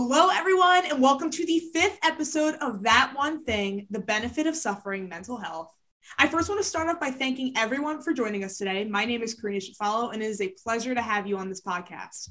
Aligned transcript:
Hello, 0.00 0.28
everyone, 0.28 0.86
and 0.86 1.02
welcome 1.02 1.28
to 1.28 1.44
the 1.44 1.58
fifth 1.74 1.98
episode 2.04 2.54
of 2.60 2.84
That 2.84 3.12
One 3.16 3.44
Thing 3.44 3.88
The 3.90 3.98
Benefit 3.98 4.46
of 4.46 4.54
Suffering 4.54 5.08
Mental 5.08 5.36
Health. 5.36 5.74
I 6.18 6.28
first 6.28 6.48
want 6.48 6.60
to 6.60 6.66
start 6.66 6.88
off 6.88 7.00
by 7.00 7.10
thanking 7.10 7.52
everyone 7.56 8.00
for 8.00 8.12
joining 8.12 8.44
us 8.44 8.56
today. 8.58 8.84
My 8.84 9.04
name 9.04 9.22
is 9.22 9.34
Karina 9.34 9.58
Shafalo, 9.58 10.14
and 10.14 10.22
it 10.22 10.26
is 10.26 10.40
a 10.40 10.54
pleasure 10.62 10.94
to 10.94 11.02
have 11.02 11.26
you 11.26 11.36
on 11.36 11.48
this 11.48 11.62
podcast. 11.62 12.28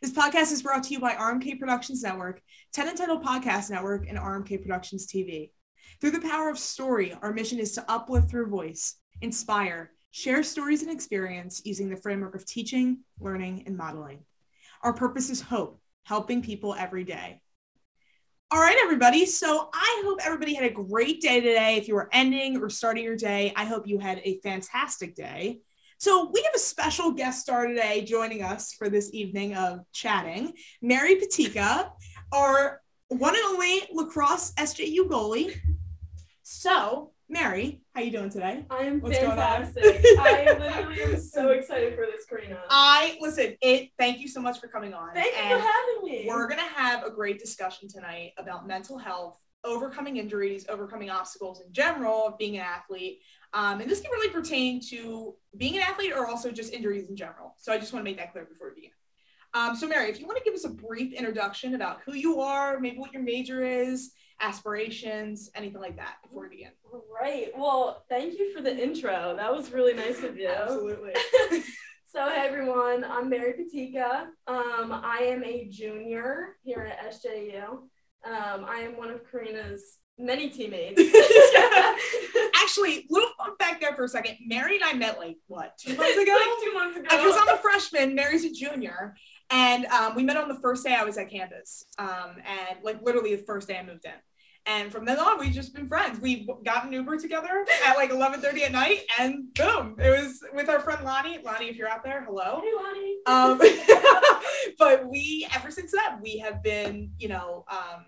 This 0.00 0.12
podcast 0.12 0.50
is 0.50 0.62
brought 0.62 0.82
to 0.84 0.94
you 0.94 0.98
by 0.98 1.12
RMK 1.12 1.58
Productions 1.58 2.02
Network, 2.02 2.40
10 2.72 2.88
Entitled 2.88 3.22
Podcast 3.22 3.70
Network, 3.70 4.08
and 4.08 4.16
RMK 4.16 4.62
Productions 4.62 5.06
TV. 5.06 5.50
Through 6.00 6.12
the 6.12 6.26
power 6.26 6.48
of 6.48 6.58
story, 6.58 7.14
our 7.20 7.34
mission 7.34 7.58
is 7.58 7.72
to 7.72 7.84
uplift 7.86 8.30
through 8.30 8.48
voice, 8.48 8.96
inspire, 9.20 9.90
share 10.10 10.42
stories 10.42 10.80
and 10.80 10.90
experience 10.90 11.60
using 11.66 11.90
the 11.90 11.98
framework 11.98 12.34
of 12.34 12.46
teaching, 12.46 13.00
learning, 13.20 13.64
and 13.66 13.76
modeling. 13.76 14.20
Our 14.82 14.94
purpose 14.94 15.28
is 15.28 15.42
hope, 15.42 15.79
helping 16.04 16.42
people 16.42 16.74
every 16.74 17.04
day. 17.04 17.40
All 18.52 18.60
right, 18.60 18.76
everybody. 18.82 19.26
So 19.26 19.70
I 19.72 20.02
hope 20.04 20.18
everybody 20.24 20.54
had 20.54 20.64
a 20.64 20.74
great 20.74 21.20
day 21.20 21.40
today. 21.40 21.76
If 21.76 21.86
you 21.86 21.94
were 21.94 22.08
ending 22.12 22.60
or 22.60 22.68
starting 22.68 23.04
your 23.04 23.16
day, 23.16 23.52
I 23.54 23.64
hope 23.64 23.86
you 23.86 23.98
had 23.98 24.20
a 24.24 24.40
fantastic 24.40 25.14
day. 25.14 25.60
So 25.98 26.30
we 26.32 26.42
have 26.42 26.54
a 26.56 26.58
special 26.58 27.12
guest 27.12 27.42
star 27.42 27.66
today 27.66 28.04
joining 28.04 28.42
us 28.42 28.72
for 28.72 28.88
this 28.88 29.10
evening 29.12 29.54
of 29.54 29.80
chatting, 29.92 30.54
Mary 30.82 31.16
Peticca, 31.16 31.90
our 32.32 32.80
one 33.08 33.34
and 33.36 33.44
only 33.44 33.82
lacrosse 33.92 34.52
SJU 34.54 35.08
goalie. 35.08 35.54
So, 36.42 37.12
Mary, 37.30 37.80
how 37.94 38.00
you 38.00 38.10
doing 38.10 38.28
today? 38.28 38.64
I 38.70 38.82
am 38.82 39.00
What's 39.00 39.16
going 39.16 39.30
on? 39.30 39.38
fantastic. 39.38 40.04
I 40.18 40.52
literally 40.58 41.00
am 41.00 41.20
so 41.20 41.50
excited 41.50 41.94
for 41.94 42.04
this, 42.04 42.24
Karina. 42.28 42.58
I 42.68 43.16
listen. 43.20 43.56
It. 43.62 43.90
Thank 43.96 44.18
you 44.18 44.26
so 44.26 44.40
much 44.40 44.58
for 44.58 44.66
coming 44.66 44.92
on. 44.92 45.14
Thank 45.14 45.36
you 45.36 45.56
for 45.56 45.62
having 45.62 46.04
me. 46.04 46.24
We're 46.26 46.48
gonna 46.48 46.62
have 46.62 47.04
a 47.04 47.10
great 47.10 47.38
discussion 47.38 47.88
tonight 47.88 48.32
about 48.36 48.66
mental 48.66 48.98
health, 48.98 49.38
overcoming 49.62 50.16
injuries, 50.16 50.66
overcoming 50.68 51.08
obstacles 51.08 51.60
in 51.60 51.72
general 51.72 52.26
of 52.26 52.36
being 52.36 52.56
an 52.56 52.62
athlete. 52.62 53.20
Um, 53.52 53.80
and 53.80 53.88
this 53.88 54.00
can 54.00 54.10
really 54.10 54.30
pertain 54.30 54.80
to 54.88 55.36
being 55.56 55.76
an 55.76 55.82
athlete 55.82 56.12
or 56.12 56.26
also 56.26 56.50
just 56.50 56.72
injuries 56.72 57.08
in 57.08 57.14
general. 57.14 57.54
So 57.58 57.72
I 57.72 57.78
just 57.78 57.92
want 57.92 58.04
to 58.04 58.10
make 58.10 58.18
that 58.18 58.32
clear 58.32 58.44
before 58.44 58.70
we 58.70 58.74
begin. 58.74 58.90
Um, 59.54 59.76
so 59.76 59.86
Mary, 59.86 60.10
if 60.10 60.18
you 60.18 60.26
want 60.26 60.38
to 60.38 60.44
give 60.44 60.54
us 60.54 60.64
a 60.64 60.70
brief 60.70 61.12
introduction 61.12 61.76
about 61.76 62.00
who 62.04 62.14
you 62.14 62.40
are, 62.40 62.80
maybe 62.80 62.98
what 62.98 63.12
your 63.12 63.22
major 63.22 63.62
is, 63.64 64.10
aspirations, 64.40 65.50
anything 65.54 65.80
like 65.80 65.96
that 65.96 66.16
before 66.22 66.44
we 66.44 66.56
begin. 66.56 66.70
Right. 67.12 67.48
Well, 67.56 68.04
thank 68.08 68.38
you 68.38 68.54
for 68.54 68.62
the 68.62 68.76
intro. 68.76 69.34
That 69.36 69.54
was 69.54 69.72
really 69.72 69.94
nice 69.94 70.22
of 70.22 70.36
you. 70.36 70.48
Absolutely. 70.48 71.12
so, 72.06 72.28
hey 72.28 72.46
everyone, 72.46 73.04
I'm 73.04 73.28
Mary 73.28 73.54
Peticca. 73.54 74.26
Um, 74.46 74.92
I 74.92 75.18
am 75.22 75.44
a 75.44 75.68
junior 75.70 76.56
here 76.62 76.90
at 76.90 77.12
SJU. 77.12 77.64
Um, 78.24 78.64
I 78.66 78.80
am 78.80 78.96
one 78.96 79.10
of 79.10 79.20
Karina's 79.30 79.98
many 80.20 80.50
teammates. 80.50 81.00
Actually, 82.62 83.06
little 83.10 83.30
fun 83.38 83.56
fact 83.58 83.80
there 83.80 83.94
for 83.94 84.04
a 84.04 84.08
second. 84.08 84.36
Mary 84.46 84.76
and 84.76 84.84
I 84.84 84.92
met 84.92 85.18
like 85.18 85.36
what 85.46 85.76
two 85.78 85.96
months 85.96 86.16
ago? 86.16 86.32
like 86.32 86.64
two 86.64 86.72
months 86.74 86.96
ago. 86.96 87.08
because 87.10 87.36
I'm 87.40 87.54
a 87.54 87.58
freshman, 87.58 88.14
Mary's 88.14 88.44
a 88.44 88.52
junior, 88.52 89.14
and 89.50 89.86
um, 89.86 90.14
we 90.14 90.22
met 90.22 90.36
on 90.36 90.48
the 90.48 90.60
first 90.60 90.84
day 90.84 90.94
I 90.94 91.04
was 91.04 91.18
at 91.18 91.30
campus, 91.30 91.84
um, 91.98 92.36
and 92.44 92.82
like 92.82 93.02
literally 93.02 93.34
the 93.34 93.42
first 93.42 93.68
day 93.68 93.78
I 93.78 93.82
moved 93.82 94.04
in. 94.04 94.12
And 94.66 94.92
from 94.92 95.04
then 95.04 95.18
on, 95.18 95.38
we've 95.38 95.52
just 95.52 95.74
been 95.74 95.88
friends. 95.88 96.20
We 96.20 96.48
got 96.64 96.84
an 96.84 96.92
Uber 96.92 97.18
together 97.18 97.64
at 97.86 97.96
like 97.96 98.10
11:30 98.10 98.62
at 98.62 98.72
night, 98.72 99.00
and 99.18 99.52
boom, 99.54 99.96
it 99.98 100.10
was 100.10 100.42
with 100.52 100.68
our 100.68 100.80
friend 100.80 101.04
Lonnie. 101.04 101.38
Lonnie, 101.42 101.68
if 101.68 101.76
you're 101.76 101.88
out 101.88 102.04
there, 102.04 102.24
hello. 102.24 102.62
Hey, 102.62 102.72
Lonnie. 102.76 103.18
Um, 103.26 103.58
but 104.78 105.08
we, 105.08 105.46
ever 105.54 105.70
since 105.70 105.92
that, 105.92 106.18
we 106.22 106.38
have 106.38 106.62
been, 106.62 107.10
you 107.18 107.28
know, 107.28 107.64
um, 107.68 108.04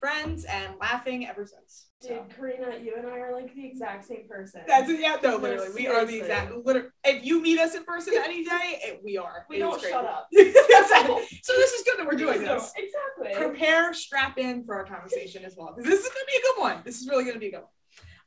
friends 0.00 0.44
and 0.44 0.74
laughing 0.80 1.26
ever 1.26 1.46
since. 1.46 1.86
Dude, 2.02 2.10
So. 2.10 2.26
Karina, 2.36 2.78
you 2.82 2.94
and 2.96 3.06
I 3.06 3.18
are 3.18 3.32
like 3.32 3.54
the 3.54 3.64
exact 3.66 4.06
same 4.06 4.26
person. 4.28 4.62
That's 4.66 4.90
yeah, 4.90 5.16
no, 5.22 5.36
literally, 5.36 5.68
we 5.74 5.86
are 5.86 6.04
the 6.04 6.18
exact. 6.18 6.52
Literally, 6.64 6.88
if 7.04 7.24
you 7.24 7.40
meet 7.40 7.58
us 7.60 7.74
in 7.74 7.84
person 7.84 8.14
any 8.16 8.44
day, 8.44 8.80
it, 8.84 9.00
we 9.04 9.16
are. 9.18 9.46
we 9.48 9.56
It 9.56 9.60
don't 9.60 9.80
shut 9.80 10.04
up. 10.04 10.28
Exactly. 10.32 11.24
so 11.42 11.52
this 11.54 11.72
is 11.72 11.84
good 11.84 11.98
that 11.98 12.06
we're 12.06 12.18
doing 12.18 12.38
So, 12.44 12.54
this. 12.54 12.72
Exactly. 12.76 13.34
Prepare, 13.46 13.94
strap 13.94 14.36
in 14.38 14.64
for 14.64 14.74
our 14.74 14.84
conversation 14.84 15.44
as 15.44 15.54
well. 15.56 15.68
'cause 15.74 15.84
This 15.84 16.00
is 16.00 16.08
gonna 16.08 16.26
be 16.26 16.36
a 16.38 16.42
good 16.42 16.60
one. 16.60 16.82
This 16.84 17.00
is 17.00 17.08
really 17.08 17.24
gonna 17.24 17.38
be 17.38 17.48
a 17.48 17.50
good 17.52 17.60
one. 17.60 17.68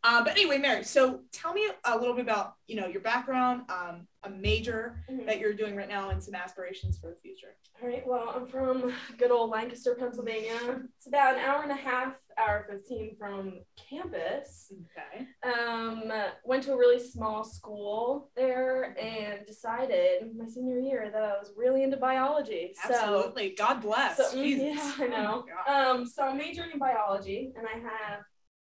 Uh, 0.07 0.23
but 0.23 0.33
anyway, 0.33 0.59
Mary, 0.59 0.83
so 0.83 1.21
tell 1.31 1.51
me 1.51 1.67
a 1.85 1.97
little 1.97 2.13
bit 2.13 2.21
about 2.21 2.53
you 2.67 2.75
know 2.75 2.85
your 2.85 3.01
background, 3.01 3.63
um, 3.69 4.07
a 4.23 4.29
major 4.29 5.03
Mhm. 5.09 5.25
that 5.25 5.39
you're 5.39 5.53
doing 5.53 5.75
right 5.75 5.89
now, 5.89 6.09
and 6.09 6.23
some 6.23 6.35
aspirations 6.35 6.99
for 6.99 7.09
the 7.09 7.15
future. 7.15 7.55
All 7.81 7.87
right, 7.89 8.05
well, 8.05 8.29
I'm 8.29 8.45
from 8.45 8.93
good 9.17 9.31
old 9.31 9.49
Lancaster, 9.49 9.95
Pennsylvania. 9.95 10.83
It's 10.97 11.07
about 11.07 11.35
an 11.35 11.39
hour 11.41 11.63
and 11.63 11.71
a 11.71 11.75
half, 11.75 12.13
hour 12.37 12.65
15 12.69 13.15
from 13.17 13.59
campus. 13.75 14.71
Okay. 14.85 15.27
Um, 15.43 16.11
went 16.45 16.63
to 16.63 16.73
a 16.73 16.77
really 16.77 16.99
small 16.99 17.43
school 17.43 18.29
there 18.35 18.95
and 18.99 19.45
decided 19.47 20.35
my 20.37 20.45
senior 20.45 20.79
year 20.79 21.09
that 21.11 21.23
I 21.23 21.37
was 21.37 21.51
really 21.57 21.81
into 21.83 21.97
biology. 21.97 22.75
So, 22.87 22.93
Absolutely. 22.93 23.49
God 23.57 23.81
bless. 23.81 24.17
so 24.17 24.37
mm, 24.37 24.43
Jesus. 24.43 24.97
yeah, 24.99 25.05
I 25.05 25.07
know. 25.09 25.45
Oh. 25.67 25.91
Um, 25.95 26.05
so 26.05 26.23
I'm 26.23 26.37
majoring 26.37 26.71
in 26.73 26.79
biology, 26.79 27.53
and 27.57 27.65
I 27.67 27.79
have. 27.79 28.21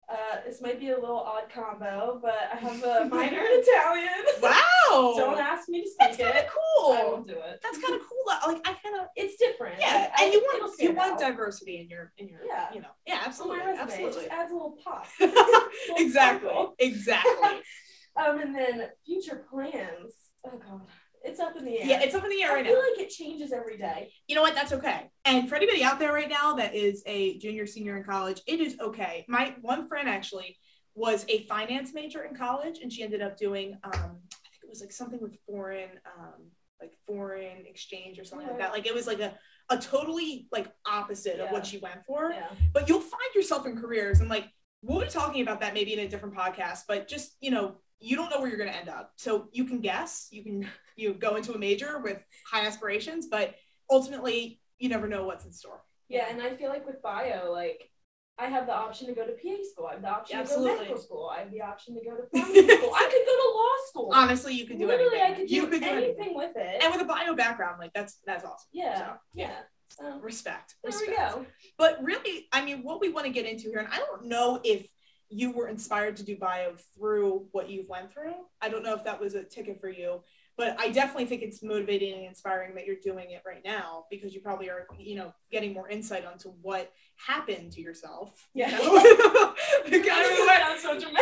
Uh, 0.08 0.36
this 0.46 0.60
might 0.62 0.78
be 0.78 0.90
a 0.90 0.94
little 0.94 1.18
odd 1.18 1.50
combo, 1.52 2.20
but 2.22 2.36
I 2.52 2.56
have 2.56 2.80
a 2.84 3.04
minor 3.10 3.40
in 3.40 3.60
Italian. 3.60 4.24
wow. 4.40 5.14
Don't 5.16 5.38
ask 5.40 5.68
me 5.68 5.82
to 5.82 5.88
speak 5.88 5.98
That's 5.98 6.16
kind 6.16 6.30
of 6.30 6.36
it. 6.36 6.48
cool. 6.48 6.92
I 6.92 7.04
will 7.04 7.22
do 7.24 7.32
it. 7.32 7.58
That's 7.60 7.78
kind 7.78 7.94
of 7.94 8.00
cool. 8.02 8.52
Like 8.52 8.60
I 8.68 8.74
kind 8.74 9.00
of 9.00 9.06
It's 9.16 9.36
different. 9.36 9.80
yeah, 9.80 10.10
I- 10.16 10.24
and 10.24 10.32
you 10.32 10.40
want 10.40 10.80
you 10.80 10.92
want 10.92 11.12
out. 11.14 11.18
diversity 11.18 11.80
in 11.80 11.88
your 11.88 12.12
in 12.18 12.28
your 12.28 12.40
Yeah. 12.46 12.68
you 12.72 12.80
know 12.82 12.88
yeah 13.06 13.20
absolutely 13.26 13.58
resume. 13.58 13.74
It 13.74 13.80
absolutely 13.82 14.20
just 14.22 14.28
adds 14.32 14.50
a 14.52 14.54
little 14.54 14.78
pop. 14.84 15.06
exactly 15.96 16.50
exactly 16.78 17.60
Um, 18.16 18.40
and 18.40 18.54
then 18.54 18.88
future 19.04 19.44
plans. 19.50 20.14
Oh 20.46 20.56
god, 20.58 20.80
it's 21.26 21.40
up 21.40 21.56
in 21.56 21.64
the 21.64 21.78
air. 21.80 21.86
yeah 21.86 22.00
it's 22.00 22.14
up 22.14 22.24
in 22.24 22.30
the 22.30 22.42
air 22.42 22.52
I 22.52 22.54
right 22.54 22.64
now. 22.64 22.70
I 22.70 22.74
feel 22.74 22.82
like 22.92 23.00
it 23.00 23.10
changes 23.10 23.52
every 23.52 23.76
day. 23.76 24.12
you 24.28 24.34
know 24.36 24.42
what 24.42 24.54
that's 24.54 24.72
okay 24.72 25.10
and 25.24 25.48
for 25.48 25.56
anybody 25.56 25.82
out 25.82 25.98
there 25.98 26.12
right 26.12 26.28
now 26.30 26.54
that 26.54 26.74
is 26.74 27.02
a 27.06 27.36
junior 27.38 27.66
senior 27.66 27.96
in 27.96 28.04
college 28.04 28.40
it 28.46 28.60
is 28.60 28.76
okay 28.80 29.24
my 29.28 29.54
one 29.60 29.88
friend 29.88 30.08
actually 30.08 30.56
was 30.94 31.24
a 31.28 31.46
finance 31.46 31.92
major 31.92 32.22
in 32.24 32.34
college 32.34 32.78
and 32.82 32.92
she 32.92 33.02
ended 33.02 33.20
up 33.22 33.36
doing 33.36 33.72
um 33.84 33.92
i 33.92 34.48
think 34.50 34.62
it 34.62 34.68
was 34.70 34.80
like 34.80 34.92
something 34.92 35.20
with 35.20 35.36
foreign 35.46 35.90
um 36.18 36.42
like 36.80 36.92
foreign 37.06 37.66
exchange 37.66 38.18
or 38.18 38.24
something 38.24 38.46
like 38.48 38.58
that 38.58 38.72
like 38.72 38.86
it 38.86 38.94
was 38.94 39.06
like 39.06 39.20
a 39.20 39.34
a 39.70 39.76
totally 39.76 40.46
like 40.52 40.68
opposite 40.86 41.40
of 41.40 41.50
what 41.50 41.66
she 41.66 41.78
went 41.78 42.04
for 42.06 42.30
Yeah. 42.30 42.46
but 42.72 42.88
you'll 42.88 43.00
find 43.00 43.34
yourself 43.34 43.66
in 43.66 43.76
careers 43.80 44.20
and 44.20 44.28
like 44.30 44.46
we'll 44.82 45.00
be 45.00 45.08
talking 45.08 45.42
about 45.42 45.60
that 45.62 45.74
maybe 45.74 45.92
in 45.94 45.98
a 46.00 46.08
different 46.08 46.34
podcast 46.36 46.80
but 46.86 47.08
just 47.08 47.36
you 47.40 47.50
know 47.50 47.76
you 48.00 48.16
don't 48.16 48.30
know 48.30 48.38
where 48.40 48.48
you're 48.48 48.58
going 48.58 48.70
to 48.70 48.76
end 48.76 48.88
up 48.88 49.12
so 49.16 49.48
you 49.52 49.64
can 49.64 49.80
guess 49.80 50.28
you 50.30 50.42
can 50.42 50.68
you 50.96 51.14
go 51.14 51.36
into 51.36 51.54
a 51.54 51.58
major 51.58 51.98
with 51.98 52.18
high 52.50 52.66
aspirations 52.66 53.26
but 53.26 53.54
ultimately 53.90 54.60
you 54.78 54.88
never 54.88 55.08
know 55.08 55.24
what's 55.24 55.44
in 55.44 55.52
store 55.52 55.82
Yeah, 56.08 56.26
and 56.30 56.40
I 56.42 56.54
feel 56.56 56.68
like 56.68 56.86
with 56.86 57.00
bio, 57.02 57.50
like 57.52 57.90
I 58.38 58.46
have 58.48 58.66
the 58.66 58.74
option 58.74 59.06
to 59.06 59.14
go 59.14 59.24
to 59.26 59.32
PA 59.32 59.56
school. 59.72 59.86
I 59.86 59.92
have 59.94 60.02
the 60.02 60.10
option 60.10 60.38
to 60.38 60.44
go 60.46 60.56
to 60.56 60.74
medical 60.76 60.98
school. 60.98 61.32
I 61.34 61.38
have 61.40 61.50
the 61.50 61.62
option 61.62 61.94
to 61.94 62.04
go 62.04 62.14
to 62.16 62.24
pharmacy 62.30 62.68
school. 62.76 62.92
I 62.94 63.04
could 63.10 63.26
go 63.26 63.36
to 63.42 63.48
law 63.56 63.76
school. 63.88 64.10
honestly 64.14 64.52
you 64.54 64.66
can 64.66 64.78
do 64.78 64.86
Literally, 64.86 65.18
anything 65.18 65.32
I 65.34 65.38
could 65.38 65.48
do, 65.48 65.54
you 65.54 65.66
could 65.68 65.80
do 65.82 65.86
anything, 65.88 66.14
anything 66.18 66.36
with 66.36 66.54
it. 66.56 66.82
and 66.82 66.92
with 66.92 67.00
a 67.00 67.06
bio 67.06 67.34
background 67.34 67.76
like 67.80 67.92
that's 67.94 68.18
that's 68.26 68.44
awesome 68.44 68.68
yeah, 68.72 68.98
So, 68.98 69.12
yeah. 69.34 69.50
So 69.88 70.18
respect 70.20 70.74
there 70.82 70.90
respect 70.92 71.10
we 71.10 71.16
go. 71.42 71.46
but 71.78 72.02
really 72.02 72.48
i 72.52 72.62
mean 72.64 72.82
what 72.82 73.00
we 73.00 73.08
want 73.08 73.24
to 73.24 73.32
get 73.32 73.46
into 73.46 73.68
here 73.70 73.78
and 73.78 73.88
i 73.90 73.96
don't 73.98 74.26
know 74.26 74.60
if 74.64 74.86
you 75.28 75.50
were 75.50 75.68
inspired 75.68 76.16
to 76.16 76.22
do 76.22 76.36
bio 76.36 76.72
through 76.94 77.46
what 77.52 77.68
you've 77.68 77.88
went 77.88 78.12
through 78.12 78.34
i 78.60 78.68
don't 78.68 78.84
know 78.84 78.94
if 78.94 79.04
that 79.04 79.20
was 79.20 79.34
a 79.34 79.42
ticket 79.42 79.80
for 79.80 79.88
you 79.88 80.20
but 80.56 80.76
i 80.78 80.88
definitely 80.88 81.26
think 81.26 81.42
it's 81.42 81.62
motivating 81.62 82.14
and 82.14 82.24
inspiring 82.24 82.74
that 82.74 82.86
you're 82.86 82.96
doing 83.02 83.30
it 83.30 83.42
right 83.46 83.62
now 83.64 84.04
because 84.10 84.34
you 84.34 84.40
probably 84.40 84.70
are 84.70 84.86
you 84.98 85.16
know 85.16 85.32
getting 85.50 85.72
more 85.72 85.88
insight 85.88 86.24
onto 86.24 86.50
what 86.62 86.92
happened 87.16 87.72
to 87.72 87.80
yourself 87.80 88.48
you 88.54 88.64
Yeah. 88.64 88.70
know? 88.76 89.54
Kind 89.84 89.94
of 89.94 90.30
in 90.30 90.42
a 90.42 90.46
way- 90.46 90.56
sounds 90.86 91.02
so. 91.02 91.10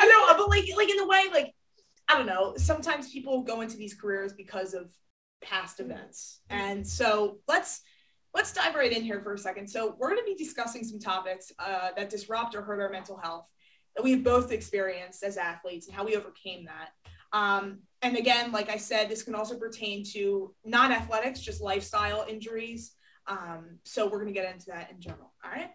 I 0.00 0.06
know, 0.08 0.36
but 0.36 0.48
like, 0.48 0.64
like 0.76 0.90
in 0.90 0.96
the 0.96 1.06
way, 1.06 1.24
like, 1.32 1.54
I 2.08 2.16
don't 2.16 2.26
know. 2.26 2.54
Sometimes 2.56 3.10
people 3.10 3.42
go 3.42 3.60
into 3.60 3.76
these 3.76 3.94
careers 3.94 4.32
because 4.32 4.74
of 4.74 4.92
past 5.42 5.80
events, 5.80 6.40
mm-hmm. 6.50 6.60
and 6.60 6.86
so 6.86 7.38
let's 7.48 7.82
let's 8.36 8.52
dive 8.52 8.74
right 8.74 8.92
in 8.92 9.02
here 9.02 9.20
for 9.22 9.32
a 9.32 9.38
second. 9.38 9.66
So 9.66 9.96
we're 9.98 10.10
going 10.10 10.20
to 10.20 10.24
be 10.26 10.34
discussing 10.34 10.84
some 10.84 11.00
topics 11.00 11.50
uh, 11.58 11.88
that 11.96 12.10
disrupt 12.10 12.54
or 12.54 12.60
hurt 12.60 12.80
our 12.80 12.90
mental 12.90 13.16
health 13.16 13.48
that 13.96 14.02
we've 14.02 14.22
both 14.22 14.52
experienced 14.52 15.24
as 15.24 15.38
athletes 15.38 15.86
and 15.86 15.96
how 15.96 16.04
we 16.04 16.16
overcame 16.16 16.66
that. 16.66 16.90
Um, 17.32 17.78
and 18.02 18.14
again, 18.14 18.52
like 18.52 18.68
I 18.68 18.76
said, 18.76 19.08
this 19.08 19.22
can 19.22 19.34
also 19.34 19.58
pertain 19.58 20.04
to 20.12 20.54
non 20.66 20.92
athletics, 20.92 21.40
just 21.40 21.62
lifestyle 21.62 22.26
injuries. 22.28 22.92
Um, 23.26 23.78
so 23.84 24.04
we're 24.04 24.20
going 24.22 24.32
to 24.32 24.38
get 24.38 24.52
into 24.52 24.66
that 24.66 24.90
in 24.90 25.00
general. 25.00 25.32
All 25.42 25.50
right. 25.50 25.70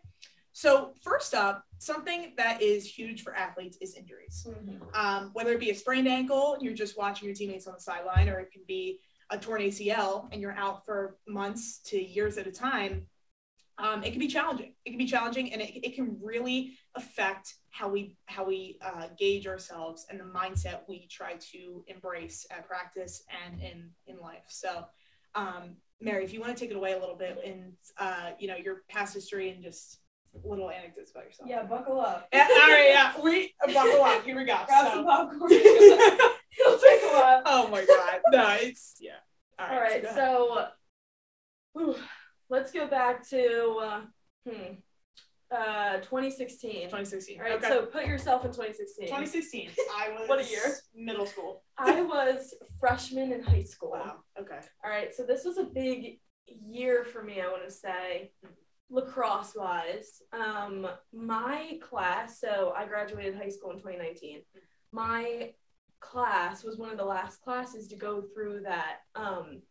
So, 0.53 0.93
first 1.01 1.33
up, 1.33 1.63
something 1.79 2.33
that 2.37 2.61
is 2.61 2.85
huge 2.85 3.23
for 3.23 3.33
athletes 3.33 3.77
is 3.81 3.95
injuries. 3.95 4.45
Mhm. 4.47 4.95
Um, 4.95 5.29
whether 5.33 5.53
it 5.53 5.59
be 5.59 5.71
a 5.71 5.75
sprained 5.75 6.07
ankle, 6.07 6.57
you're 6.61 6.73
just 6.73 6.97
watching 6.97 7.27
your 7.27 7.35
teammates 7.35 7.67
on 7.67 7.73
the 7.73 7.79
sideline, 7.79 8.29
or 8.29 8.39
it 8.39 8.51
can 8.51 8.61
be 8.67 8.99
a 9.31 9.37
torn 9.37 9.61
ACL 9.61 10.27
and 10.31 10.41
you're 10.41 10.51
out 10.57 10.85
for 10.85 11.17
months 11.27 11.79
to 11.85 12.01
years 12.01 12.37
at 12.37 12.45
a 12.47 12.51
time, 12.51 13.07
um, 13.77 14.03
it 14.03 14.11
can 14.11 14.19
be 14.19 14.27
challenging. 14.27 14.73
It 14.85 14.89
can 14.91 14.99
be 14.99 15.07
challenging, 15.07 15.51
and 15.53 15.61
it, 15.61 15.83
it 15.83 15.95
can 15.95 16.17
really 16.21 16.77
affect 16.95 17.55
how 17.71 17.87
we 17.89 18.15
how 18.25 18.43
we 18.45 18.77
uh, 18.85 19.07
gauge 19.17 19.47
ourselves 19.47 20.05
and 20.09 20.19
the 20.19 20.23
mindset 20.25 20.81
we 20.87 21.07
try 21.09 21.33
to 21.51 21.83
embrace 21.87 22.45
at 22.51 22.67
practice 22.67 23.23
and 23.45 23.59
in 23.59 23.89
in 24.05 24.19
life. 24.19 24.43
So, 24.49 24.85
um, 25.33 25.77
Mary, 25.99 26.23
if 26.23 26.31
you 26.33 26.41
want 26.41 26.55
to 26.55 26.59
take 26.59 26.69
it 26.69 26.77
away 26.77 26.91
a 26.93 26.99
little 26.99 27.15
bit 27.15 27.39
in 27.43 27.73
uh, 27.97 28.31
you 28.37 28.47
know 28.47 28.55
your 28.55 28.83
past 28.87 29.15
history 29.15 29.49
and 29.49 29.63
just 29.63 29.97
little 30.43 30.69
anecdotes 30.69 31.11
about 31.11 31.25
yourself. 31.25 31.49
Yeah, 31.49 31.63
buckle 31.63 31.99
up. 31.99 32.27
Yeah, 32.31 32.47
all 32.51 32.69
right, 32.69 32.89
yeah, 32.89 33.13
we 33.21 33.53
buckle 33.73 34.03
up. 34.03 34.23
Here 34.23 34.35
we 34.35 34.45
go. 34.45 34.59
Grab 34.67 34.87
So- 34.87 34.93
some 34.95 35.05
popcorn. 35.05 35.51
It'll 37.11 37.21
take 37.21 37.29
a 37.29 37.41
while. 37.41 37.41
oh 37.45 37.67
my 37.69 37.85
god, 37.85 38.21
no, 38.31 38.57
it's 38.59 38.95
yeah. 38.99 39.11
All 39.59 39.67
right, 39.67 39.75
All 39.75 39.81
right, 39.81 40.15
so 40.15 40.67
whew, 41.73 41.95
let's 42.49 42.71
go 42.71 42.87
back 42.87 43.27
to 43.29 43.79
uh, 43.81 44.01
hmm, 44.49 44.73
uh, 45.51 45.97
2016. 45.97 46.83
2016. 46.83 47.37
All 47.37 47.43
right, 47.43 47.53
okay. 47.53 47.67
so 47.67 47.85
put 47.85 48.05
yourself 48.05 48.45
in 48.45 48.51
2016. 48.51 49.07
2016. 49.07 49.69
I 49.97 50.09
was 50.19 50.29
What 50.29 50.39
a 50.39 50.49
year. 50.49 50.77
Middle 50.95 51.25
school. 51.25 51.63
I 51.77 52.01
was 52.01 52.53
freshman 52.79 53.31
in 53.31 53.43
high 53.43 53.63
school. 53.63 53.91
Wow. 53.91 54.17
Okay. 54.39 54.59
All 54.83 54.89
right, 54.89 55.13
so 55.13 55.23
this 55.23 55.45
was 55.45 55.57
a 55.57 55.63
big 55.63 56.19
year 56.47 57.03
for 57.05 57.23
me, 57.23 57.41
I 57.41 57.47
want 57.47 57.65
to 57.65 57.71
say, 57.71 58.31
lacrosse 58.89 59.53
wise. 59.55 60.21
Um, 60.33 60.87
my 61.13 61.79
class, 61.81 62.39
so 62.39 62.73
I 62.75 62.85
graduated 62.85 63.35
high 63.35 63.49
school 63.49 63.71
in 63.71 63.77
2019. 63.77 64.41
My 64.91 65.53
class 66.11 66.63
was 66.63 66.77
one 66.77 66.89
of 66.89 66.97
the 66.97 67.05
last 67.05 67.41
classes 67.41 67.87
to 67.87 67.95
go 67.95 68.21
through 68.33 68.61
that 68.61 68.97
um, 69.15 69.61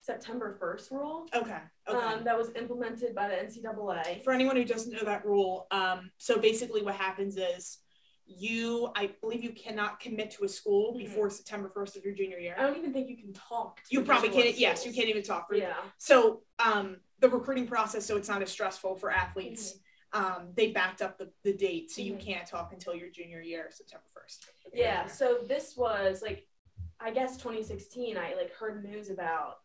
September 0.00 0.58
1st 0.60 0.90
rule 0.90 1.26
Okay. 1.34 1.58
Okay. 1.88 1.98
um, 1.98 2.24
that 2.24 2.36
was 2.36 2.50
implemented 2.56 3.14
by 3.14 3.28
the 3.28 3.34
NCAA. 3.34 4.24
For 4.24 4.32
anyone 4.32 4.56
who 4.56 4.64
doesn't 4.64 4.92
know 4.92 5.04
that 5.04 5.24
rule, 5.24 5.66
um, 5.70 6.10
so 6.18 6.38
basically 6.38 6.82
what 6.82 6.94
happens 6.94 7.36
is 7.36 7.78
you, 8.26 8.90
I 8.94 9.10
believe 9.22 9.42
you 9.44 9.52
cannot 9.52 10.00
commit 10.00 10.30
to 10.32 10.44
a 10.44 10.48
school 10.48 10.92
Mhm. 10.94 10.98
before 10.98 11.30
September 11.30 11.70
1st 11.74 11.96
of 11.96 12.04
your 12.04 12.14
junior 12.14 12.38
year. 12.38 12.54
I 12.58 12.62
don't 12.62 12.76
even 12.76 12.92
think 12.92 13.08
you 13.08 13.16
can 13.16 13.32
talk. 13.32 13.76
to 13.76 13.82
You 13.90 14.02
probably 14.02 14.28
can't, 14.30 14.46
I 14.46 14.48
yes, 14.50 14.84
you 14.84 14.92
can't 14.92 15.08
even 15.08 15.22
talk. 15.22 15.48
For, 15.48 15.54
Yeah. 15.54 15.74
So 15.98 16.42
um, 16.58 16.96
the 17.20 17.28
recruiting 17.28 17.66
process, 17.66 18.04
so 18.04 18.16
it's 18.16 18.28
not 18.28 18.42
as 18.42 18.50
stressful 18.50 18.96
for 18.96 19.10
athletes. 19.10 19.78
Um, 20.12 20.52
they 20.54 20.72
backed 20.72 21.02
up 21.02 21.18
the, 21.18 21.30
the 21.44 21.52
date, 21.52 21.90
so 21.90 22.00
you 22.00 22.14
Mhm. 22.14 22.20
can't 22.20 22.46
talk 22.46 22.72
until 22.72 22.94
your 22.94 23.10
junior 23.10 23.42
year, 23.42 23.70
September 23.70 24.06
1st. 24.14 24.46
Yeah, 24.72 25.06
so 25.06 25.38
this 25.46 25.76
was 25.76 26.22
like, 26.22 26.48
I 27.00 27.10
guess 27.10 27.36
2016. 27.36 28.16
I 28.16 28.34
like 28.34 28.52
heard 28.54 28.82
news 28.84 29.10
about, 29.10 29.60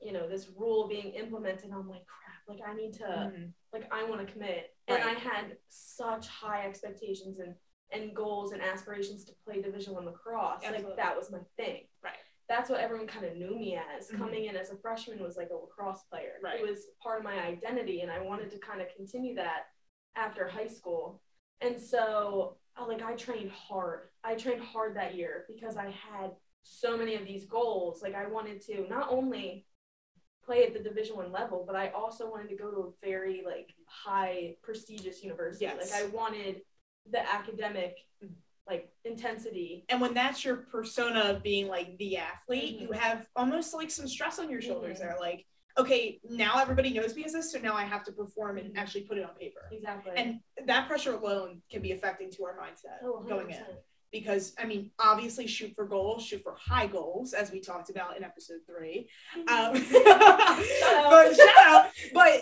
you 0.00 0.12
know, 0.12 0.26
this 0.28 0.48
rule 0.48 0.88
being 0.88 1.12
implemented. 1.12 1.70
I'm 1.70 1.88
like, 1.88 2.06
crap. 2.06 2.34
Like 2.48 2.60
I 2.66 2.74
need 2.74 2.94
to, 2.94 3.04
Mhm. 3.04 3.52
like 3.72 3.86
I 3.92 4.04
want 4.04 4.26
to 4.26 4.30
commit, 4.32 4.76
and 4.88 5.02
I 5.02 5.14
had 5.14 5.58
such 5.68 6.28
high 6.28 6.66
expectations 6.66 7.38
and 7.38 7.54
and 7.90 8.16
goals 8.16 8.50
and 8.52 8.60
aspirations 8.62 9.24
to 9.24 9.32
play 9.44 9.60
Division 9.62 9.94
One 9.94 10.04
lacrosse. 10.06 10.64
Absolutely. 10.64 10.86
Like 10.88 10.96
that 10.96 11.16
was 11.16 11.30
my 11.30 11.38
thing. 11.56 11.86
Right. 12.02 12.16
That's 12.48 12.68
what 12.68 12.80
everyone 12.80 13.06
kind 13.06 13.24
of 13.24 13.36
knew 13.36 13.54
me 13.56 13.76
as. 13.76 14.10
Mhm. 14.10 14.18
Coming 14.18 14.44
in 14.46 14.56
as 14.56 14.70
a 14.70 14.76
freshman 14.76 15.22
was 15.22 15.36
like 15.36 15.50
a 15.50 15.54
lacrosse 15.54 16.02
player. 16.04 16.38
Right. 16.42 16.58
It 16.58 16.66
was 16.66 16.88
part 17.00 17.18
of 17.18 17.24
my 17.24 17.38
identity, 17.40 18.00
and 18.00 18.10
I 18.10 18.20
wanted 18.20 18.50
to 18.50 18.58
kind 18.58 18.80
of 18.82 18.88
continue 18.96 19.34
that 19.36 19.73
after 20.16 20.46
high 20.48 20.66
school. 20.66 21.20
And 21.60 21.80
so, 21.80 22.56
like, 22.88 23.02
I 23.02 23.14
trained 23.14 23.50
hard. 23.50 24.08
I 24.22 24.34
trained 24.34 24.62
hard 24.62 24.96
that 24.96 25.14
year 25.14 25.44
because 25.48 25.76
I 25.76 25.86
had 25.90 26.32
so 26.62 26.96
many 26.96 27.14
of 27.14 27.24
these 27.26 27.44
goals. 27.44 28.02
Like, 28.02 28.14
I 28.14 28.26
wanted 28.26 28.60
to 28.66 28.86
not 28.88 29.10
only 29.10 29.66
play 30.44 30.64
at 30.64 30.74
the 30.74 30.80
Division 30.80 31.16
One 31.16 31.32
level, 31.32 31.64
but 31.66 31.76
I 31.76 31.88
also 31.90 32.30
wanted 32.30 32.48
to 32.50 32.56
go 32.56 32.70
to 32.70 32.76
a 32.80 32.90
very 33.06 33.42
like 33.46 33.74
high 33.86 34.56
prestigious 34.62 35.22
university. 35.22 35.64
Yes. 35.64 35.90
Like, 35.90 36.02
I 36.02 36.06
wanted 36.08 36.60
the 37.10 37.20
academic 37.32 37.96
like 38.66 38.90
intensity. 39.04 39.84
and 39.90 40.00
when 40.00 40.14
that's 40.14 40.42
your 40.42 40.56
persona 40.56 41.20
of 41.20 41.42
being 41.42 41.68
like 41.68 41.96
the 41.98 42.16
athlete, 42.16 42.78
Mhm. 42.78 42.80
you 42.82 42.92
have 42.92 43.28
almost 43.36 43.74
like 43.74 43.90
some 43.90 44.08
stress 44.08 44.38
on 44.38 44.48
your 44.50 44.62
shoulders 44.62 44.96
Mhm. 44.96 45.00
there. 45.00 45.16
Like, 45.20 45.46
okay, 45.76 46.20
now 46.28 46.60
everybody 46.60 46.92
knows 46.92 47.14
me 47.14 47.24
as 47.24 47.32
this, 47.32 47.52
so 47.52 47.58
now 47.58 47.74
I 47.74 47.84
have 47.84 48.04
to 48.04 48.12
perform 48.12 48.58
and 48.58 48.76
actually 48.76 49.02
put 49.02 49.18
it 49.18 49.24
on 49.24 49.34
paper. 49.34 49.60
Exactly. 49.72 50.12
And 50.16 50.40
that 50.66 50.88
pressure 50.88 51.14
alone 51.14 51.62
can 51.70 51.82
be 51.82 51.92
affecting 51.92 52.30
to 52.32 52.44
our 52.44 52.56
mindset 52.56 53.02
oh, 53.02 53.22
going 53.22 53.50
in. 53.50 53.64
Because 54.12 54.54
I 54.58 54.64
mean, 54.64 54.92
obviously 55.00 55.48
shoot 55.48 55.72
for 55.74 55.84
goals, 55.86 56.24
shoot 56.24 56.42
for 56.42 56.54
high 56.56 56.86
goals, 56.86 57.32
as 57.32 57.50
we 57.50 57.60
talked 57.60 57.90
about 57.90 58.16
in 58.16 58.22
episode 58.22 58.60
three. 58.66 59.08
Um, 59.48 59.72
but 59.92 61.36
shout 61.36 61.66
out. 61.66 61.86
But 62.12 62.40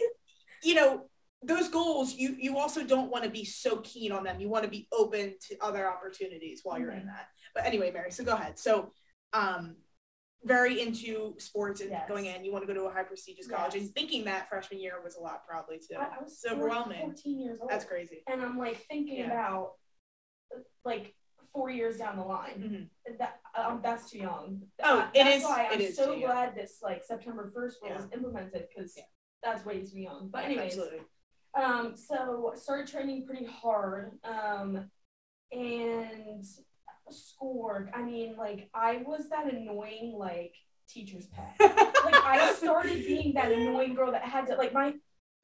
you 0.62 0.74
know, 0.74 1.06
those 1.42 1.68
goals, 1.68 2.14
you 2.14 2.36
you 2.38 2.58
also 2.58 2.84
don't 2.84 3.10
want 3.10 3.24
to 3.24 3.30
be 3.30 3.44
so 3.46 3.78
keen 3.78 4.12
on 4.12 4.22
them. 4.22 4.38
You 4.38 4.50
want 4.50 4.64
to 4.64 4.70
be 4.70 4.86
open 4.92 5.34
to 5.48 5.56
other 5.62 5.90
opportunities 5.90 6.60
while 6.62 6.78
you're 6.78 6.92
in 6.92 7.00
Mhm. 7.02 7.06
that. 7.06 7.28
But 7.54 7.64
anyway, 7.64 7.90
Mary, 7.90 8.10
so 8.10 8.22
go 8.22 8.34
ahead. 8.34 8.58
So 8.58 8.92
um 9.32 9.76
very 10.44 10.80
into 10.80 11.34
sports 11.38 11.80
and 11.80 11.90
Yes. 11.90 12.08
going 12.08 12.26
in, 12.26 12.44
you 12.44 12.52
want 12.52 12.66
to 12.66 12.72
go 12.72 12.74
to 12.78 12.86
a 12.86 12.92
high 12.92 13.04
prestigious 13.04 13.46
college 13.46 13.74
Yes. 13.74 13.84
and 13.84 13.94
thinking 13.94 14.24
that 14.24 14.48
freshman 14.48 14.80
year 14.80 15.00
was 15.02 15.16
a 15.16 15.20
lot 15.20 15.46
probably 15.46 15.78
too. 15.78 15.94
I, 15.96 16.04
I 16.18 16.22
was 16.22 16.32
It's 16.32 16.42
14 16.42 16.58
overwhelming. 16.58 17.00
14 17.00 17.40
years 17.40 17.58
old. 17.60 17.70
That's 17.70 17.84
crazy. 17.84 18.22
and 18.26 18.42
I'm 18.42 18.58
like 18.58 18.78
thinking 18.88 19.18
Yeah. 19.18 19.26
about 19.32 19.74
like 20.84 21.14
four 21.52 21.70
years 21.70 21.98
down 21.98 22.16
the 22.16 22.24
line. 22.24 22.90
Mhm. 23.06 23.18
That 23.18 23.40
um, 23.54 23.80
that's 23.82 24.10
too 24.10 24.18
young. 24.18 24.62
Oh, 24.82 25.00
Uh, 25.00 25.10
it 25.14 25.24
that's 25.24 25.36
is- 25.36 25.44
why 25.44 25.68
I'm 25.70 25.80
is 25.80 25.96
so 25.96 26.18
glad 26.18 26.54
this 26.54 26.80
like 26.82 27.04
September 27.04 27.50
first 27.54 27.80
rule 27.82 27.94
was 27.94 28.06
implemented 28.12 28.66
because 28.68 28.96
Yeah. 28.96 29.04
that's 29.42 29.64
way 29.64 29.84
too 29.84 30.00
young. 30.00 30.28
But 30.28 30.44
anyways, 30.46 30.72
Absolutely. 30.78 31.00
um, 31.54 31.96
so 31.96 32.52
started 32.56 32.88
training 32.88 33.26
pretty 33.26 33.44
hard, 33.44 34.18
um, 34.24 34.90
and 35.52 36.44
schoolwork. 37.10 37.90
I 37.94 38.02
mean, 38.02 38.36
like 38.36 38.68
I 38.74 39.02
was 39.06 39.28
that 39.30 39.52
annoying 39.52 40.14
like 40.16 40.54
teacher's 40.88 41.26
pet. 41.26 41.54
like 41.60 42.14
I 42.14 42.52
started 42.54 43.04
being 43.06 43.34
that 43.34 43.50
annoying 43.52 43.94
girl 43.94 44.12
that 44.12 44.22
had 44.22 44.46
to 44.48 44.56
like 44.56 44.72
my 44.72 44.94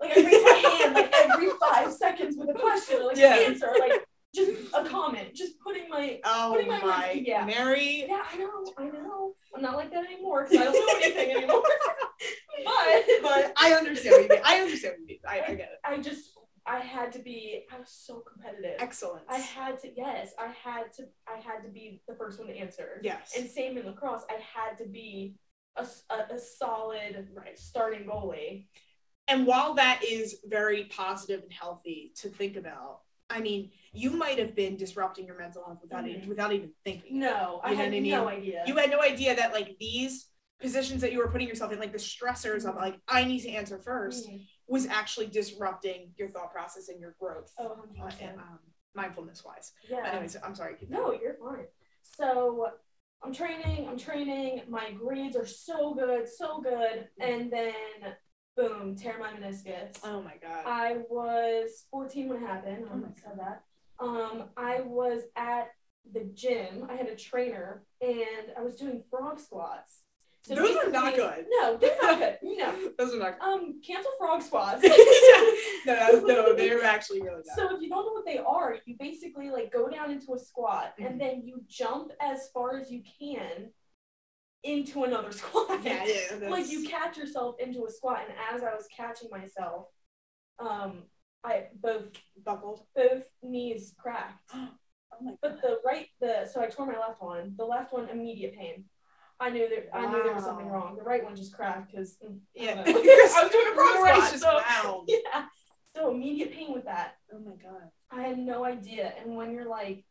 like 0.01 0.17
I 0.17 0.23
raise 0.23 0.45
my 0.45 0.79
hand 0.79 0.95
like 0.95 1.13
every 1.13 1.51
five 1.61 1.93
seconds 1.93 2.37
with 2.39 2.51
a 2.51 2.59
question 2.59 3.01
or 3.01 3.07
like 3.07 3.17
Yeah. 3.17 3.37
an 3.37 3.53
answer, 3.53 3.73
like 3.81 4.05
just 4.35 4.53
a 4.75 4.85
comment, 4.85 5.35
just 5.35 5.59
putting 5.61 5.89
my 5.89 6.21
Oh 6.25 6.53
Putting 6.55 6.69
my 6.69 6.79
my, 6.81 7.09
words- 7.15 7.27
yeah. 7.27 7.45
Mary. 7.45 8.05
yeah, 8.09 8.23
I 8.31 8.37
know, 8.37 8.65
I 8.77 8.85
know. 8.85 9.35
I'm 9.57 9.63
not 9.63 9.77
like 9.77 9.91
that 9.91 10.05
anymore 10.05 10.45
because 10.49 10.61
I 10.61 10.65
don't 10.71 10.75
know 10.87 10.95
anything 11.03 11.31
anymore. 11.37 11.63
but 12.65 13.05
But 13.23 13.53
I 13.57 13.73
understand 13.73 14.13
what 14.15 14.23
you 14.25 14.29
mean. 14.29 14.41
I 14.45 14.61
understand 14.61 14.93
what 14.95 15.01
you 15.01 15.07
mean. 15.07 15.19
I, 15.27 15.41
I 15.41 15.55
get 15.55 15.71
it. 15.73 15.79
I 15.85 15.97
just 15.99 16.33
I 16.69 16.81
had 16.81 17.13
to 17.13 17.19
be 17.21 17.65
I 17.75 17.79
was 17.79 17.89
so 17.91 18.21
competitive. 18.21 18.77
Excellent. 18.79 19.25
I 19.29 19.39
had 19.39 19.79
to 19.81 19.89
yes, 19.97 20.33
I 20.39 20.49
had 20.49 20.93
to 20.95 21.05
I 21.27 21.39
had 21.41 21.63
to 21.65 21.69
be 21.71 22.03
the 22.09 22.15
first 22.15 22.39
one 22.39 22.49
to 22.49 22.57
answer. 22.57 23.01
yes. 23.03 23.35
And 23.37 23.49
same 23.49 23.79
in 23.79 23.87
lacrosse, 23.87 24.25
I 24.29 24.35
had 24.35 24.77
to 24.79 24.89
be 24.89 25.37
a 25.77 25.87
a 26.31 26.39
solid 26.39 27.29
right. 27.35 27.59
starting 27.59 28.07
goalie. 28.07 28.67
And 29.29 29.47
while 29.47 29.75
that 29.75 30.03
is 30.09 30.39
very 30.47 30.85
positive 30.85 31.43
and 31.43 31.53
healthy 31.53 32.13
to 32.17 32.29
think 32.29 32.57
about, 32.57 33.01
I 33.31 33.41
mean, 33.41 33.71
you 33.93 34.11
might 34.11 34.39
have 34.39 34.55
been 34.55 34.77
disrupting 34.77 35.27
your 35.27 35.37
mental 35.39 35.63
health 35.65 35.81
without 35.83 36.05
Mhm. 36.05 36.17
even, 36.17 36.29
without 36.29 36.53
even 36.53 36.73
thinking. 36.85 37.19
No, 37.19 37.61
I 37.63 37.75
had 37.75 37.89
I 37.89 37.91
mean? 37.91 38.09
no 38.11 38.29
idea. 38.29 38.65
You 38.67 38.75
had 38.77 38.91
no 38.91 39.03
idea 39.03 39.37
that 39.37 39.53
like 39.53 39.77
these 39.79 40.27
positions 40.61 41.01
that 41.03 41.13
you 41.13 41.19
were 41.19 41.29
putting 41.29 41.49
yourself 41.49 41.73
in, 41.73 41.79
like 41.79 41.93
the 41.93 41.99
stressors 41.99 42.65
of 42.69 42.75
like 42.77 42.99
I 43.09 43.25
need 43.25 43.41
to 43.41 43.51
answer 43.51 43.79
first, 43.79 44.29
Mhm. 44.29 44.47
was 44.67 44.87
actually 44.87 45.27
disrupting 45.27 46.13
your 46.17 46.29
thought 46.29 46.53
process 46.53 46.89
and 46.89 47.01
your 47.01 47.13
growth, 47.21 47.53
Oh, 47.59 47.69
uh, 47.69 47.77
100%. 47.77 48.39
um, 48.39 48.59
mindfulness 48.95 49.45
wise. 49.45 49.73
yeah. 49.89 50.05
Anyways, 50.11 50.37
I'm 50.43 50.55
sorry. 50.55 50.77
No, 50.89 51.13
you're 51.13 51.35
fine. 51.35 51.67
So 52.03 52.73
I'm 53.23 53.33
training, 53.33 53.89
I'm 53.89 53.99
training, 53.99 54.63
my 54.69 54.93
grades 54.93 55.37
are 55.37 55.47
so 55.47 55.95
good, 55.95 56.29
so 56.29 56.61
good, 56.61 57.09
and 57.21 57.51
then 57.53 58.17
boom, 58.57 58.97
tear 58.97 59.19
my 59.19 59.33
meniscus. 59.33 59.99
Oh 60.03 60.21
my 60.23 60.37
god. 60.39 60.65
I 60.67 60.99
was 61.09 61.87
14 61.93 62.29
when 62.29 62.43
it 62.43 62.47
happened. 62.47 62.85
I 62.87 62.89
my 62.89 62.91
almost 62.95 63.23
said 63.23 63.39
that. 63.39 63.65
Um, 64.01 64.51
I 64.57 64.81
was 64.81 65.23
at 65.37 65.71
the 66.13 66.25
gym. 66.25 66.87
I 66.91 66.95
had 66.97 67.07
a 67.09 67.15
trainer, 67.17 67.85
and 68.01 68.53
I 68.57 68.63
was 68.63 68.75
doing 68.77 69.03
frog 69.11 69.39
squats. 69.39 70.03
Those 70.57 70.77
are 70.77 70.91
not 70.91 71.15
good. 71.15 71.45
No, 71.49 71.77
they're 71.77 71.97
not 72.03 72.19
good. 72.19 72.39
No. 72.43 72.75
Those 72.99 73.15
are 73.15 73.19
not. 73.19 73.41
Um, 73.41 73.81
cancel 73.87 74.11
frog 74.19 74.43
squats. 74.43 74.83
no, 75.87 75.95
no, 75.95 76.21
no, 76.21 76.53
they're 76.57 76.83
actually 76.85 77.21
really 77.23 77.43
bad. 77.47 77.57
So 77.57 77.77
if 77.77 77.83
you 77.83 77.89
don't 77.89 78.07
know 78.07 78.13
what 78.13 78.25
they 78.27 78.39
are, 78.39 78.77
you 78.87 78.97
basically 78.99 79.51
like 79.51 79.73
go 79.73 79.89
down 79.89 80.11
into 80.11 80.35
a 80.35 80.39
squat 80.39 80.95
Mhm. 80.99 81.07
and 81.07 81.21
then 81.21 81.43
you 81.45 81.63
jump 81.69 82.13
as 82.21 82.49
far 82.53 82.79
as 82.79 82.91
you 82.91 83.03
can 83.21 83.71
into 84.65 85.05
another 85.05 85.31
squat. 85.33 85.83
yeah, 85.85 86.05
yeah. 86.05 86.49
like 86.49 86.69
you 86.71 86.89
catch 86.89 87.17
yourself 87.17 87.57
into 87.61 87.85
a 87.87 87.91
squat 87.91 88.23
and 88.29 88.35
as 88.53 88.63
I 88.65 88.75
was 88.75 88.87
catching 88.95 89.31
myself, 89.31 89.87
um 90.59 91.05
I 91.45 91.67
both 91.81 92.07
buckled. 92.45 92.85
both 92.97 93.25
knees 93.43 93.95
cracked. 93.99 94.53
Oh 95.11 95.25
my 95.25 95.33
But 95.41 95.63
the 95.63 95.81
right 95.85 96.07
the 96.21 96.47
so 96.53 96.61
I 96.61 96.67
tore 96.67 96.87
my 96.87 96.99
left 96.99 97.23
one. 97.23 97.55
The 97.57 97.65
left 97.65 97.93
one 97.93 98.09
immediate 98.11 98.55
pain. 98.55 98.85
I 99.41 99.51
knew 99.51 99.69
there 99.69 99.85
I 99.95 100.07
knew 100.11 100.23
there 100.23 100.35
was 100.35 100.45
something 100.45 100.67
wrong. 100.69 100.97
The 100.97 101.03
right 101.05 101.23
one 101.25 101.37
just 101.37 101.55
cracked 101.55 101.91
because 101.93 102.17
Yeah. 102.55 102.83
I 102.87 102.93
was 102.93 103.53
doing 103.53 103.67
a 103.71 103.75
frog 103.75 103.95
Your 103.95 104.03
rice 104.05 104.41
so- 104.41 104.61
wow. 104.69 105.05
yeah. 105.09 105.45
So 105.95 106.11
immediate 106.11 106.53
pain 106.53 106.73
with 106.73 106.85
that. 106.85 107.17
Oh 107.33 107.39
my 107.39 107.53
god. 107.57 107.89
I 108.11 108.23
had 108.23 108.39
no 108.39 108.65
idea. 108.65 109.15
And 109.23 109.37
when 109.37 109.53
you're 109.53 109.69
like 109.69 110.05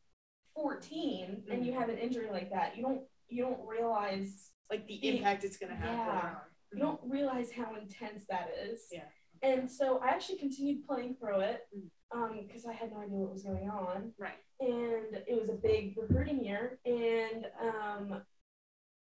14 0.56 1.44
and 1.52 1.66
you 1.66 1.72
Mhm. 1.72 1.76
have 1.80 1.90
an 1.90 1.98
injury 1.98 2.30
like 2.32 2.50
that, 2.52 2.76
you 2.78 2.84
don't 2.84 3.02
you 3.30 3.44
don't 3.44 3.60
realize 3.68 4.52
Like 4.70 4.88
the 4.88 5.00
The- 5.00 5.18
impact 5.18 5.44
it's 5.44 5.58
gonna 5.58 5.76
have. 5.76 5.96
yeah. 5.98 6.06
later 6.16 6.28
on. 6.28 6.42
you 6.74 6.80
don't 6.80 7.02
realize 7.04 7.52
how 7.52 7.76
intense 7.76 8.26
that 8.30 8.50
is. 8.66 8.88
Yeah. 8.92 9.06
And 9.42 9.70
so 9.72 10.00
I 10.00 10.08
actually 10.10 10.40
continued 10.40 10.86
playing 10.86 11.16
through 11.16 11.40
it 11.42 11.68
Mhm. 11.76 11.90
um 12.12 12.40
because 12.48 12.66
I 12.66 12.74
had 12.74 12.92
no 12.92 13.00
idea 13.02 13.18
what 13.18 13.32
was 13.34 13.44
going 13.44 13.70
on. 13.70 14.14
Right. 14.18 14.40
And 14.60 15.24
it 15.28 15.40
was 15.40 15.50
a 15.50 15.54
big 15.54 15.98
recruiting 15.98 16.44
year 16.44 16.80
and 16.86 17.46
um 17.62 18.24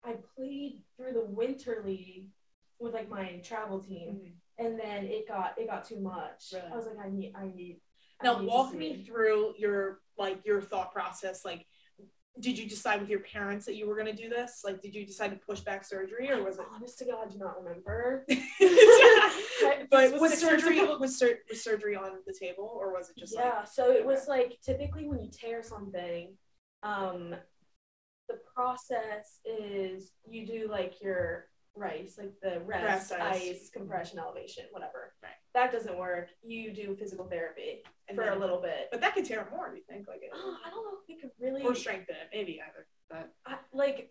I 0.06 0.16
played 0.36 0.82
through 0.96 1.12
the 1.14 1.24
winter 1.24 1.82
league 1.84 2.28
with 2.78 2.94
like 2.94 3.08
my 3.08 3.40
travel 3.44 3.80
team 3.80 4.20
and 4.58 4.78
then 4.78 5.04
it 5.04 5.28
got 5.28 5.54
it 5.58 5.68
got 5.68 5.84
too 5.86 6.00
much. 6.00 6.52
Really? 6.52 6.66
I 6.72 6.76
was 6.76 6.86
like 6.86 6.98
I 7.04 7.10
need 7.10 7.32
I 7.36 7.46
need 7.46 7.80
I 8.20 8.24
Now 8.24 8.38
need 8.38 8.46
walk 8.46 8.74
me 8.74 9.02
through 9.04 9.54
your 9.58 10.00
like 10.16 10.40
your 10.44 10.60
thought 10.60 10.92
process. 10.92 11.44
Like, 11.44 11.66
did 12.40 12.58
you 12.58 12.68
decide 12.68 13.00
with 13.00 13.08
your 13.08 13.20
parents 13.20 13.66
that 13.66 13.76
you 13.76 13.88
were 13.88 13.96
gonna 13.96 14.14
do 14.14 14.28
this? 14.28 14.62
Like, 14.64 14.80
did 14.80 14.94
you 14.94 15.06
decide 15.06 15.30
to 15.30 15.36
push 15.36 15.60
back 15.60 15.84
surgery, 15.84 16.30
or 16.30 16.42
was 16.42 16.58
it? 16.58 16.64
honest 16.72 16.98
to 16.98 17.06
God, 17.06 17.26
I 17.26 17.30
do 17.30 17.38
not 17.38 17.62
remember. 17.62 18.24
but 19.90 20.12
Was 20.12 20.20
was 20.20 20.40
surgery 20.40 20.84
was, 20.96 21.18
sur- 21.18 21.38
was 21.48 21.62
surgery 21.62 21.96
on 21.96 22.12
the 22.26 22.34
table, 22.38 22.70
or 22.74 22.92
was 22.92 23.10
it 23.10 23.16
just 23.18 23.34
like 23.34 23.44
yeah, 23.44 23.64
so 23.64 23.90
it 23.90 24.04
was 24.04 24.28
like 24.28 24.58
typically 24.62 25.06
when 25.06 25.20
you 25.20 25.30
tear 25.30 25.62
something, 25.62 26.34
um, 26.82 27.34
the 28.28 28.38
process 28.54 29.40
is 29.44 30.12
you 30.28 30.46
do 30.46 30.68
like 30.70 31.00
your 31.02 31.46
rice, 31.74 32.16
like 32.18 32.32
the 32.42 32.60
rest, 32.60 33.10
Rest 33.10 33.12
ice. 33.12 33.42
ice. 33.42 33.70
compression, 33.70 34.18
elevation, 34.18 34.64
whatever. 34.70 35.12
Right. 35.22 35.32
That 35.54 35.72
doesn't 35.72 35.96
work. 35.98 36.28
You 36.42 36.72
do 36.72 36.96
physical 36.96 37.26
therapy 37.26 37.82
and 38.08 38.16
for 38.16 38.24
then- 38.24 38.32
a 38.36 38.38
little 38.38 38.60
bit. 38.60 38.88
But 38.90 39.00
that 39.02 39.14
could 39.14 39.24
tear 39.26 39.42
it 39.42 39.50
more. 39.50 39.70
Do 39.70 39.76
you 39.76 39.82
think 39.88 40.08
like 40.08 40.22
it, 40.22 40.30
Oh, 40.34 40.56
I 40.64 40.70
don't 40.70 40.84
know 40.84 40.98
if 41.06 41.14
it 41.16 41.20
could 41.20 41.30
really 41.38 41.62
or 41.62 41.74
strengthen 41.74 42.14
it? 42.16 42.28
Maybe 42.32 42.60
either. 42.60 42.86
But 43.10 43.30
I, 43.46 43.58
like 43.72 44.10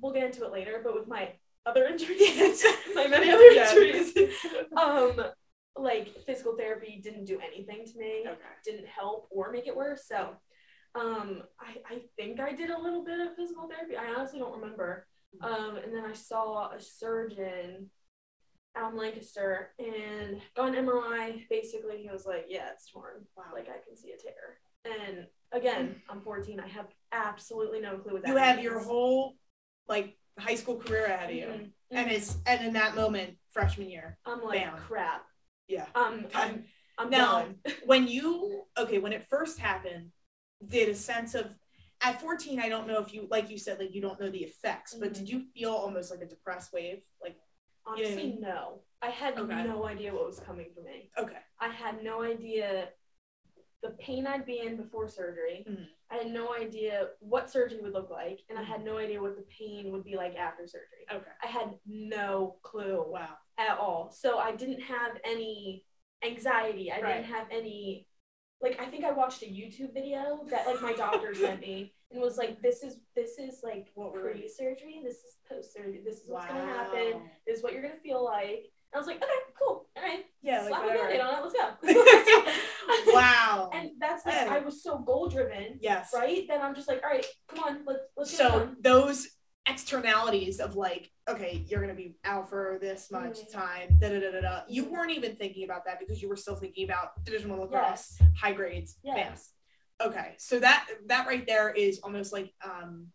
we'll 0.00 0.12
get 0.12 0.24
into 0.24 0.44
it 0.44 0.50
later, 0.52 0.80
but 0.82 0.94
with 0.94 1.06
my 1.06 1.32
other 1.66 1.84
injuries, 1.88 2.64
my 2.94 3.06
many 3.06 3.30
other 3.30 3.50
Yeah. 3.50 3.70
injuries, 3.70 4.12
um, 4.76 5.24
like 5.76 6.08
physical 6.24 6.56
therapy 6.56 7.00
didn't 7.02 7.24
do 7.26 7.38
anything 7.40 7.84
to 7.84 7.98
me. 7.98 8.22
okay. 8.26 8.38
Didn't 8.64 8.86
help 8.86 9.28
or 9.30 9.50
make 9.52 9.66
it 9.66 9.76
worse. 9.76 10.06
So, 10.06 10.36
um, 10.94 11.42
I 11.60 11.94
I 11.94 12.02
think 12.16 12.40
I 12.40 12.52
did 12.52 12.70
a 12.70 12.78
little 12.80 13.04
bit 13.04 13.20
of 13.20 13.34
physical 13.36 13.68
therapy. 13.68 13.96
I 13.96 14.14
honestly 14.14 14.38
don't 14.38 14.60
remember. 14.60 15.06
Um, 15.40 15.76
and 15.82 15.92
then 15.92 16.04
I 16.04 16.12
saw 16.12 16.70
a 16.70 16.80
surgeon 16.80 17.90
out 18.76 18.92
in 18.92 18.98
Lancaster 18.98 19.70
and 19.80 20.40
got 20.56 20.68
an 20.76 20.84
MRI. 20.86 21.44
Basically, 21.50 21.98
he 22.02 22.10
was 22.10 22.24
like, 22.26 22.46
"Yeah, 22.48 22.68
it's 22.72 22.90
torn. 22.90 23.26
Wow. 23.36 23.44
Like 23.52 23.68
I 23.68 23.78
can 23.86 23.96
see 23.96 24.12
a 24.12 24.16
tear." 24.16 24.58
And 24.84 25.26
again, 25.52 26.00
I'm 26.08 26.20
14. 26.20 26.60
I 26.60 26.68
have 26.68 26.86
absolutely 27.12 27.80
no 27.80 27.96
clue 27.98 28.12
what 28.14 28.22
that 28.22 28.28
You 28.28 28.36
have 28.36 28.56
means. 28.56 28.64
your 28.64 28.78
whole 28.80 29.34
like 29.88 30.16
high 30.38 30.54
school 30.54 30.76
career 30.76 31.06
ahead 31.06 31.30
of 31.30 31.36
you, 31.36 31.46
Mhm, 31.46 31.70
and 31.90 32.08
mhm. 32.08 32.12
it's 32.12 32.36
and 32.46 32.64
in 32.66 32.72
that 32.74 32.94
moment, 32.94 33.36
freshman 33.50 33.90
year. 33.90 34.18
I'm 34.24 34.42
like, 34.42 34.60
bam. 34.62 34.76
crap. 34.78 35.24
Yeah. 35.66 35.86
Um, 35.94 36.26
I'm, 36.34 36.64
I'm 36.98 37.10
Now- 37.10 37.40
done. 37.40 37.58
when 37.86 38.06
you 38.06 38.64
okay 38.78 38.98
when 38.98 39.12
it 39.12 39.24
first 39.24 39.58
happened 39.58 40.10
did 40.68 40.88
a 40.88 40.94
sense 40.94 41.34
of 41.34 41.46
at 42.02 42.20
14 42.20 42.60
i 42.60 42.68
don't 42.68 42.86
know 42.86 43.00
if 43.00 43.14
you 43.14 43.26
like 43.30 43.48
you 43.50 43.58
said 43.58 43.78
like 43.78 43.94
you 43.94 44.00
don't 44.00 44.20
know 44.20 44.30
the 44.30 44.44
effects 44.44 44.94
but 44.94 45.10
Mhm. 45.10 45.14
did 45.14 45.28
you 45.28 45.40
feel 45.54 45.70
almost 45.72 46.10
like 46.10 46.20
a 46.20 46.26
depressed 46.26 46.72
wave 46.72 47.02
like 47.22 47.36
Honestly, 47.86 48.38
Yeah. 48.40 48.48
no. 48.48 48.80
I 49.02 49.10
had 49.10 49.38
Okay. 49.38 49.62
no 49.64 49.84
idea 49.86 50.14
what 50.14 50.24
was 50.24 50.40
coming 50.40 50.72
for 50.74 50.80
me. 50.80 51.10
okay 51.18 51.38
I 51.60 51.68
had 51.68 52.02
no 52.02 52.22
idea 52.22 52.88
the 53.82 53.90
pain 53.90 54.26
I'd 54.26 54.46
be 54.46 54.60
in 54.60 54.76
before 54.78 55.06
surgery. 55.08 55.62
Mhm. 55.68 55.86
I 56.08 56.14
had 56.16 56.28
no 56.28 56.54
idea 56.54 57.10
what 57.20 57.50
surgery 57.50 57.80
would 57.82 57.92
look 57.92 58.08
like, 58.08 58.40
and 58.48 58.58
I 58.58 58.62
had 58.62 58.82
no 58.82 58.96
idea 58.96 59.20
what 59.20 59.36
the 59.36 59.42
pain 59.42 59.92
would 59.92 60.02
be 60.04 60.16
like 60.16 60.34
after 60.36 60.66
surgery. 60.66 61.04
okay 61.10 61.30
I 61.42 61.46
had 61.46 61.78
no 61.84 62.58
clue 62.62 63.02
wow 63.06 63.36
at 63.58 63.76
all. 63.78 64.10
So 64.10 64.38
I 64.38 64.52
didn't 64.56 64.80
have 64.80 65.20
any 65.24 65.84
anxiety. 66.22 66.90
I 66.90 67.00
Right. 67.02 67.14
didn't 67.16 67.26
have 67.34 67.48
any 67.50 68.08
like 68.64 68.80
I 68.80 68.86
think 68.86 69.04
I 69.04 69.12
watched 69.12 69.42
a 69.42 69.46
YouTube 69.46 69.92
video 69.92 70.40
that 70.50 70.66
like 70.66 70.80
my 70.80 70.94
doctor 70.94 71.34
sent 71.34 71.60
me 71.60 71.92
and 72.10 72.20
was 72.20 72.38
like 72.38 72.60
this 72.62 72.82
is 72.82 72.96
this 73.14 73.38
is 73.38 73.60
like 73.62 73.88
What 73.94 74.14
pre-surgery, 74.14 75.02
this 75.04 75.16
is 75.16 75.36
post-surgery, 75.48 76.00
this 76.04 76.16
is 76.16 76.22
what's 76.26 76.46
gonna 76.46 76.66
happen, 76.66 77.20
this 77.46 77.58
is 77.58 77.62
what 77.62 77.72
you're 77.72 77.82
gonna 77.82 77.94
feel 78.02 78.24
like. 78.24 78.70
And 78.92 78.96
I 78.96 78.98
was 78.98 79.06
like, 79.06 79.16
okay, 79.16 79.26
cool, 79.58 79.86
all 79.96 80.02
right, 80.02 80.24
yeah 80.42 80.62
like 80.62 80.68
slap 80.68 80.84
a 80.84 80.88
band-aid 80.88 81.20
on 81.20 81.34
it, 81.34 81.42
let's 81.42 81.54
go. 81.54 82.52
wow. 83.12 83.70
And 83.74 83.90
that's 84.00 84.24
like. 84.24 84.48
I 84.48 84.60
was 84.60 84.82
so 84.82 84.98
goal 84.98 85.28
driven, 85.28 85.78
yes. 85.80 86.10
right? 86.14 86.44
Then 86.48 86.62
I'm 86.62 86.74
just 86.74 86.88
like, 86.88 87.02
all 87.04 87.10
right, 87.10 87.26
come 87.48 87.64
on, 87.64 87.80
let's 87.86 88.00
let's 88.16 88.36
so 88.36 88.70
those 88.80 89.28
externalities 89.68 90.60
of 90.60 90.76
like 90.76 91.10
okay 91.28 91.64
you're 91.68 91.80
gonna 91.80 91.94
be 91.94 92.16
out 92.24 92.48
for 92.48 92.78
this 92.80 93.10
much 93.10 93.40
Mhm. 93.40 93.50
time 93.52 93.98
da, 93.98 94.08
da, 94.10 94.20
da, 94.20 94.30
da, 94.30 94.40
da. 94.40 94.62
you 94.68 94.84
weren't 94.84 95.10
even 95.10 95.34
thinking 95.36 95.64
about 95.64 95.84
that 95.86 95.98
because 95.98 96.20
you 96.20 96.28
were 96.28 96.36
still 96.36 96.56
thinking 96.56 96.84
about 96.84 97.22
division 97.24 97.50
one 97.50 97.60
lacrosse 97.60 98.16
Yes. 98.20 98.22
high 98.36 98.52
grades. 98.52 98.98
Yes. 99.02 99.52
Okay, 100.00 100.34
so 100.38 100.58
that 100.58 100.88
that 101.06 101.26
right 101.26 101.46
there 101.46 101.70
is 101.70 102.00
almost 102.00 102.32
like 102.32 102.52
um, 102.62 103.12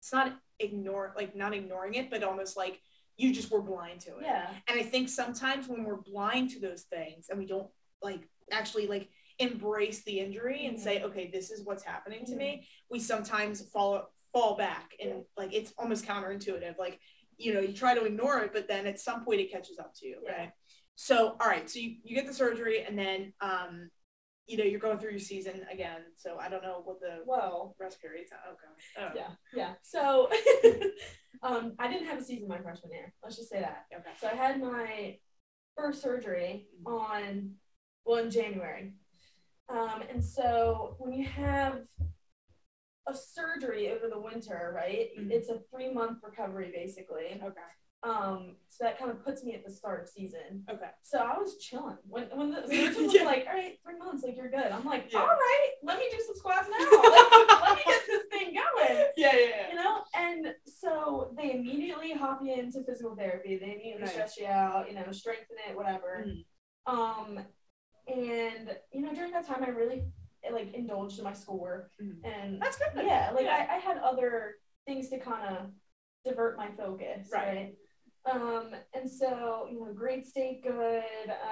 it's 0.00 0.12
not 0.12 0.38
ignore 0.60 1.12
like 1.16 1.34
not 1.34 1.52
ignoring 1.52 1.94
it, 1.94 2.10
but 2.10 2.22
almost 2.22 2.56
like 2.56 2.80
you 3.16 3.32
just 3.32 3.50
were 3.50 3.60
blind 3.62 4.00
to 4.02 4.16
it. 4.18 4.22
Yeah. 4.24 4.48
And 4.68 4.78
I 4.78 4.82
think 4.84 5.08
sometimes 5.08 5.66
when 5.68 5.84
we're 5.84 5.96
blind 6.00 6.50
to 6.50 6.60
those 6.60 6.82
things 6.84 7.28
and 7.28 7.38
we 7.38 7.44
don't 7.46 7.68
like 8.02 8.28
actually 8.52 8.86
like 8.86 9.08
embrace 9.38 10.04
the 10.04 10.20
injury 10.20 10.66
and 10.66 10.76
Mhm. 10.78 10.80
say, 10.80 11.02
okay, 11.02 11.26
this 11.30 11.50
is 11.50 11.64
what's 11.64 11.82
happening 11.82 12.24
to 12.26 12.36
me, 12.36 12.66
we 12.88 13.00
sometimes 13.00 13.68
fall 13.70 14.12
fall 14.32 14.54
back 14.56 14.94
and 15.00 15.10
Yeah. 15.10 15.20
like 15.36 15.52
it's 15.54 15.72
almost 15.78 16.04
counterintuitive. 16.04 16.78
Like 16.78 17.00
you 17.38 17.54
know 17.54 17.60
you 17.60 17.72
try 17.72 17.94
to 17.94 18.04
ignore 18.04 18.40
it, 18.40 18.52
but 18.52 18.68
then 18.68 18.86
at 18.86 18.98
some 19.00 19.24
point 19.24 19.40
it 19.40 19.50
catches 19.52 19.78
up 19.78 19.92
to 19.96 20.06
you, 20.06 20.18
Yeah. 20.24 20.32
right? 20.32 20.52
So 20.94 21.36
all 21.40 21.46
right, 21.48 21.68
so 21.68 21.78
you, 21.78 21.96
you 22.04 22.14
get 22.16 22.26
the 22.26 22.32
surgery 22.34 22.82
and 22.82 22.98
then 22.98 23.32
um, 23.40 23.90
you 24.46 24.56
know 24.56 24.64
you're 24.64 24.80
going 24.80 24.98
through 24.98 25.10
your 25.10 25.18
season 25.20 25.66
again. 25.70 26.02
So 26.16 26.38
I 26.40 26.48
don't 26.48 26.62
know 26.62 26.80
what 26.84 27.00
the 27.00 27.22
Well, 27.26 27.76
rest 27.78 28.00
periods. 28.00 28.32
Okay. 28.32 29.06
Oh, 29.06 29.12
yeah, 29.14 29.30
yeah. 29.54 29.74
So 29.82 30.30
um 31.42 31.74
I 31.78 31.88
didn't 31.88 32.06
have 32.06 32.18
a 32.18 32.24
season 32.24 32.48
my 32.48 32.58
freshman 32.60 32.92
year. 32.92 33.12
Let's 33.22 33.36
just 33.36 33.50
say 33.50 33.60
that. 33.60 33.86
Okay. 33.94 34.10
So 34.20 34.28
I 34.28 34.34
had 34.34 34.60
my 34.60 35.18
first 35.76 36.00
surgery 36.00 36.68
on 36.86 37.52
well 38.04 38.24
in 38.24 38.30
January. 38.30 38.94
Um, 39.68 40.02
and 40.08 40.24
so 40.24 40.94
when 40.98 41.12
you 41.12 41.26
have 41.26 41.80
a 43.08 43.14
surgery 43.14 43.90
over 43.92 44.08
the 44.08 44.18
winter, 44.20 44.72
right? 44.74 45.10
Mhm. 45.18 45.30
It's 45.30 45.48
a 45.48 45.60
three 45.70 45.92
month 45.92 46.18
recovery 46.22 46.72
basically. 46.74 47.40
Okay. 47.42 47.60
Um, 48.02 48.56
so 48.68 48.84
that 48.84 48.98
kind 48.98 49.10
of 49.10 49.24
puts 49.24 49.42
me 49.42 49.54
at 49.54 49.64
the 49.64 49.70
start 49.70 50.02
of 50.02 50.08
season. 50.08 50.64
Okay. 50.70 50.90
So 51.02 51.18
I 51.18 51.38
was 51.38 51.56
chilling 51.58 51.96
when 52.08 52.24
when 52.36 52.50
the 52.50 52.62
surgeon 52.68 53.04
was 53.06 53.14
Yeah. 53.14 53.24
like, 53.24 53.46
"All 53.48 53.54
right, 53.54 53.78
three 53.82 53.98
months, 53.98 54.22
like 54.24 54.36
you're 54.36 54.50
good." 54.50 54.70
I'm 54.70 54.84
like, 54.84 55.12
Yeah. 55.12 55.20
"All 55.20 55.26
right, 55.26 55.70
let 55.82 55.98
me 55.98 56.08
do 56.10 56.20
some 56.20 56.36
squats 56.36 56.68
now. 56.68 56.76
Like, 57.02 57.60
let 57.62 57.76
me 57.76 57.82
get 57.86 58.06
this 58.06 58.22
thing 58.30 58.54
going." 58.54 59.06
Yeah, 59.16 59.34
yeah, 59.34 59.68
You 59.70 59.74
know, 59.76 60.02
and 60.14 60.54
so 60.66 61.34
they 61.36 61.52
immediately 61.54 62.12
hop 62.12 62.40
you 62.44 62.52
into 62.54 62.82
physical 62.84 63.16
therapy. 63.16 63.56
They 63.56 63.72
immediately 63.72 64.02
Right. 64.02 64.10
stress 64.10 64.36
you 64.36 64.46
out, 64.46 64.88
you 64.90 64.94
know, 64.94 65.10
strengthen 65.10 65.56
it, 65.68 65.74
whatever. 65.76 66.26
Mhm. 66.26 66.44
Um, 66.86 67.46
and 68.06 68.78
you 68.92 69.00
know, 69.02 69.14
during 69.14 69.32
that 69.32 69.46
time, 69.46 69.64
I 69.64 69.70
really 69.70 70.04
like 70.52 70.72
indulged 70.74 71.18
in 71.18 71.24
my 71.24 71.32
schoolwork, 71.32 71.90
Mhm. 72.00 72.24
and 72.24 72.60
That's 72.62 72.76
good. 72.78 72.88
yeah, 73.04 73.30
like 73.34 73.44
Yeah. 73.44 73.66
I, 73.70 73.76
I 73.76 73.78
had 73.78 73.98
other 73.98 74.56
things 74.86 75.08
to 75.10 75.18
kind 75.18 75.56
of 75.56 75.70
divert 76.24 76.56
my 76.56 76.70
focus, 76.76 77.28
Right. 77.32 77.46
right. 77.56 77.76
Um, 78.32 78.74
and 78.94 79.08
so 79.10 79.68
you 79.70 79.78
know, 79.78 79.92
grades 79.92 80.28
stayed 80.30 80.62
good. 80.62 81.04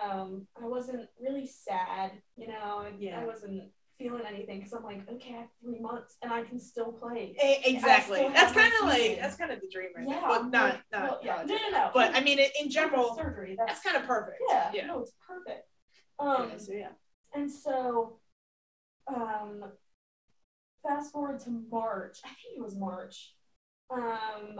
Um, 0.02 0.46
I 0.60 0.66
wasn't 0.66 1.08
really 1.20 1.46
sad, 1.46 2.12
you 2.36 2.48
know, 2.48 2.80
and 2.80 3.00
Yeah. 3.00 3.20
I 3.20 3.24
wasn't 3.24 3.70
feeling 3.96 4.26
anything 4.26 4.58
because 4.58 4.72
I'm 4.72 4.82
like, 4.82 5.08
okay, 5.08 5.34
I 5.34 5.40
have 5.42 5.48
three 5.62 5.78
months 5.78 6.16
and 6.20 6.32
I 6.32 6.42
can 6.42 6.58
still 6.58 6.90
play. 6.92 7.36
Exactly. 7.64 8.28
That's 8.34 8.52
kind 8.52 8.72
of 8.80 8.88
like 8.88 9.20
that's 9.20 9.36
kind 9.36 9.52
of 9.52 9.60
the 9.60 9.68
dream 9.68 9.90
right 9.96 10.08
Yeah, 10.08 10.20
now. 10.20 10.28
Well, 10.30 10.40
I'm 10.40 10.50
not 10.50 10.64
like, 10.70 10.80
not. 10.92 11.02
well, 11.02 11.20
yeah, 11.22 11.36
not- 11.36 11.46
no, 11.46 11.54
no, 11.54 11.70
no. 11.70 11.90
But 11.94 12.14
I 12.16 12.20
mean, 12.20 12.40
in, 12.60 12.68
general, 12.70 13.14
surgery. 13.14 13.54
that's 13.56 13.80
kind 13.82 13.96
of 13.96 14.02
perfect. 14.04 14.40
yeah, 14.48 14.70
Yeah. 14.74 14.86
no, 14.86 15.00
it's 15.02 15.12
perfect. 15.24 15.68
Um, 16.18 16.50
Yeah, 16.50 16.56
so 16.58 16.72
yeah. 16.72 16.88
and 17.34 17.50
so, 17.50 18.18
um, 19.08 19.64
fast 20.82 21.12
forward 21.12 21.40
to 21.40 21.50
March. 21.70 22.18
I 22.24 22.28
think 22.28 22.56
it 22.58 22.62
was 22.62 22.76
March. 22.76 23.34
Um, 23.90 24.58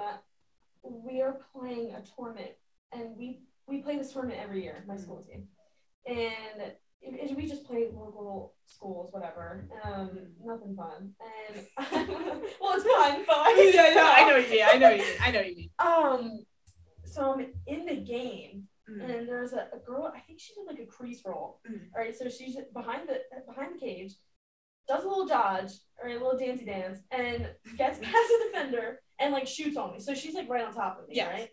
we 0.82 1.20
are 1.22 1.38
playing 1.54 1.94
a 1.94 2.02
tournament, 2.16 2.52
and 2.92 3.16
we 3.16 3.40
we 3.66 3.78
play 3.82 3.96
this 3.96 4.12
tournament 4.12 4.40
every 4.42 4.62
year. 4.62 4.84
My 4.86 4.96
school 4.96 5.24
team, 5.26 5.44
and 6.06 6.60
it, 6.60 6.80
it- 7.02 7.36
we 7.36 7.46
just 7.46 7.64
play 7.64 7.88
local 7.92 8.54
schools, 8.66 9.08
whatever. 9.12 9.68
Um, 9.82 10.10
nothing 10.42 10.74
fun. 10.76 11.12
And 11.48 11.66
well, 12.60 12.74
it's 12.76 12.84
fun, 12.84 13.24
but 13.26 13.36
like, 13.38 13.56
yeah, 13.74 13.94
yeah, 13.94 14.12
I 14.14 14.24
know 14.28 14.34
what 14.36 14.44
you 14.44 14.50
mean. 14.50 14.64
I 14.72 14.78
know 14.78 14.88
what 14.90 14.98
you 14.98 15.04
mean. 15.04 15.16
I 15.20 15.30
know 15.30 15.40
you 15.40 15.56
mean. 15.56 15.70
Um, 15.78 16.44
so 17.04 17.32
I'm 17.34 17.46
in 17.66 17.86
the 17.86 17.96
game, 17.96 18.64
Mm. 18.90 19.02
and 19.02 19.26
there's 19.26 19.54
a, 19.54 19.68
a 19.72 19.78
girl. 19.78 20.12
I 20.14 20.20
think 20.20 20.38
she 20.38 20.52
did 20.52 20.66
like 20.66 20.78
a 20.78 20.84
crease 20.84 21.22
roll. 21.24 21.58
Mm. 21.66 21.86
All 21.96 22.02
right, 22.04 22.14
so 22.14 22.28
she's 22.28 22.54
behind 22.74 23.08
the 23.08 23.20
behind 23.50 23.74
the 23.76 23.78
cage, 23.78 24.12
does 24.88 25.04
a 25.04 25.08
little 25.08 25.26
dodge 25.26 25.70
or 26.02 26.08
a 26.08 26.12
little 26.14 26.36
dancey 26.38 26.64
dance, 26.64 26.98
and 27.10 27.48
gets 27.78 27.98
past 28.02 28.12
the 28.12 28.44
defender 28.52 29.00
and 29.18 29.32
like 29.32 29.46
shoots 29.46 29.76
on 29.76 29.92
me. 29.92 30.00
So 30.00 30.14
she's 30.14 30.34
like 30.34 30.48
right 30.48 30.64
on 30.64 30.72
top 30.74 30.98
of 31.00 31.08
me, 31.08 31.16
Yes. 31.16 31.32
right? 31.32 31.48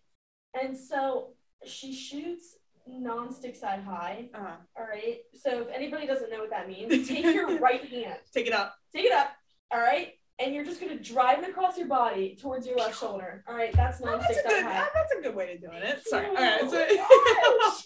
And 0.61 0.77
so 0.77 1.33
she 1.65 1.93
shoots 1.93 2.57
non-stick 2.87 3.55
side 3.55 3.83
high. 3.83 4.27
Uh-huh. 4.33 4.55
All 4.77 4.83
right. 4.85 5.19
So 5.35 5.61
if 5.61 5.67
anybody 5.73 6.07
doesn't 6.07 6.31
know 6.31 6.39
what 6.39 6.49
that 6.49 6.67
means, 6.67 7.07
take 7.07 7.23
your 7.23 7.59
right 7.59 7.85
hand, 7.87 8.17
Take 8.33 8.47
it 8.47 8.53
up. 8.53 8.73
take 8.93 9.05
it 9.05 9.13
up. 9.13 9.31
All 9.71 9.79
right. 9.79 10.13
And 10.39 10.55
you're 10.55 10.65
just 10.65 10.81
gonna 10.81 10.97
drive 10.97 11.43
it 11.43 11.49
across 11.51 11.77
your 11.77 11.87
body 11.87 12.35
towards 12.41 12.65
your 12.65 12.75
left 12.75 12.99
shoulder. 12.99 13.43
All 13.47 13.53
right, 13.55 13.71
that's 13.73 14.01
Oh, 14.01 14.05
non-stick 14.05 14.37
that's 14.37 14.47
a 14.47 14.49
side 14.49 14.63
good. 14.63 14.71
high. 14.71 14.87
that's 14.91 15.11
a 15.17 15.21
good 15.21 15.35
way 15.35 15.53
of 15.53 15.61
doing 15.61 15.83
it. 15.83 16.01
Sorry. 16.07 16.25
Oh 16.29 16.35
All 16.35 16.43
right. 16.43 17.77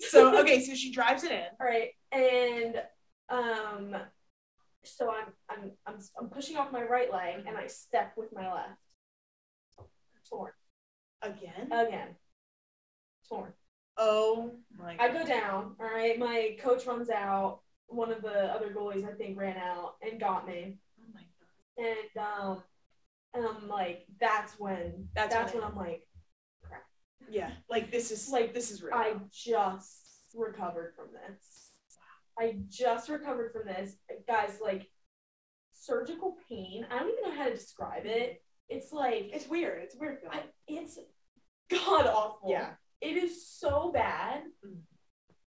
So, 0.00 0.08
so 0.08 0.40
okay. 0.40 0.60
So 0.64 0.74
she 0.74 0.90
drives 0.90 1.24
it 1.24 1.32
in. 1.32 1.44
All 1.60 1.66
right, 1.66 1.90
and 2.10 2.82
um, 3.28 3.96
so 4.84 5.10
I'm 5.10 5.32
I'm 5.48 5.70
I'm 5.86 5.98
I'm 6.18 6.28
pushing 6.28 6.56
off 6.56 6.72
my 6.72 6.82
right 6.82 7.12
leg, 7.12 7.44
and 7.46 7.56
I 7.56 7.66
step 7.66 8.12
with 8.16 8.32
my 8.32 8.52
left. 8.52 8.78
Torn 10.28 10.52
Again. 11.22 11.70
again. 11.72 12.08
Torn. 13.28 13.52
oh 13.96 14.52
my. 14.76 14.96
I 14.98 15.08
go 15.08 15.24
down. 15.24 15.76
All 15.80 15.86
right, 15.86 16.18
my 16.18 16.56
coach 16.62 16.86
runs 16.86 17.10
out. 17.10 17.60
One 17.86 18.10
of 18.10 18.22
the 18.22 18.44
other 18.54 18.70
goalies, 18.70 19.06
I 19.08 19.12
think, 19.14 19.38
ran 19.38 19.56
out 19.56 19.94
and 20.02 20.18
got 20.18 20.46
me. 20.46 20.78
Oh 20.98 21.04
my 21.12 21.20
god. 21.20 21.86
And 22.16 22.24
um, 22.24 22.62
and 23.34 23.46
I'm 23.46 23.68
like, 23.68 24.06
that's 24.20 24.58
when 24.58 25.08
That's 25.14 25.34
that's, 25.34 25.52
when- 25.52 25.62
when 25.62 25.70
I'm 25.72 25.76
like, 25.76 26.06
crap. 26.62 26.84
Yeah. 27.28 27.50
Like 27.68 27.90
this 27.90 28.10
is 28.10 28.28
Like, 28.30 28.42
like 28.42 28.54
this 28.54 28.70
is 28.70 28.82
real. 28.82 28.94
I 28.94 29.14
just 29.32 30.00
recovered 30.34 30.94
from 30.96 31.08
this. 31.12 31.53
I 32.38 32.56
just 32.68 33.08
recovered 33.08 33.52
from 33.52 33.66
this. 33.66 33.94
Guys, 34.26 34.58
like 34.62 34.88
surgical 35.72 36.36
pain. 36.48 36.86
I 36.90 36.98
don't 36.98 37.10
even 37.10 37.30
know 37.30 37.36
how 37.36 37.48
to 37.48 37.54
describe 37.54 38.06
it. 38.06 38.42
It's 38.68 38.92
like 38.92 39.30
it's 39.32 39.48
weird. 39.48 39.82
It's 39.82 39.96
weird. 39.96 40.18
Feeling. 40.20 40.38
I, 40.38 40.42
it's 40.68 40.98
god 41.70 42.06
awful. 42.06 42.50
yeah. 42.50 42.70
It 43.00 43.16
is 43.16 43.46
so 43.46 43.90
bad 43.92 44.42
Mm. 44.66 44.78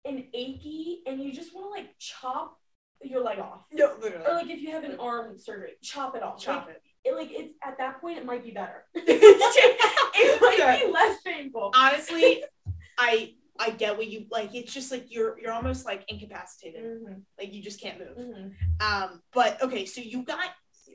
and 0.04 0.24
achy 0.34 1.02
and 1.08 1.22
you 1.22 1.32
just 1.34 1.54
want 1.56 1.68
to 1.68 1.70
like 1.82 1.98
chop 2.00 2.58
your 3.02 3.24
leg 3.24 3.40
off. 3.40 3.66
No, 3.72 3.96
literally. 4.02 4.26
Or 4.26 4.34
like 4.34 4.50
if 4.50 4.60
you 4.62 4.72
have 4.72 4.84
an 4.84 4.98
arm 5.00 5.38
surgery, 5.38 5.72
chop 5.82 6.16
it 6.16 6.24
off. 6.24 6.40
Chop 6.40 6.68
like, 6.68 6.76
it. 6.76 7.10
it. 7.10 7.16
Like 7.16 7.30
it's 7.32 7.54
at 7.64 7.78
that 7.78 8.02
point 8.02 8.18
it 8.18 8.26
might 8.26 8.44
be 8.44 8.52
better. 8.52 8.86
it 8.96 10.42
might 10.42 10.82
be 10.86 10.92
less 10.92 11.22
painful. 11.22 11.72
Honestly, 11.76 12.44
I 12.98 13.34
I 13.60 13.70
get 13.72 13.98
what 13.98 14.08
you 14.08 14.26
like. 14.32 14.54
It's 14.54 14.74
just 14.74 14.92
like 14.92 15.06
you're 15.10 15.40
you're 15.40 15.54
almost 15.54 15.86
like 15.86 16.04
incapacitated. 16.10 16.84
Mhm, 16.84 17.22
Like 17.40 17.54
you 17.54 17.62
just 17.62 17.80
can't 17.82 18.00
move. 18.00 18.18
mhm. 18.18 18.54
Um, 18.82 19.22
but 19.34 19.62
okay, 19.62 19.86
so 19.86 20.02
you 20.02 20.24
got 20.24 20.50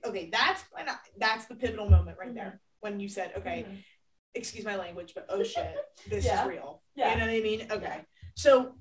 okay. 0.05 0.29
That's 0.33 0.62
when 0.73 0.88
I, 0.88 0.97
that's 1.19 1.47
the 1.47 1.55
pivotal 1.57 1.88
moment 1.88 2.19
right 2.19 2.35
there 2.35 2.61
when 2.81 3.00
you 3.00 3.09
said, 3.09 3.33
okay, 3.37 3.64
Mhm. 3.69 3.83
excuse 4.35 4.64
my 4.64 4.76
language, 4.76 5.12
but 5.14 5.26
oh 5.29 5.43
shit, 5.43 5.75
this 6.09 6.25
Yeah. 6.25 6.43
is 6.43 6.49
real. 6.49 6.83
Yeah. 6.95 7.12
You 7.12 7.19
know 7.21 7.26
what 7.26 7.35
I 7.35 7.40
mean? 7.40 7.67
Okay. 7.73 8.05
So, 8.37 8.75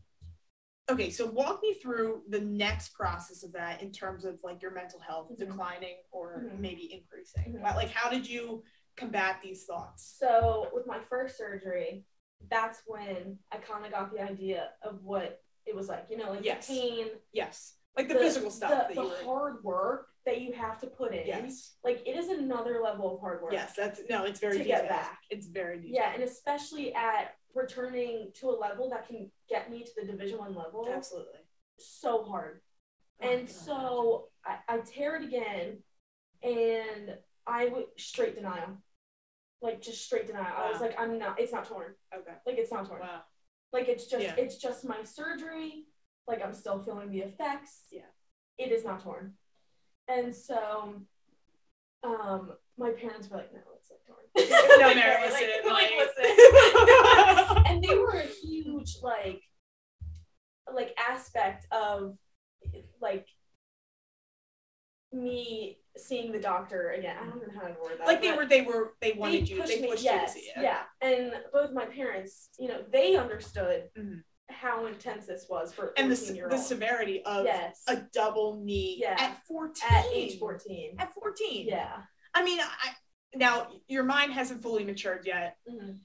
okay, 0.90 1.10
so 1.10 1.26
walk 1.28 1.62
me 1.62 1.74
through 1.76 2.24
the 2.30 2.40
next 2.42 2.94
process 2.94 3.44
of 3.44 3.52
that 3.54 3.82
in 3.82 3.92
terms 3.92 4.26
of 4.26 4.40
like 4.44 4.62
your 4.62 4.72
mental 4.72 5.00
health 5.00 5.32
Mhm. 5.32 5.38
declining 5.38 5.98
or 6.12 6.44
Mhm. 6.44 6.60
maybe 6.60 6.92
increasing. 6.94 7.60
But, 7.62 7.76
Like, 7.76 7.90
how 7.90 8.10
did 8.10 8.28
you 8.28 8.64
combat 8.96 9.42
these 9.42 9.66
thoughts? 9.66 10.04
So 10.18 10.70
with 10.74 10.86
my 10.88 11.00
first 11.10 11.38
surgery, 11.38 12.06
that's 12.50 12.82
when 12.88 13.38
I 13.52 13.58
kind 13.58 13.86
of 13.86 13.92
got 13.92 14.12
the 14.14 14.22
idea 14.22 14.70
of 14.84 15.04
what 15.04 15.42
it 15.66 15.76
was 15.76 15.90
like. 15.90 16.08
You 16.10 16.18
know, 16.18 16.32
like 16.32 16.44
Yes. 16.46 16.68
the 16.68 16.74
pain, 16.74 17.08
Yes, 17.34 17.76
like 17.98 18.08
the, 18.08 18.16
physical 18.16 18.50
stuff 18.50 18.70
the, 18.70 18.76
that 18.76 18.96
the 18.96 19.26
hard 19.26 19.64
work 19.64 20.08
that 20.26 20.42
you 20.42 20.54
have 20.54 20.80
to 20.82 20.88
put 20.88 21.14
in. 21.14 21.26
Yes, 21.28 21.76
Like 21.84 22.02
it 22.08 22.16
is 22.18 22.30
another 22.30 22.82
level 22.84 23.16
of 23.16 23.20
hard 23.22 23.42
work. 23.42 23.52
yes, 23.54 23.74
that's 23.76 24.02
no, 24.10 24.24
it's 24.26 24.40
very 24.40 24.58
To 24.60 24.64
get 24.64 24.88
back. 24.90 25.20
It's 25.30 25.48
very 25.48 25.78
detailed. 25.78 25.96
Yeah, 25.96 26.14
and 26.14 26.24
especially 26.24 26.94
at 26.94 27.36
returning 27.56 28.32
to 28.36 28.50
a 28.50 28.52
level 28.58 28.90
that 28.90 29.08
can 29.08 29.30
get 29.50 29.70
me 29.72 29.84
to 29.84 29.92
the 30.00 30.06
Division 30.06 30.38
One 30.40 30.56
level, 30.56 30.88
absolutely. 30.92 31.40
so 31.78 32.24
hard. 32.24 32.62
Oh, 33.22 33.30
and 33.30 33.50
so 33.50 34.28
I, 34.46 34.58
I 34.68 34.78
tear 34.80 35.16
it 35.18 35.26
again, 35.26 35.80
and 36.44 37.18
I 37.48 37.66
would 37.68 37.86
straight 37.98 38.36
denial, 38.36 38.78
like 39.62 39.82
just 39.82 40.04
straight 40.06 40.28
denial. 40.28 40.54
I 40.58 40.72
was 40.72 40.82
like, 40.82 40.96
I'm 41.00 41.18
not. 41.20 41.40
It's 41.40 41.52
not 41.52 41.66
torn. 41.66 41.94
okay. 42.16 42.34
Like 42.46 42.58
it's 42.58 42.72
not 42.72 42.88
torn. 42.88 43.02
Wow. 43.02 43.22
Like 43.74 43.88
it's 43.90 44.06
just 44.08 44.24
Yeah. 44.24 44.36
it's 44.38 44.58
just 44.58 44.86
my 44.86 45.04
surgery. 45.04 45.86
Like 46.28 46.44
I'm 46.44 46.54
still 46.54 46.80
feeling 46.80 47.12
the 47.12 47.20
effects. 47.20 47.84
Yeah. 47.92 48.02
It 48.58 48.72
is 48.72 48.84
not 48.86 49.02
torn. 49.04 49.34
And 50.08 50.34
so 50.36 50.96
um 52.04 52.54
my 52.78 52.92
parents 52.92 53.30
were 53.30 53.38
like, 53.38 53.54
no, 53.54 53.60
it's 53.78 53.90
like 53.92 54.06
torn. 54.06 54.20
No, 54.80 54.88
Like, 54.88 54.96
Mary, 54.96 55.22
like, 55.22 55.32
listen. 55.32 55.72
like, 55.72 55.92
like- 55.92 56.10
listen. 56.18 57.64
and 57.68 57.84
they 57.84 57.96
were 57.96 58.12
a 58.16 58.26
huge 58.26 58.98
like 59.04 59.42
like 60.74 60.96
aspect 60.98 61.66
of 61.72 62.16
like 63.02 63.28
me 65.12 65.78
seeing 65.98 66.32
the 66.32 66.40
doctor 66.40 66.92
again. 66.92 67.18
I 67.22 67.26
don't 67.30 67.42
know 67.54 67.60
how 67.60 67.68
to 67.68 67.74
word 67.82 68.00
that. 68.00 68.08
like 68.08 68.22
they 68.22 68.32
were, 68.32 68.46
they 68.46 68.62
were, 68.62 68.94
they 69.02 69.14
wanted 69.14 69.46
they 69.48 69.52
you, 69.54 69.62
pushed 69.62 69.74
they 69.76 69.82
me, 69.82 69.88
pushed 69.90 70.04
yes, 70.04 70.36
you 70.36 70.42
to 70.42 70.46
see 70.48 70.52
it. 70.56 70.64
Yeah, 70.64 70.82
and 71.02 71.34
both 71.52 71.72
my 71.74 71.86
parents, 71.86 72.50
you 72.60 72.68
know, 72.68 72.84
they 72.92 73.16
understood 73.16 73.90
Mhm. 73.98 74.22
how 74.50 74.86
intense 74.86 75.26
this 75.26 75.48
was 75.50 75.74
for 75.74 75.94
And 75.98 76.12
the, 76.12 76.48
the 76.50 76.58
severity 76.58 77.22
of 77.26 77.46
yes, 77.46 77.82
a 77.88 77.98
double 78.14 78.62
knee 78.64 79.00
Yeah. 79.02 79.16
at 79.20 79.44
14. 79.48 79.90
at 79.90 80.06
age 80.14 80.38
14. 80.40 80.96
At 81.00 81.14
14. 81.14 81.68
Yeah. 81.68 81.98
I 82.34 82.44
mean, 82.44 82.60
I, 82.62 82.92
now 83.36 83.68
your 83.88 84.04
mind 84.04 84.34
hasn't 84.34 84.62
fully 84.62 84.84
matured 84.84 85.26
yet. 85.26 85.58
Mhm. 85.70 86.00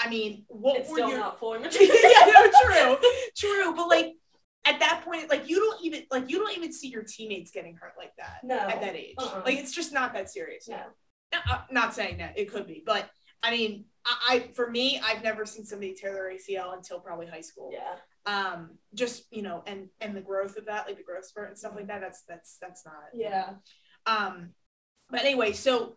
I 0.00 0.08
mean, 0.08 0.44
what 0.48 0.76
It's 0.78 0.88
were 0.90 0.96
still 0.98 1.08
your 1.10 1.18
not 1.18 1.38
fully 1.40 1.58
matured? 1.62 1.88
yeah, 1.90 2.24
no, 2.32 2.50
true, 2.62 2.98
true. 3.36 3.74
But 3.74 3.88
like 3.88 4.14
at 4.68 4.80
that 4.80 5.02
point, 5.04 5.30
like 5.30 5.48
you 5.48 5.56
don't 5.56 5.82
even 5.84 6.02
like 6.10 6.28
you 6.30 6.38
don't 6.38 6.56
even 6.56 6.72
see 6.72 6.88
your 6.88 7.02
teammates 7.02 7.50
getting 7.50 7.74
hurt 7.76 7.94
like 7.96 8.14
that 8.16 8.40
No. 8.44 8.58
at 8.58 8.80
that 8.80 8.94
age. 8.96 9.14
Uh-uh. 9.18 9.42
Like 9.44 9.56
it's 9.58 9.72
just 9.72 9.92
not 9.92 10.12
that 10.14 10.30
serious. 10.30 10.68
No. 10.68 10.80
No, 11.32 11.40
not 11.70 11.94
saying 11.94 12.18
that 12.18 12.38
it 12.38 12.50
could 12.50 12.66
be, 12.66 12.82
but 12.86 13.10
I 13.42 13.50
mean, 13.50 13.84
I, 14.06 14.16
I 14.30 14.40
for 14.54 14.70
me, 14.70 15.00
I've 15.04 15.22
never 15.22 15.44
seen 15.44 15.64
somebody 15.64 15.94
tear 15.94 16.12
their 16.12 16.32
ACL 16.32 16.74
until 16.74 17.00
probably 17.00 17.26
high 17.26 17.42
school. 17.42 17.70
Yeah. 17.72 17.94
Um, 18.26 18.70
just 18.94 19.24
you 19.30 19.42
know, 19.42 19.62
and 19.66 19.88
and 20.00 20.16
the 20.16 20.20
growth 20.22 20.56
of 20.56 20.66
that, 20.66 20.86
like 20.86 20.96
the 20.96 21.02
growth 21.02 21.26
spurt 21.26 21.48
and 21.48 21.58
stuff 21.58 21.74
like 21.76 21.86
that. 21.88 22.00
That's 22.00 22.22
that's 22.22 22.56
that's 22.60 22.84
not. 22.86 22.94
Yeah. 23.14 23.50
Um, 24.06 24.50
but 25.10 25.20
anyway, 25.20 25.52
so 25.52 25.96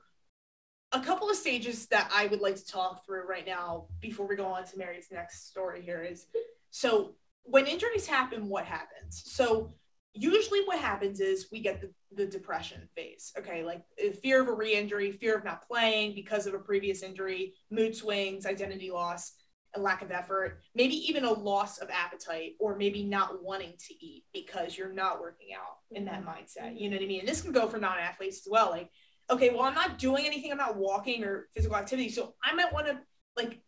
a 0.92 1.00
couple 1.00 1.30
of 1.30 1.38
stages 1.38 1.88
that 1.88 2.12
I 2.14 2.28
would 2.28 2.42
like 2.42 2.56
to 2.58 2.66
talk 2.66 3.06
through 3.06 3.26
right 3.28 3.46
now 3.48 3.86
before 4.02 4.28
we 4.28 4.36
go 4.36 4.46
on 4.46 4.66
to 4.66 4.78
Mary's 4.78 5.08
next 5.12 5.50
story 5.50 5.82
here 5.82 6.04
is 6.04 6.26
so 6.70 7.16
when 7.44 7.68
injuries 7.68 8.08
happen, 8.08 8.48
what 8.48 8.66
happens? 8.66 9.24
So 9.26 9.74
usually 10.14 10.62
what 10.66 10.80
happens 10.80 11.20
is 11.20 11.48
we 11.52 11.62
get 11.62 11.82
the, 11.82 11.92
the 12.16 12.26
depression 12.26 12.88
phase. 12.96 13.32
Okay, 13.38 13.64
like 13.64 13.84
uh, 14.04 14.12
fear 14.22 14.42
of 14.42 14.48
a 14.48 14.54
re-injury, 14.54 15.12
fear 15.12 15.38
of 15.38 15.44
not 15.44 15.68
playing 15.68 16.16
because 16.16 16.48
of 16.48 16.54
a 16.54 16.60
previous 16.60 17.04
injury, 17.04 17.54
mood 17.70 17.96
swings, 17.96 18.46
identity 18.46 18.92
loss, 18.92 19.34
a 19.76 19.80
lack 19.80 20.02
of 20.02 20.12
effort, 20.12 20.60
maybe 20.76 20.96
even 20.96 21.24
a 21.24 21.32
loss 21.32 21.78
of 21.78 21.90
appetite, 21.90 22.54
or 22.60 22.76
maybe 22.76 23.04
not 23.04 23.42
wanting 23.42 23.74
to 23.88 24.06
eat 24.06 24.26
because 24.34 24.78
you're 24.78 24.92
not 24.92 25.22
working 25.22 25.50
out 25.56 25.78
in 25.92 26.04
that 26.06 26.26
mindset. 26.26 26.78
You 26.78 26.90
know 26.90 26.98
what 26.98 27.04
I 27.04 27.08
mean? 27.08 27.22
And 27.22 27.30
this 27.30 27.42
can 27.42 27.54
go 27.54 27.68
for 27.68 27.78
non-athletes 27.78 28.46
as 28.46 28.52
well. 28.52 28.70
Like, 28.70 28.90
okay, 29.30 29.50
well, 29.50 29.64
I'm 29.64 29.74
not 29.74 29.98
doing 29.98 30.26
anything, 30.26 30.52
I'm 30.52 30.58
not 30.58 30.76
walking 30.76 31.24
or 31.24 31.48
physical 31.54 31.78
activity, 31.78 32.10
so 32.10 32.34
I 32.44 32.54
might 32.54 32.74
want 32.74 32.88
to 32.88 33.00
like 33.38 33.62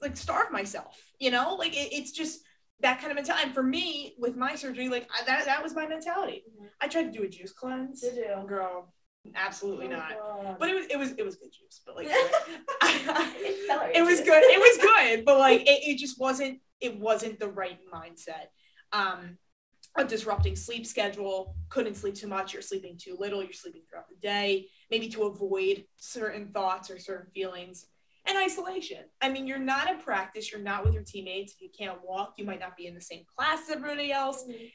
like 0.00 0.16
starve 0.16 0.50
myself. 0.50 0.98
You 1.18 1.30
know, 1.30 1.56
like 1.56 1.72
it, 1.74 1.92
it's 1.92 2.12
just 2.12 2.40
that 2.84 3.00
kind 3.00 3.10
of 3.10 3.16
mentality. 3.16 3.46
And 3.46 3.54
for 3.54 3.62
me, 3.62 4.14
with 4.18 4.36
my 4.36 4.54
surgery, 4.54 4.90
like 4.90 5.08
I, 5.10 5.24
that 5.24 5.46
that 5.46 5.62
was 5.62 5.74
my 5.74 5.86
mentality. 5.86 6.44
Mhm. 6.48 6.68
I 6.82 6.86
tried 6.86 7.04
to 7.04 7.10
do 7.10 7.24
a 7.24 7.28
juice 7.28 7.52
cleanse. 7.52 8.02
Did 8.02 8.16
you? 8.16 8.46
Girl, 8.46 8.92
absolutely 9.34 9.86
Oh, 9.86 9.90
not. 9.90 10.10
God. 10.10 10.56
But 10.60 10.68
it 10.68 10.74
was 10.74 10.86
it 10.90 10.98
was 10.98 11.10
it 11.12 11.24
was 11.24 11.36
good 11.36 11.50
juice. 11.50 11.80
But 11.84 11.96
like 11.96 12.08
It 12.10 12.16
it 13.96 14.04
was 14.04 14.20
good. 14.20 14.42
It 14.44 14.60
was 14.60 14.76
good, 14.78 15.24
but 15.24 15.38
like 15.38 15.62
it, 15.66 15.88
it 15.90 15.98
just 15.98 16.20
wasn't 16.20 16.60
it 16.80 16.98
wasn't 17.00 17.40
the 17.40 17.48
right 17.48 17.78
mindset. 17.92 18.48
Um 18.92 19.38
a 19.96 20.04
disrupting 20.04 20.56
sleep 20.56 20.84
schedule, 20.86 21.56
couldn't 21.68 21.94
sleep 21.94 22.16
too 22.16 22.26
much, 22.26 22.52
you're 22.52 22.62
sleeping 22.62 22.98
too 23.00 23.16
little, 23.18 23.42
you're 23.42 23.52
sleeping 23.52 23.82
throughout 23.88 24.08
the 24.08 24.16
day, 24.16 24.66
maybe 24.90 25.08
to 25.08 25.22
avoid 25.22 25.84
certain 25.96 26.48
thoughts 26.48 26.90
or 26.90 26.98
certain 26.98 27.30
feelings. 27.32 27.86
And 28.26 28.38
isolation. 28.38 29.04
I 29.20 29.28
mean, 29.28 29.46
you're 29.46 29.58
not 29.58 29.90
in 29.90 29.98
practice, 29.98 30.50
you're 30.50 30.60
not 30.60 30.84
with 30.84 30.94
your 30.94 31.02
teammates. 31.02 31.52
If 31.54 31.60
you 31.60 31.68
can't 31.76 32.02
walk, 32.02 32.34
you 32.38 32.44
might 32.44 32.60
not 32.60 32.76
be 32.76 32.86
in 32.86 32.94
the 32.94 33.00
same 33.00 33.24
class 33.36 33.62
as 33.64 33.70
everybody 33.76 34.12
else. 34.12 34.44
Mhm. 34.44 34.72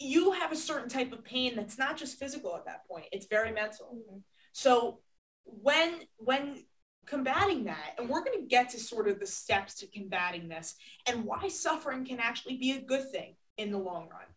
you 0.00 0.30
have 0.30 0.52
a 0.52 0.56
certain 0.56 0.88
type 0.88 1.10
of 1.10 1.24
pain 1.24 1.56
that's 1.56 1.76
not 1.76 1.96
just 1.96 2.20
physical 2.20 2.54
at 2.54 2.64
that 2.64 2.86
point 2.86 3.06
it's 3.10 3.26
very 3.26 3.50
mental 3.50 3.96
Mhm. 3.96 4.22
so 4.52 5.02
when 5.42 6.06
when 6.18 6.64
combating 7.04 7.64
that 7.64 7.96
and 7.98 8.08
we're 8.08 8.22
going 8.22 8.38
to 8.40 8.46
get 8.46 8.68
to 8.70 8.78
sort 8.78 9.08
of 9.08 9.18
the 9.18 9.26
steps 9.26 9.74
to 9.74 9.88
combating 9.88 10.46
this 10.48 10.76
and 11.06 11.24
why 11.24 11.48
suffering 11.48 12.04
can 12.04 12.20
actually 12.20 12.56
be 12.58 12.70
a 12.72 12.80
good 12.80 13.10
thing 13.10 13.36
in 13.56 13.72
the 13.72 13.78
long 13.78 14.08
run 14.08 14.27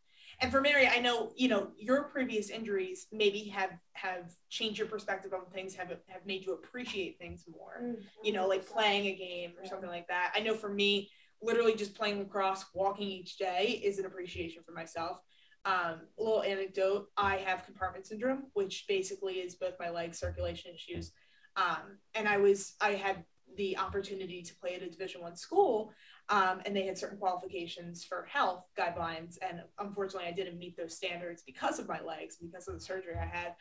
and 0.41 0.51
for 0.51 0.61
mary 0.61 0.87
i 0.87 0.99
know 0.99 1.31
you 1.35 1.47
know 1.47 1.71
your 1.77 2.03
previous 2.03 2.49
injuries 2.49 3.07
maybe 3.11 3.43
have 3.43 3.71
have 3.93 4.33
changed 4.49 4.77
your 4.79 4.87
perspective 4.87 5.33
on 5.33 5.41
things 5.53 5.75
have 5.75 5.89
have 6.07 6.25
made 6.25 6.43
you 6.45 6.53
appreciate 6.53 7.17
things 7.19 7.45
more 7.49 7.81
Mm, 7.81 7.95
you 8.23 8.33
know, 8.33 8.47
like 8.47 8.65
playing 8.67 9.07
a 9.07 9.15
game 9.15 9.51
or 9.57 9.63
Yeah. 9.63 9.69
something 9.69 9.89
like 9.89 10.07
that. 10.07 10.31
I 10.35 10.39
know 10.41 10.53
for 10.53 10.69
me, 10.69 11.09
literally 11.41 11.73
just 11.75 11.95
playing 11.95 12.19
lacrosse, 12.19 12.65
walking 12.75 13.07
each 13.09 13.37
day 13.37 13.81
is 13.83 13.97
an 13.97 14.05
appreciation 14.05 14.61
for 14.63 14.73
myself. 14.73 15.17
Um, 15.65 16.01
a 16.19 16.23
little 16.23 16.43
anecdote 16.43 17.07
I 17.17 17.37
have 17.37 17.65
compartment 17.65 18.05
syndrome, 18.05 18.43
which 18.53 18.85
basically 18.87 19.35
is 19.35 19.55
both 19.55 19.73
my 19.79 19.89
leg 19.89 20.13
circulation 20.13 20.71
issues. 20.75 21.11
Um, 21.55 21.97
and 22.13 22.27
I 22.27 22.37
was, 22.37 22.75
I 22.81 22.91
had 22.91 23.23
the 23.57 23.77
opportunity 23.77 24.43
to 24.43 24.55
play 24.55 24.75
at 24.75 24.83
a 24.83 24.89
Division 24.89 25.21
One 25.21 25.35
school, 25.35 25.91
um, 26.29 26.61
and 26.65 26.75
they 26.75 26.85
had 26.85 26.97
certain 26.97 27.17
qualifications 27.17 28.03
for 28.03 28.25
health 28.25 28.65
guidelines. 28.77 29.37
And 29.41 29.61
unfortunately, 29.79 30.27
I 30.29 30.31
didn't 30.31 30.57
meet 30.57 30.77
those 30.77 30.95
standards 30.95 31.43
because 31.45 31.79
of 31.79 31.87
my 31.87 32.01
legs, 32.01 32.37
because 32.41 32.67
of 32.67 32.75
the 32.75 32.79
surgery 32.81 33.15
I 33.19 33.25
had. 33.25 33.55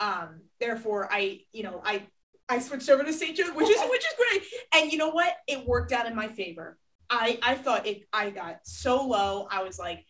Um, 0.00 0.40
therefore, 0.60 1.08
I, 1.10 1.40
you 1.52 1.62
know, 1.62 1.80
I 1.84 2.06
I 2.48 2.58
switched 2.60 2.88
over 2.90 3.02
to 3.02 3.12
St. 3.12 3.36
Joe's, 3.36 3.50
which 3.54 3.68
is 3.68 3.80
which 3.90 4.04
is 4.04 4.14
great. 4.16 4.42
And 4.74 4.92
you 4.92 4.98
know 4.98 5.10
what? 5.10 5.34
It 5.48 5.66
worked 5.66 5.92
out 5.92 6.06
in 6.06 6.14
my 6.14 6.28
favor. 6.28 6.78
I 7.10 7.38
I 7.42 7.54
thought 7.54 7.86
it. 7.86 8.06
I 8.12 8.30
got 8.30 8.60
so 8.64 9.04
low. 9.06 9.48
I 9.50 9.62
was 9.62 9.78
like, 9.78 10.04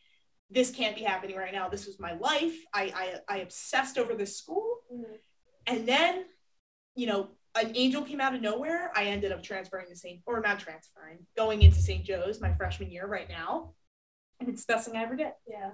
this 0.50 0.70
can't 0.70 0.96
be 0.96 1.02
happening 1.02 1.36
right 1.36 1.52
now. 1.52 1.68
This 1.68 1.86
was 1.86 1.98
my 2.00 2.12
life. 2.14 2.54
I 2.74 2.92
I, 3.28 3.36
I 3.36 3.38
obsessed 3.38 3.98
over 3.98 4.14
this 4.14 4.36
school, 4.38 4.80
Mhm. 4.92 5.18
and 5.66 5.86
then, 5.88 6.24
you 6.94 7.06
know, 7.06 7.30
an 7.56 7.72
angel 7.76 8.02
came 8.02 8.20
out 8.20 8.34
of 8.34 8.40
nowhere. 8.40 8.90
I 8.94 9.04
ended 9.04 9.32
up 9.32 9.42
transferring 9.42 9.88
to 9.88 9.96
St. 9.96 10.20
or 10.26 10.40
not 10.40 10.58
transferring, 10.60 11.26
going 11.36 11.62
into 11.62 11.80
St. 11.80 12.04
Joe's 12.04 12.40
my 12.40 12.52
freshman 12.54 12.90
year 12.90 13.06
right 13.06 13.28
now, 13.28 13.74
and 14.40 14.48
it's 14.48 14.64
the 14.64 14.74
best 14.74 14.88
thing 14.88 14.96
I 14.96 15.02
ever 15.02 15.16
did 15.16 15.32
Yeah. 15.48 15.72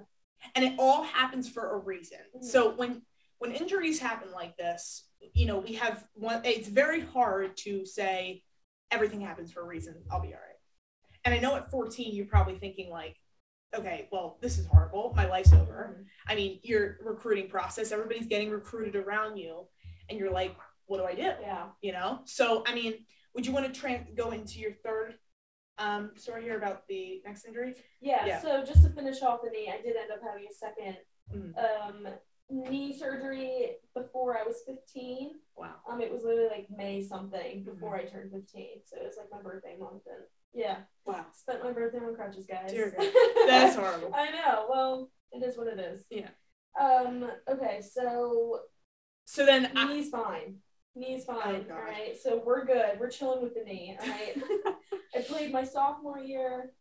and 0.55 0.65
it 0.65 0.75
all 0.77 1.03
happens 1.03 1.49
for 1.49 1.71
a 1.73 1.77
reason. 1.77 2.19
Mhm. 2.35 2.43
So 2.43 2.75
when 2.75 3.05
when 3.39 3.51
injuries 3.51 3.99
happen 3.99 4.31
like 4.31 4.55
this, 4.55 5.09
you 5.33 5.45
know, 5.45 5.57
we 5.59 5.73
have 5.73 6.07
one 6.13 6.45
it's 6.45 6.69
very 6.69 7.01
hard 7.01 7.57
to 7.57 7.85
say 7.85 8.41
everything 8.89 9.19
happens 9.19 9.51
for 9.51 9.59
a 9.61 9.65
reason. 9.65 10.01
I'll 10.09 10.21
be 10.21 10.33
all 10.33 10.39
right. 10.39 10.55
And 11.25 11.33
I 11.33 11.39
know 11.39 11.55
at 11.55 11.69
14 11.69 12.15
you're 12.15 12.25
probably 12.27 12.57
thinking 12.57 12.89
like, 12.89 13.17
okay, 13.75 14.07
well, 14.13 14.37
this 14.39 14.57
is 14.59 14.65
horrible. 14.67 15.13
My 15.15 15.25
life's 15.27 15.51
over. 15.51 15.97
Mhm. 15.99 16.05
I 16.27 16.35
mean, 16.35 16.59
your 16.63 16.97
recruiting 17.01 17.49
process, 17.49 17.91
everybody's 17.91 18.27
getting 18.27 18.49
recruited 18.49 18.95
around 18.95 19.35
you 19.37 19.67
and 20.09 20.17
you're 20.17 20.31
like, 20.31 20.55
what 20.87 20.97
do 20.97 21.05
I 21.05 21.15
do? 21.15 21.31
Yeah. 21.41 21.65
You 21.81 21.91
know? 21.93 22.19
So, 22.25 22.63
I 22.67 22.73
mean, 22.75 22.93
would 23.35 23.45
you 23.45 23.51
want 23.53 23.71
to 23.71 23.79
tra- 23.79 24.05
go 24.15 24.31
into 24.31 24.59
your 24.59 24.73
third 24.83 25.15
um, 25.77 26.11
story 26.15 26.43
here 26.43 26.57
about 26.57 26.87
the 26.87 27.21
next 27.25 27.45
injury? 27.45 27.75
Yeah, 28.01 28.25
Yeah. 28.25 28.41
so 28.41 28.63
just 28.63 28.83
to 28.83 28.89
finish 28.89 29.21
off 29.21 29.41
the 29.43 29.49
knee, 29.49 29.71
I 29.73 29.81
did 29.81 29.95
end 29.95 30.11
up 30.11 30.19
having 30.27 30.45
a 30.49 30.53
second 30.53 30.97
Mhm. 31.33 31.57
um, 31.57 32.07
knee 32.49 32.93
surgery 32.95 33.77
before 33.95 34.37
I 34.37 34.43
was 34.43 34.61
15. 34.67 35.39
Wow. 35.55 35.75
Um, 35.89 36.01
it 36.01 36.11
was 36.11 36.23
literally 36.23 36.49
like 36.49 36.67
May 36.69 37.01
something 37.01 37.63
before 37.63 37.95
I 37.95 38.05
turned 38.05 38.31
15, 38.31 38.81
so 38.85 38.97
it 38.97 39.03
was 39.05 39.17
like 39.17 39.31
my 39.31 39.41
birthday 39.41 39.77
month, 39.79 40.03
and 40.05 40.23
yeah, 40.53 40.79
Wow. 41.05 41.25
spent 41.33 41.63
my 41.63 41.71
birthday 41.71 41.99
on 41.99 42.13
crutches, 42.15 42.45
guys. 42.45 42.71
That's 43.47 43.75
horrible. 43.75 44.11
I 44.13 44.29
know. 44.31 44.67
Well, 44.69 45.09
it 45.31 45.43
is 45.43 45.57
what 45.57 45.67
it 45.67 45.79
is. 45.79 46.05
Yeah. 46.11 46.29
Um. 46.79 47.31
Okay. 47.49 47.81
So 47.81 48.59
So 49.25 49.45
then 49.45 49.71
I, 49.75 49.91
knee's 49.93 50.09
fine. 50.09 50.57
Knee's 50.95 51.25
fine. 51.25 51.65
Oh, 51.69 51.73
all 51.73 51.81
right. 51.81 52.15
So 52.21 52.41
we're 52.45 52.65
good. 52.65 52.99
We're 52.99 53.09
chilling 53.09 53.41
with 53.41 53.55
the 53.55 53.63
knee. 53.63 53.97
All 53.99 54.07
right. 54.07 54.35
I 55.15 55.21
played 55.21 55.51
my 55.51 55.63
sophomore 55.63 56.19
year. 56.19 56.71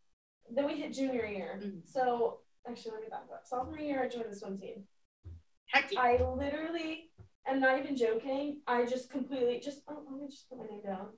Then 0.51 0.67
we 0.67 0.75
hit 0.75 0.93
junior 0.93 1.25
year. 1.25 1.61
Mhm. 1.63 1.81
So 1.89 2.41
actually, 2.69 2.93
let 2.93 3.01
me 3.03 3.09
back 3.09 3.25
up. 3.33 3.43
Sophomore 3.47 3.79
year, 3.79 4.03
I 4.03 4.09
joined 4.09 4.31
the 4.31 4.37
swim 4.37 4.59
team. 4.59 4.85
heck 5.69 5.91
yeah. 5.93 6.01
I 6.01 6.23
literally 6.23 7.11
am 7.47 7.61
not 7.61 7.79
even 7.79 7.97
joking. 7.97 8.61
I 8.67 8.85
just 8.85 9.09
completely 9.09 9.61
just 9.61 9.81
oh, 9.89 10.03
let 10.11 10.21
me 10.21 10.29
just 10.29 10.49
put 10.51 10.59
my 10.59 10.67
name 10.67 10.83
down. 10.85 11.09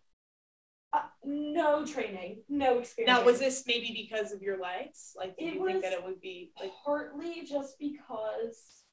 Uh, 0.93 1.03
no 1.25 1.85
training, 1.85 2.43
no 2.49 2.79
experience. 2.79 3.19
Now, 3.19 3.25
was 3.25 3.41
this 3.41 3.65
maybe 3.67 4.09
because 4.09 4.31
of 4.31 4.41
your 4.43 4.61
legs? 4.61 5.13
Like, 5.17 5.37
did 5.37 5.49
It 5.49 5.55
you 5.55 5.67
think 5.67 5.83
that 5.83 5.93
it 5.93 6.05
would 6.05 6.21
be 6.21 6.53
like? 6.61 6.71
partly 6.85 7.45
just 7.45 7.77
because? 7.81 8.85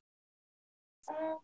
Uh, 1.08 1.36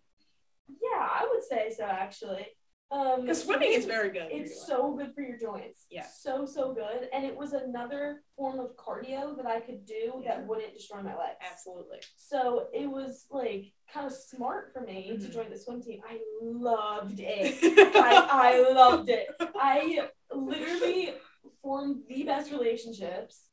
yeah, 0.69 0.99
I 0.99 1.27
would 1.32 1.43
say 1.43 1.73
so. 1.75 1.84
Actually, 1.86 2.47
um, 2.91 3.21
Because 3.21 3.43
swimming 3.43 3.73
is 3.73 3.86
very 3.86 4.10
good. 4.12 4.27
It's 4.32 4.65
so 4.65 4.93
good 4.95 5.13
for 5.13 5.21
your 5.21 5.38
joints. 5.38 5.86
Yeah. 5.91 6.06
So 6.06 6.45
so 6.45 6.73
good, 6.73 7.10
and 7.13 7.25
it 7.25 7.36
was 7.36 7.53
another 7.53 8.23
form 8.36 8.60
of 8.60 8.75
cardio 8.77 9.36
that 9.38 9.45
I 9.45 9.60
could 9.60 9.86
do 9.86 10.21
Yeah. 10.23 10.36
that 10.38 10.47
wouldn't 10.47 10.73
destroy 10.73 11.01
my 11.01 11.15
legs. 11.17 11.38
absolutely. 11.51 11.99
So 12.15 12.67
it 12.73 12.88
was 12.89 13.25
like 13.30 13.65
kind 13.93 14.06
of 14.06 14.13
smart 14.13 14.71
for 14.73 14.82
me 14.82 15.17
to 15.17 15.25
Mhm. 15.27 15.34
join 15.34 15.49
the 15.49 15.58
swim 15.58 15.82
team. 15.82 16.01
I 16.08 16.19
loved 16.41 17.19
it. 17.19 17.58
I, 17.95 18.27
I 18.32 18.71
loved 18.73 19.10
it. 19.10 19.27
I 19.56 20.08
literally 20.34 21.13
formed 21.62 22.03
the 22.08 22.23
best 22.23 22.51
relationships. 22.51 23.43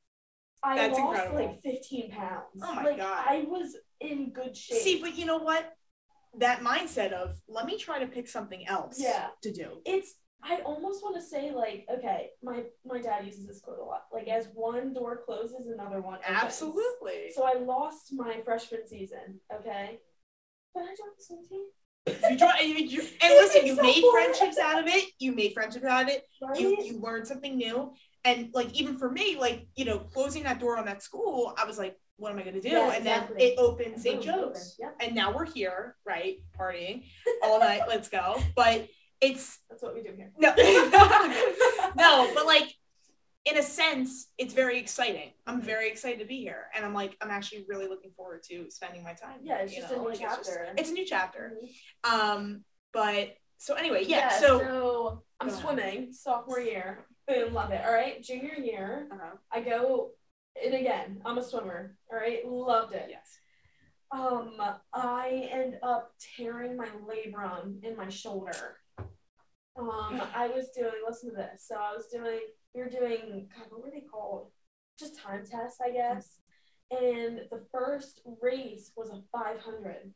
I 0.63 0.77
That's 0.77 0.99
lost 0.99 1.25
incredible. 1.25 1.51
like 1.51 1.63
15 1.63 2.11
pounds. 2.11 2.63
Oh 2.63 2.75
my 2.75 2.83
like, 2.85 2.97
God. 2.99 3.25
I 3.29 3.45
was 3.47 3.77
in 4.01 4.31
good 4.31 4.57
shape. 4.57 4.79
See, 4.79 5.01
but 5.01 5.15
you 5.17 5.27
know 5.27 5.39
what? 5.39 5.71
That 6.39 6.61
mindset 6.61 7.13
of 7.13 7.37
let 7.49 7.67
me 7.67 7.79
try 7.79 7.99
to 7.99 8.07
pick 8.07 8.29
something 8.29 8.67
else. 8.67 8.97
Yeah. 8.99 9.29
To 9.43 9.53
do. 9.53 9.81
it's 9.85 10.15
I 10.47 10.59
almost 10.59 11.03
want 11.03 11.17
to 11.17 11.23
say 11.23 11.53
like, 11.53 11.87
okay, 11.91 12.31
my 12.43 12.65
my 12.85 13.01
dad 13.01 13.25
uses 13.25 13.47
this 13.47 13.61
quote 13.61 13.79
a 13.79 13.85
lot. 13.85 14.03
Like 14.13 14.29
as 14.29 14.49
one 14.53 14.93
door 14.93 15.23
closes, 15.25 15.67
another 15.67 16.03
one 16.03 16.19
opens. 16.19 16.43
Absolutely. 16.43 17.33
So 17.35 17.45
I 17.45 17.59
lost 17.59 18.13
my 18.13 18.41
freshman 18.45 18.87
season, 18.87 19.41
okay? 19.53 20.01
But 20.75 20.83
I 20.83 20.87
joined 20.87 21.17
the 21.17 21.25
swim 21.25 21.41
team. 21.49 21.65
you 22.31 22.37
try, 22.37 22.61
you, 22.61 22.75
you, 22.75 23.01
and 23.23 23.33
listen, 23.33 23.65
you 23.65 23.77
makes 23.77 23.97
made 23.97 24.05
it. 24.05 24.13
friendships 24.13 24.59
out 24.59 24.79
of 24.79 24.87
it. 24.87 25.09
You 25.19 25.33
made 25.33 25.55
friendships 25.55 25.85
out 25.87 26.03
of 26.03 26.09
it. 26.11 26.25
Right? 26.43 26.61
You 26.61 26.77
you 26.83 27.01
learned 27.01 27.27
something 27.27 27.57
new. 27.57 27.95
And 28.25 28.51
like 28.53 28.73
even 28.75 28.99
for 28.99 29.11
me, 29.11 29.37
like 29.39 29.67
you 29.77 29.87
know, 29.87 29.99
closing 29.99 30.43
that 30.43 30.61
door 30.61 30.77
on 30.77 30.85
that 30.85 31.03
school, 31.03 31.55
I 31.57 31.65
was 31.65 31.79
like, 31.79 31.97
what 32.17 32.33
am 32.33 32.39
I 32.39 32.43
gonna 32.43 32.61
do? 32.61 32.69
Yeah, 32.69 32.93
and 32.93 33.05
then 33.05 33.25
it 33.39 33.55
opened 33.59 34.01
St. 34.01 34.17
Open. 34.29 34.53
Joe's. 34.55 34.81
And 35.01 35.15
now 35.15 35.35
we're 35.35 35.45
here, 35.47 35.97
right? 36.07 36.39
Partying 36.59 37.05
all 37.43 37.59
night. 37.61 37.83
Let's 37.89 38.09
go. 38.09 38.41
But 38.55 38.89
it's 39.21 39.59
that's 39.69 39.83
what 39.83 39.95
we 39.95 40.03
do 40.03 40.11
here. 40.17 40.33
no 40.39 40.53
no, 41.97 42.31
but 42.35 42.47
like 42.47 42.73
in 43.45 43.59
a 43.59 43.63
sense, 43.63 44.29
it's 44.39 44.55
very 44.55 44.79
exciting. 44.79 45.31
I'm 45.47 45.61
very 45.61 45.91
excited 45.91 46.19
to 46.21 46.25
be 46.25 46.39
here, 46.39 46.67
and 46.75 46.83
I'm 46.85 46.95
like, 46.95 47.15
I'm 47.21 47.31
actually 47.31 47.67
really 47.69 47.87
looking 47.89 48.11
forward 48.17 48.43
to 48.51 48.71
spending 48.71 49.03
my 49.03 49.13
time. 49.13 49.41
Yeah, 49.43 49.59
it's 49.59 49.75
just 49.75 49.93
a 49.93 49.97
new 49.97 50.05
Like, 50.09 50.13
it's 50.13 50.21
just- 50.21 50.45
chapter. 50.47 50.69
It's, 50.79 50.91
a 50.91 50.93
new 50.95 51.05
chapter. 51.05 51.53
Mhm. 52.07 52.11
Um, 52.11 52.65
but 52.93 53.35
so 53.59 53.75
anyway, 53.75 54.05
yeah. 54.07 54.31
so 54.31 55.23
I'm 55.41 55.49
Go 55.49 55.55
ahead. 55.55 55.61
swimming 55.61 56.13
sophomore 56.13 56.61
year. 56.61 57.05
Boom, 57.29 57.53
love 57.53 57.71
it. 57.71 57.83
All 57.85 57.93
right, 57.93 58.23
junior 58.23 58.55
year, 58.55 59.09
uh 59.13 59.37
I 59.53 59.61
go, 59.61 60.11
and 60.63 60.75
again, 60.75 61.21
I'm 61.25 61.39
a 61.39 61.43
swimmer. 61.43 61.97
All 62.13 62.19
right, 62.19 62.47
loved 62.47 62.95
it. 62.95 63.07
yes. 63.09 63.39
Um, 64.11 64.57
I 64.93 65.49
end 65.51 65.77
up 65.83 66.13
tearing 66.37 66.77
my 66.77 66.87
labrum 67.09 67.83
in 67.83 67.97
my 67.97 68.09
shoulder. 68.09 68.77
Um, 69.77 70.23
I 70.35 70.49
was 70.49 70.71
doing. 70.77 70.93
Listen 71.07 71.31
to 71.31 71.37
this. 71.37 71.67
So 71.67 71.77
I 71.77 71.93
was 71.97 72.07
doing. 72.13 72.41
We 72.75 72.83
were 72.83 72.89
doing. 72.89 73.49
God, 73.57 73.67
what 73.71 73.83
were 73.85 73.91
they 73.91 74.03
called? 74.03 74.51
Just 74.99 75.19
time 75.19 75.45
tests, 75.45 75.81
I 75.85 75.91
guess. 75.91 76.39
And 76.91 77.41
the 77.51 77.65
first 77.73 78.21
race 78.41 78.93
was 78.97 79.11
a 79.11 79.21
500. 79.33 80.13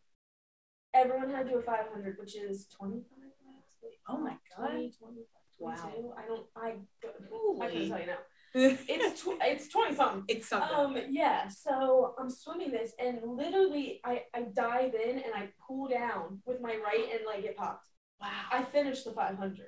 Everyone 0.94 1.30
had 1.30 1.46
to 1.46 1.52
do 1.52 1.58
a 1.58 1.62
500, 1.62 2.16
which 2.20 2.36
is 2.36 2.68
25 2.78 3.04
laps. 3.46 3.96
Oh 4.08 4.18
my 4.18 4.36
god. 4.56 4.68
20, 4.70 4.92
25, 5.00 5.24
Wow. 5.58 5.74
22. 5.74 6.12
I 6.16 6.26
don't. 6.26 6.46
I. 6.56 6.68
I 6.68 7.68
couldn't 7.68 7.88
tell 7.88 8.00
you 8.00 8.06
now. 8.06 8.18
It's 8.54 8.82
It's 8.88 9.22
tw- 9.22 9.38
it's 9.42 9.68
20 9.68 9.94
something. 9.94 10.24
it's 10.28 10.48
something. 10.48 10.76
Um, 10.76 10.96
yeah, 11.10 11.48
so 11.48 12.14
I'm 12.18 12.30
swimming 12.30 12.70
this 12.70 12.92
and 12.98 13.18
literally 13.24 14.00
I, 14.04 14.22
I 14.34 14.42
dive 14.54 14.94
in 14.94 15.16
and 15.18 15.34
I 15.34 15.48
pull 15.66 15.88
down 15.88 16.40
with 16.46 16.60
my 16.60 16.76
right 16.76 17.08
and 17.12 17.20
like 17.26 17.44
it 17.44 17.56
popped. 17.56 17.86
wow. 18.20 18.28
I 18.50 18.62
finished 18.64 19.04
the 19.04 19.12
500. 19.12 19.66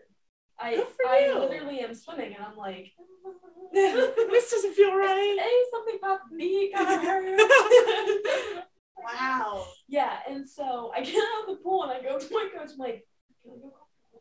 I, 0.63 0.85
I 1.09 1.25
you. 1.27 1.39
literally 1.39 1.81
am 1.81 1.95
swimming 1.95 2.35
and 2.35 2.45
I'm 2.45 2.57
like, 2.57 2.93
this 3.73 4.51
doesn't 4.51 4.75
feel 4.75 4.95
right. 4.97 5.37
hey, 5.39 5.63
something 5.71 5.99
popped 6.01 6.31
me, 6.33 6.73
kind 6.75 6.95
of 6.95 7.01
hurt. 7.07 8.65
Wow. 9.03 9.67
Yeah, 9.89 10.19
and 10.29 10.47
so 10.49 10.93
I 10.95 11.03
get 11.03 11.15
out 11.17 11.49
of 11.51 11.57
the 11.57 11.63
pool 11.63 11.85
and 11.85 11.93
I 11.93 12.03
go 12.03 12.19
to 12.19 12.33
my 12.33 12.49
coach, 12.55 12.71
I'm 12.73 12.79
like, 12.79 13.07
can 13.43 13.53
I 13.53 13.57
go? 13.63 13.73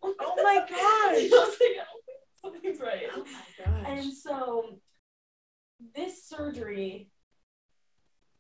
Oh 0.02 0.36
my 0.42 0.66
gosh. 0.70 1.30
Was 2.44 2.54
like, 2.54 2.62
I 2.62 2.62
don't 2.62 2.62
think 2.62 2.76
something's 2.76 2.80
right. 2.82 3.04
Oh 3.16 3.26
my 3.26 3.82
gosh. 3.84 3.86
And 3.88 4.14
so 4.14 4.80
this 5.96 6.28
surgery 6.28 7.10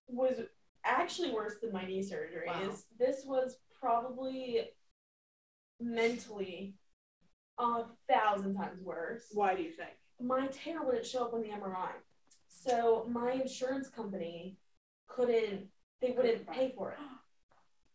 was 0.08 0.42
actually 0.84 1.32
worse 1.32 1.56
than 1.62 1.72
my 1.72 1.86
knee 1.86 2.04
surgery. 2.04 2.48
Wow. 2.48 2.72
This 2.98 3.24
was 3.26 3.58
probably 3.80 4.70
mentally 5.80 6.76
a 7.58 7.84
thousand 8.10 8.56
times 8.56 8.82
worse. 8.84 9.26
Why 9.32 9.56
do 9.56 9.62
you 9.62 9.72
think? 9.72 9.92
My 10.22 10.48
tear 10.48 10.84
wouldn't 10.84 11.06
show 11.06 11.26
up 11.26 11.34
on 11.34 11.42
the 11.42 11.50
MRI. 11.50 11.92
So 12.48 13.08
my 13.10 13.32
insurance 13.34 13.90
company 13.90 14.58
couldn't 15.08 15.68
they 16.02 16.12
wouldn't 16.12 16.50
pay 16.50 16.74
for 16.76 16.92
it. 16.92 16.98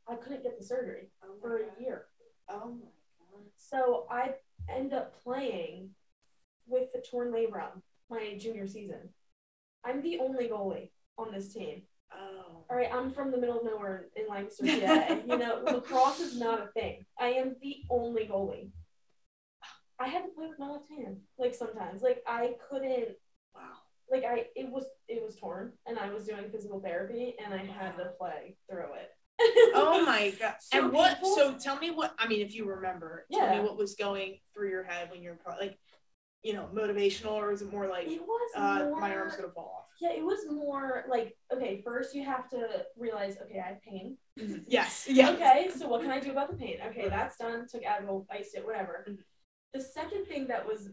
I 0.07 0.17
couldn't 0.17 0.43
get 0.43 0.59
the 0.59 0.65
surgery 0.65 1.09
Oh 1.23 1.35
for 1.41 1.59
a 1.59 1.83
year. 1.83 2.07
Oh 2.49 2.73
my 2.73 2.91
god. 3.19 3.45
So 3.57 4.07
I 4.11 4.35
end 4.69 4.93
up 4.93 5.15
playing 5.23 5.91
with 6.67 6.93
the 6.93 7.01
torn 7.01 7.33
labrum 7.33 7.83
my 8.11 8.37
junior 8.39 8.67
season. 8.67 9.09
I'm 9.85 10.03
the 10.03 10.19
only 10.19 10.49
goalie 10.49 10.91
on 11.19 11.33
this 11.33 11.53
team. 11.53 11.83
Oh. 12.13 12.65
All 12.71 12.77
right, 12.77 12.91
I'm 12.93 13.11
from 13.13 13.31
the 13.31 13.39
middle 13.39 13.59
of 13.59 13.65
nowhere 13.65 14.07
in 14.17 14.27
Lancaster, 14.29 14.65
PA. 14.67 15.19
you 15.27 15.37
know, 15.39 15.61
lacrosse 15.65 16.21
is 16.21 16.39
not 16.39 16.63
a 16.63 16.67
thing. 16.69 17.05
I 17.19 17.29
am 17.29 17.57
the 17.61 17.79
only 17.91 18.27
goalie. 18.27 18.71
I 19.99 20.09
had 20.09 20.23
to 20.23 20.29
play 20.29 20.49
with 20.49 20.59
my 20.59 20.71
left 20.71 20.89
hand, 20.89 21.19
like 21.39 21.55
sometimes. 21.55 22.03
Like 22.03 22.23
I 22.27 22.55
couldn't 22.71 23.17
Wow. 23.55 23.61
like 24.11 24.25
I 24.25 24.47
it 24.57 24.69
was 24.69 24.85
it 25.09 25.23
was 25.25 25.37
torn 25.37 25.73
and 25.87 25.99
I 25.99 26.13
was 26.13 26.25
doing 26.27 26.51
physical 26.51 26.81
therapy 26.81 27.37
and 27.45 27.55
I 27.55 27.59
had 27.59 27.97
to 27.99 28.07
play 28.19 28.57
through 28.69 28.95
it. 28.95 29.11
Oh 29.75 30.05
my 30.05 30.31
god. 30.39 30.55
So 30.61 30.79
and 30.79 30.93
what 30.93 31.15
painful. 31.15 31.35
so 31.37 31.55
tell 31.55 31.77
me 31.79 31.91
what 31.91 32.15
I 32.19 32.29
mean 32.29 32.41
if 32.41 32.55
you 32.55 32.65
remember, 32.67 33.27
tell 33.33 33.41
Yeah. 33.47 33.57
me 33.59 33.61
what 33.67 33.77
was 33.77 33.95
going 33.95 34.39
through 34.53 34.71
your 34.71 34.85
head 34.85 35.11
when 35.11 35.23
you're 35.23 35.39
like 35.61 35.79
you 36.43 36.53
know, 36.53 36.69
motivational 36.75 37.33
or 37.33 37.53
is 37.53 37.63
it 37.63 37.73
more 37.73 37.87
like 37.89 38.07
It 38.07 38.21
was 38.21 38.51
uh 38.55 38.85
more, 38.91 39.01
my 39.01 39.15
arm's 39.17 39.35
gonna 39.37 39.49
fall 39.53 39.77
off? 39.79 39.85
Yeah, 40.01 40.13
it 40.13 40.23
was 40.25 40.41
more 40.51 41.05
like 41.09 41.37
okay, 41.53 41.81
first 41.83 42.15
you 42.15 42.23
have 42.25 42.49
to 42.51 42.85
realize 42.99 43.37
okay, 43.45 43.61
I 43.61 43.69
have 43.69 43.83
pain. 43.83 44.19
Yes. 44.67 45.07
Yeah. 45.09 45.31
Okay, 45.31 45.71
so 45.75 45.89
what 45.89 46.03
can 46.03 46.11
I 46.11 46.21
do 46.21 46.31
about 46.33 46.51
the 46.51 46.57
pain? 46.57 46.79
Okay, 46.89 47.09
that's 47.09 47.37
done. 47.39 47.67
Took 47.71 47.83
Advil, 47.83 48.27
iced 48.31 48.55
it, 48.57 48.65
whatever. 48.67 49.07
Mhm. 49.09 49.19
The 49.73 49.81
second 49.81 50.27
thing 50.27 50.47
that 50.49 50.67
was 50.67 50.91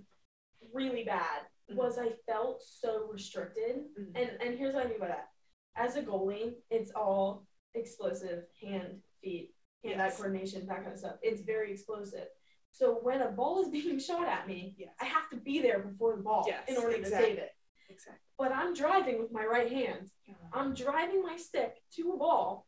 really 0.74 1.04
bad 1.04 1.42
Mhm. 1.70 1.76
was 1.76 1.98
I 2.00 2.12
felt 2.26 2.64
so 2.64 3.10
restricted. 3.12 3.76
Mhm. 4.00 4.12
And 4.16 4.30
and 4.42 4.58
here's 4.58 4.74
what 4.74 4.86
I 4.86 4.90
mean 4.90 5.00
by 5.00 5.08
that. 5.10 5.30
As 5.76 5.96
a 5.98 6.02
goalie, 6.02 6.56
it's 6.70 6.92
all 6.92 7.46
explosive, 7.76 8.44
hand, 8.62 8.98
feet, 9.24 9.52
hand-eye 9.84 10.12
coordination, 10.12 10.66
that 10.68 10.78
kind 10.82 10.94
of 10.94 11.00
stuff. 11.00 11.16
It's 11.22 11.42
very 11.42 11.72
explosive. 11.72 12.28
So 12.72 13.00
when 13.02 13.22
a 13.22 13.30
ball 13.30 13.62
is 13.62 13.70
being 13.78 14.00
shot 14.00 14.28
at 14.28 14.48
me, 14.48 14.76
Yes. 14.78 14.92
I 15.02 15.06
have 15.06 15.30
to 15.32 15.38
be 15.38 15.62
there 15.62 15.80
before 15.80 16.16
the 16.16 16.22
ball 16.24 16.44
Yes, 16.48 16.64
in 16.68 16.78
order 16.78 16.96
exactly. 16.96 17.30
to 17.30 17.36
save 17.36 17.38
it. 17.44 17.52
Exactly. 17.90 18.20
But 18.38 18.52
I'm 18.54 18.74
driving 18.74 19.20
with 19.20 19.32
my 19.32 19.46
right 19.46 19.70
hand. 19.72 20.10
I'm 20.54 20.74
driving 20.74 21.22
my 21.22 21.36
stick 21.38 21.76
to 21.98 22.14
a 22.14 22.18
ball. 22.18 22.66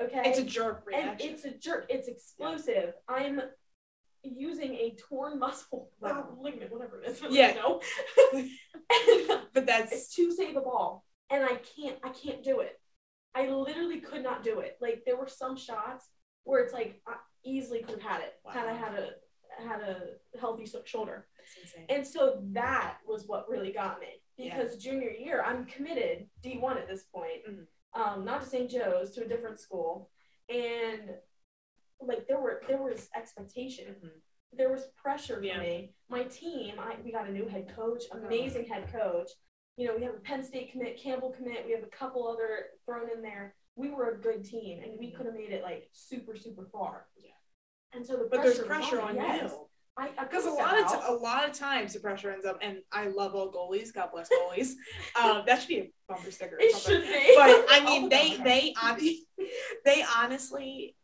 Okay. 0.00 0.22
It's 0.24 0.38
a 0.38 0.44
jerk 0.44 0.82
reaction. 0.86 1.10
and 1.10 1.20
it's 1.20 1.44
a 1.44 1.50
jerk. 1.52 1.86
It's 1.88 2.08
explosive. 2.08 2.92
I'm 3.08 3.40
using 4.22 4.74
a 4.74 4.96
torn 5.08 5.38
muscle 5.38 5.90
Wow. 6.00 6.36
ligament, 6.40 6.72
whatever 6.72 7.00
it 7.02 7.08
is. 7.10 7.22
Yeah. 7.30 7.54
No. 7.54 7.80
but 9.54 9.66
that's 9.66 10.14
to 10.16 10.30
save 10.32 10.56
a 10.56 10.60
ball, 10.60 11.04
and 11.30 11.44
I 11.44 11.56
can't. 11.76 11.98
I 12.04 12.10
can't 12.10 12.42
do 12.44 12.60
it. 12.60 12.77
I 13.34 13.48
literally 13.48 14.00
could 14.00 14.22
not 14.22 14.42
do 14.42 14.60
it. 14.60 14.76
Like 14.80 15.02
there 15.06 15.16
were 15.16 15.28
some 15.28 15.56
shots 15.56 16.08
where 16.44 16.60
it's 16.62 16.72
like 16.72 17.00
I 17.06 17.14
easily 17.44 17.80
could 17.80 18.00
have 18.00 18.10
had 18.10 18.20
it 18.22 18.34
had 18.52 18.66
I 18.66 18.72
had 18.72 18.94
a 18.94 19.10
had 19.62 19.80
a 19.80 20.38
healthy 20.40 20.66
shoulder. 20.84 21.26
And 21.88 22.06
so 22.06 22.40
that 22.52 22.98
was 23.06 23.24
what 23.26 23.48
really 23.48 23.72
got 23.72 24.00
me 24.00 24.06
Yeah. 24.36 24.56
because 24.56 24.76
junior 24.76 25.10
year 25.10 25.42
I'm 25.44 25.64
committed 25.66 26.28
D1 26.42 26.76
at 26.76 26.86
this 26.88 27.04
point, 27.04 27.44
Mhm. 27.48 27.66
um, 27.94 28.24
not 28.24 28.40
to 28.42 28.46
St. 28.46 28.70
Joe's 28.70 29.10
to 29.12 29.24
a 29.24 29.28
different 29.28 29.58
school, 29.58 30.10
and 30.48 31.18
like 32.00 32.26
there 32.28 32.38
were 32.40 32.62
there 32.68 32.80
was 32.82 33.08
expectation, 33.16 33.94
Mhm. 33.96 34.20
there 34.52 34.70
was 34.70 34.86
pressure 34.96 35.36
for 35.36 35.42
Yeah. 35.42 35.60
me. 35.60 35.94
My 36.08 36.24
team, 36.24 36.78
I, 36.78 36.96
we 37.02 37.10
got 37.10 37.26
a 37.28 37.32
new 37.32 37.46
head 37.48 37.68
coach, 37.74 38.04
amazing 38.12 38.66
head 38.66 38.88
coach. 38.92 39.30
You 39.78 39.86
know, 39.86 39.94
we 39.96 40.02
have 40.04 40.14
a 40.14 40.18
Penn 40.18 40.42
State 40.42 40.72
commit, 40.72 41.00
Campbell 41.00 41.30
commit, 41.30 41.64
we 41.64 41.70
have 41.72 41.84
a 41.84 41.86
couple 41.86 42.26
other 42.26 42.66
thrown 42.84 43.08
in 43.14 43.22
there. 43.22 43.54
We 43.76 43.90
were 43.90 44.10
a 44.10 44.18
good 44.18 44.44
team, 44.44 44.80
and 44.82 44.98
we 44.98 45.12
could 45.12 45.24
have 45.26 45.36
made 45.36 45.50
it 45.52 45.62
like 45.62 45.88
super 45.92 46.36
super 46.36 46.66
far. 46.72 47.06
Yeah. 47.16 47.30
And 47.94 48.04
so 48.04 48.16
the 48.16 48.28
But 48.28 48.42
there's 48.42 48.58
pressure 48.58 48.96
me, 48.96 49.02
on 49.02 49.14
yes. 49.14 49.52
you. 49.52 49.68
I 49.96 50.10
Because 50.20 50.46
a 50.46 50.50
lot 50.50 50.78
of 50.80 50.90
t- 50.90 50.98
a 51.06 51.12
lot 51.12 51.48
of 51.48 51.52
times 51.52 51.94
the 51.94 52.00
pressure 52.00 52.32
ends 52.32 52.44
up, 52.44 52.58
and 52.60 52.78
I 52.92 53.06
love 53.06 53.36
all 53.36 53.52
goalies. 53.52 53.94
God 53.94 54.10
bless 54.12 54.28
goalies. 54.28 54.72
um, 55.20 55.44
that 55.46 55.60
should 55.60 55.68
be 55.68 55.78
a 55.78 55.90
bumper 56.08 56.30
sticker. 56.32 56.56
Or 56.56 56.60
It 56.60 56.72
something. 56.74 57.00
should 57.02 57.06
be. 57.08 57.34
But 57.36 57.66
I 57.70 57.80
mean, 57.84 58.02
put 58.02 58.10
they 58.10 58.74
on 58.82 58.98
they 58.98 59.16
they 59.84 60.04
honestly 60.16 60.96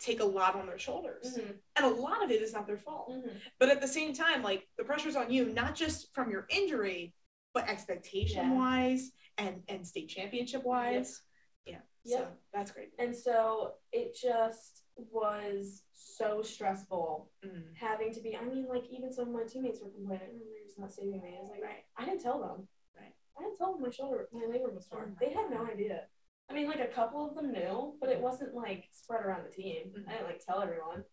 take 0.00 0.20
a 0.20 0.24
lot 0.24 0.56
on 0.56 0.66
their 0.66 0.78
shoulders, 0.78 1.36
Mhm, 1.38 1.54
and 1.76 1.84
a 1.86 1.88
lot 1.88 2.24
of 2.24 2.30
it 2.30 2.40
is 2.42 2.54
not 2.54 2.66
their 2.66 2.78
fault. 2.78 3.10
mhm. 3.10 3.30
But 3.60 3.68
at 3.68 3.82
the 3.82 3.88
same 3.88 4.14
time, 4.14 4.42
like 4.42 4.66
the 4.78 4.84
pressure's 4.84 5.14
on 5.16 5.30
you, 5.30 5.46
not 5.52 5.74
just 5.74 6.12
from 6.14 6.30
your 6.30 6.46
injury, 6.48 7.14
but 7.54 7.68
expectation 7.68 8.56
wise 8.56 9.12
and 9.38 9.62
and 9.68 9.86
state 9.86 10.08
championship 10.08 10.64
wise. 10.64 11.22
Yeah. 11.66 11.78
So 12.18 12.26
that's 12.52 12.70
great. 12.70 12.90
And 12.98 13.16
so 13.16 13.74
it 13.90 14.14
just 14.14 14.82
was 15.10 15.84
so 15.94 16.42
stressful 16.42 17.30
Mm. 17.42 17.62
having 17.74 18.12
to 18.12 18.20
be. 18.20 18.36
I 18.36 18.44
mean, 18.44 18.66
like 18.68 18.84
even 18.90 19.10
some 19.10 19.28
of 19.28 19.32
my 19.34 19.44
teammates 19.44 19.80
were 19.80 19.88
complaining, 19.88 20.28
"Oh, 20.34 20.66
just 20.66 20.78
not 20.78 20.92
saving 20.92 21.22
me." 21.22 21.34
I 21.38 21.40
was 21.40 21.48
like, 21.50 21.62
Right. 21.62 21.84
I 21.96 22.04
didn't 22.04 22.20
tell 22.20 22.40
them. 22.40 22.68
Right. 22.94 23.14
I 23.38 23.42
didn't 23.44 23.56
tell 23.56 23.72
them 23.72 23.80
my 23.80 23.88
shoulder, 23.90 24.28
my 24.32 24.40
labrum 24.42 24.74
was 24.74 24.86
torn. 24.86 25.16
Oh 25.16 25.16
they 25.24 25.32
had 25.32 25.50
no 25.50 25.64
idea. 25.64 26.06
I 26.50 26.52
mean, 26.52 26.68
like 26.68 26.80
a 26.80 26.88
couple 26.88 27.26
of 27.26 27.34
them 27.34 27.52
knew, 27.52 27.96
but 28.00 28.10
it 28.10 28.20
wasn't 28.20 28.54
like 28.54 28.88
spread 28.92 29.24
around 29.24 29.44
the 29.46 29.50
team. 29.50 29.90
Mhm. 29.96 30.06
I 30.06 30.12
didn't 30.12 30.26
like 30.26 30.44
tell 30.44 30.60
everyone. 30.60 31.04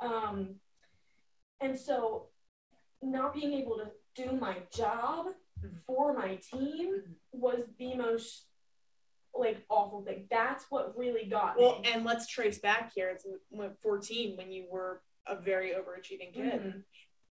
Um, 0.00 0.60
and 1.60 1.76
so 1.76 2.28
not 3.02 3.34
being 3.34 3.52
able 3.54 3.76
to 3.78 3.90
do 4.14 4.30
my 4.36 4.58
job. 4.70 5.34
For 5.86 6.12
my 6.14 6.36
team 6.36 7.02
was 7.32 7.64
the 7.78 7.94
most 7.96 8.46
like 9.34 9.64
awful 9.68 10.02
thing. 10.02 10.26
That's 10.30 10.64
what 10.70 10.96
really 10.96 11.24
got 11.24 11.58
Well, 11.58 11.76
me. 11.80 11.82
Well, 11.84 11.94
and 11.94 12.04
let's 12.04 12.26
trace 12.26 12.58
back 12.58 12.92
here. 12.94 13.08
It's 13.10 13.26
14 13.82 14.36
when 14.36 14.50
you 14.50 14.66
were 14.70 15.02
a 15.26 15.36
very 15.36 15.70
overachieving 15.72 16.34
kid. 16.34 16.60
Mhm. 16.60 16.84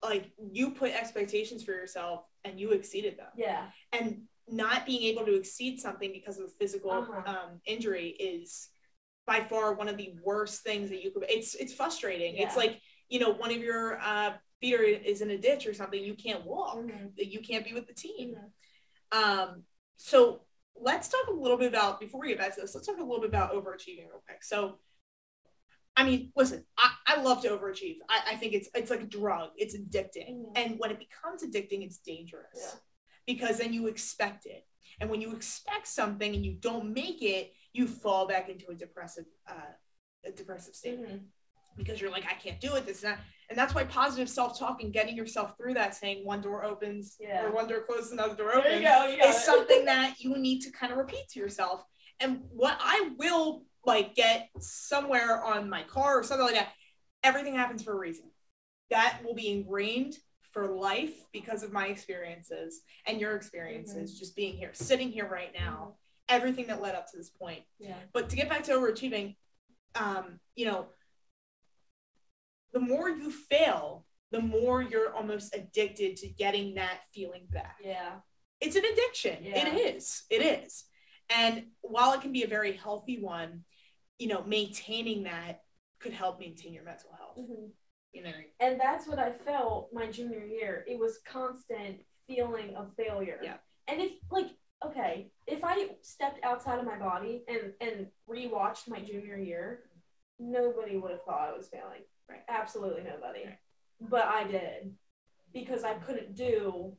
Like 0.03 0.31
you 0.53 0.71
put 0.71 0.93
expectations 0.93 1.63
for 1.65 1.73
yourself 1.73 2.25
and 2.45 2.59
you 2.61 2.71
exceeded 2.71 3.19
them. 3.19 3.33
Yeah. 3.37 3.71
And 3.93 4.29
not 4.49 4.87
being 4.87 5.03
able 5.03 5.25
to 5.27 5.35
exceed 5.35 5.81
something 5.81 6.13
because 6.13 6.39
of 6.39 6.47
a 6.47 6.49
physical 6.49 6.91
Uh-huh. 6.91 7.23
um, 7.27 7.61
injury 7.67 8.09
is 8.11 8.71
by 9.27 9.45
far 9.45 9.75
one 9.75 9.89
of 9.89 9.97
the 9.97 10.15
worst 10.23 10.63
things 10.63 10.91
that 10.91 11.03
you 11.03 11.11
could. 11.11 11.25
It's 11.29 11.55
it's 11.55 11.75
frustrating. 11.75 12.37
It's 12.37 12.57
like 12.57 12.81
you 13.09 13.19
know 13.21 13.31
one 13.31 13.51
of 13.51 13.59
your 13.59 14.01
uh, 14.01 14.37
feet 14.61 14.75
is 15.05 15.21
in 15.23 15.31
a 15.31 15.39
ditch 15.39 15.67
or 15.67 15.75
something. 15.75 16.03
You 16.03 16.15
can't 16.15 16.45
walk. 16.45 16.77
Mhm. 16.79 17.13
You 17.17 17.41
can't 17.41 17.65
be 17.65 17.73
with 17.73 17.87
the 17.87 17.95
team. 17.95 18.35
Mhm. 19.13 19.17
Um, 19.17 19.67
so 19.97 20.47
let's 20.75 21.09
talk 21.09 21.27
a 21.29 21.33
little 21.33 21.57
bit 21.57 21.69
about 21.69 22.01
before 22.01 22.21
we 22.21 22.29
get 22.29 22.39
back 22.39 22.55
to 22.55 22.61
this. 22.61 22.75
Let's 22.75 22.87
talk 22.87 22.99
a 22.99 23.03
little 23.03 23.21
bit 23.21 23.29
about 23.31 23.53
overachieving 23.53 24.09
real 24.09 24.23
quick. 24.27 24.43
So, 24.43 24.79
I 25.97 26.05
mean, 26.05 26.33
listen, 26.37 26.65
I, 26.79 26.95
I 27.07 27.21
love 27.23 27.43
to 27.43 27.49
overachieve. 27.49 27.97
I, 28.09 28.33
I 28.33 28.37
think 28.37 28.55
it's 28.55 28.69
it's 28.75 28.91
like 28.91 29.03
a 29.03 29.07
drug. 29.07 29.51
It's 29.57 29.77
addicting, 29.77 30.31
Mhm. 30.47 30.53
and 30.57 30.79
when 30.79 30.91
it 30.91 30.99
becomes 30.99 31.43
addicting, 31.43 31.85
it's 31.85 31.99
dangerous 31.99 32.57
Yeah. 32.57 32.79
because 33.27 33.59
then 33.59 33.73
you 33.73 33.87
expect 33.89 34.47
it, 34.47 34.67
and 35.01 35.11
when 35.11 35.21
you 35.21 35.35
expect 35.35 35.89
something 35.89 36.35
and 36.35 36.45
you 36.47 36.55
don't 36.55 36.93
make 36.95 37.21
it, 37.23 37.53
you 37.73 37.87
fall 37.87 38.27
back 38.27 38.49
into 38.49 38.71
a 38.71 38.75
depressive 38.75 39.27
uh, 39.47 39.73
a 40.25 40.31
depressive 40.33 40.75
state 40.75 40.99
Mhm. 41.01 41.29
Because 41.77 42.01
you're 42.01 42.11
like, 42.11 42.25
I 42.29 42.35
can't 42.35 42.61
do 42.61 42.75
it. 42.75 42.87
This 42.87 43.03
and 43.03 43.13
that. 43.13 43.21
And 43.49 43.59
that's 43.59 43.75
why 43.75 43.83
positive 43.85 44.29
self 44.29 44.59
talk 44.59 44.83
and 44.83 44.93
getting 44.93 45.17
yourself 45.17 45.57
through 45.57 45.75
that, 45.75 45.95
saying 45.95 46.25
one 46.25 46.41
door 46.41 46.65
opens 46.65 47.17
Yeah. 47.19 47.45
or 47.45 47.53
one 47.53 47.67
door 47.69 47.81
closes, 47.81 48.13
another 48.13 48.37
door 48.37 48.55
opens, 48.57 48.77
you 48.77 48.83
go. 48.83 49.07
You 49.07 49.23
is 49.25 49.37
it. 49.37 49.41
something 49.41 49.85
that 49.87 50.21
you 50.21 50.37
need 50.39 50.61
to 50.61 50.71
kind 50.71 50.93
of 50.93 50.99
repeat 50.99 51.29
to 51.31 51.41
yourself. 51.41 51.83
And 52.21 52.43
what 52.51 52.77
I 52.81 53.11
will 53.19 53.65
like 53.85 54.15
get 54.15 54.51
somewhere 54.61 55.43
on 55.43 55.69
my 55.69 55.83
car 55.85 56.19
or 56.19 56.23
something 56.23 56.47
like 56.47 56.55
that, 56.55 56.69
everything 57.25 57.55
happens 57.55 57.83
for 57.83 57.93
a 57.93 57.99
reason. 57.99 58.27
That 58.91 59.21
will 59.25 59.35
be 59.35 59.49
ingrained 59.49 60.17
for 60.53 60.69
life 60.69 61.15
because 61.33 61.63
of 61.63 61.73
my 61.73 61.87
experiences 61.87 62.83
and 63.07 63.21
your 63.21 63.37
experiences, 63.37 64.19
just 64.19 64.37
being 64.37 64.57
here, 64.57 64.71
sitting 64.75 65.11
here 65.11 65.29
right 65.29 65.53
now, 65.59 65.95
everything 66.29 66.67
that 66.69 66.83
led 66.83 66.95
up 66.95 67.11
to 67.11 67.17
this 67.17 67.31
point. 67.31 67.63
Yeah. 67.79 67.95
But 68.13 68.29
to 68.31 68.37
get 68.37 68.49
back 68.49 68.65
to 68.65 68.73
overachieving, 68.73 69.37
um, 69.95 70.41
you 70.57 70.67
know, 70.67 70.87
the 72.73 72.81
more 72.81 73.09
you 73.09 73.31
fail, 73.31 74.07
the 74.31 74.41
more 74.41 74.83
you're 74.83 75.15
almost 75.15 75.55
addicted 75.55 76.17
to 76.19 76.29
getting 76.29 76.75
that 76.75 77.01
feeling 77.13 77.47
back. 77.51 77.77
Yeah. 77.83 78.21
It's 78.61 78.77
an 78.77 78.85
addiction. 78.85 79.39
Yeah. 79.43 79.67
It 79.67 79.97
is. 79.97 80.23
It 80.31 80.43
is. 80.43 80.85
And 81.31 81.67
while 81.81 82.13
it 82.13 82.21
can 82.21 82.33
be 82.33 82.43
a 82.43 82.49
very 82.49 82.73
healthy 82.73 83.21
one, 83.21 83.65
you 84.19 84.29
know, 84.29 84.43
maintaining 84.45 85.25
that 85.25 85.63
could 86.01 86.13
help 86.13 86.41
maintain 86.41 86.73
your 86.73 86.85
mental 86.85 87.11
health. 87.17 87.39
Mhm. 87.39 87.71
You 88.13 88.23
know, 88.25 88.33
And 88.59 88.81
that's 88.81 89.07
what 89.07 89.19
I 89.19 89.33
felt 89.33 89.93
my 89.93 90.11
junior 90.11 90.45
year. 90.45 90.85
It 90.89 90.99
was 90.99 91.19
constant 91.25 92.05
feeling 92.27 92.75
of 92.75 92.95
failure. 92.97 93.41
Yeah. 93.43 93.59
And 93.87 94.01
if 94.01 94.13
like 94.31 94.51
okay, 94.85 95.31
if 95.47 95.63
I 95.63 95.91
stepped 96.01 96.43
outside 96.43 96.79
of 96.79 96.85
my 96.87 96.99
body 96.99 97.45
and 97.49 97.75
and 97.81 98.11
rewatched 98.29 98.89
my 98.89 99.01
junior 99.01 99.37
year, 99.37 99.85
nobody 100.39 100.97
would 100.97 101.11
have 101.13 101.23
thought 101.25 101.49
I 101.49 101.53
was 101.53 101.69
failing. 101.69 102.03
Right. 102.31 102.43
Absolutely 102.49 103.03
nobody. 103.03 103.45
Right. 103.47 103.59
But 104.01 104.25
I 104.27 104.45
did 104.45 104.95
because 105.53 105.85
I 105.85 105.95
couldn't 105.95 106.35
do 106.37 106.97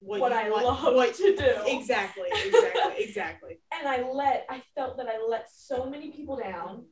What, 0.00 0.20
what, 0.20 0.32
I 0.32 0.50
want- 0.50 0.64
love 0.64 0.94
what- 0.94 1.14
to 1.14 1.36
do. 1.36 1.54
Exactly, 1.66 2.28
exactly, 2.44 2.94
exactly. 3.04 3.58
And 3.78 3.88
I 3.88 4.08
let 4.08 4.46
I 4.48 4.62
felt 4.74 4.96
that 4.98 5.08
I 5.08 5.18
let 5.28 5.50
so 5.50 5.88
many 5.90 6.10
people 6.10 6.36
down. 6.36 6.84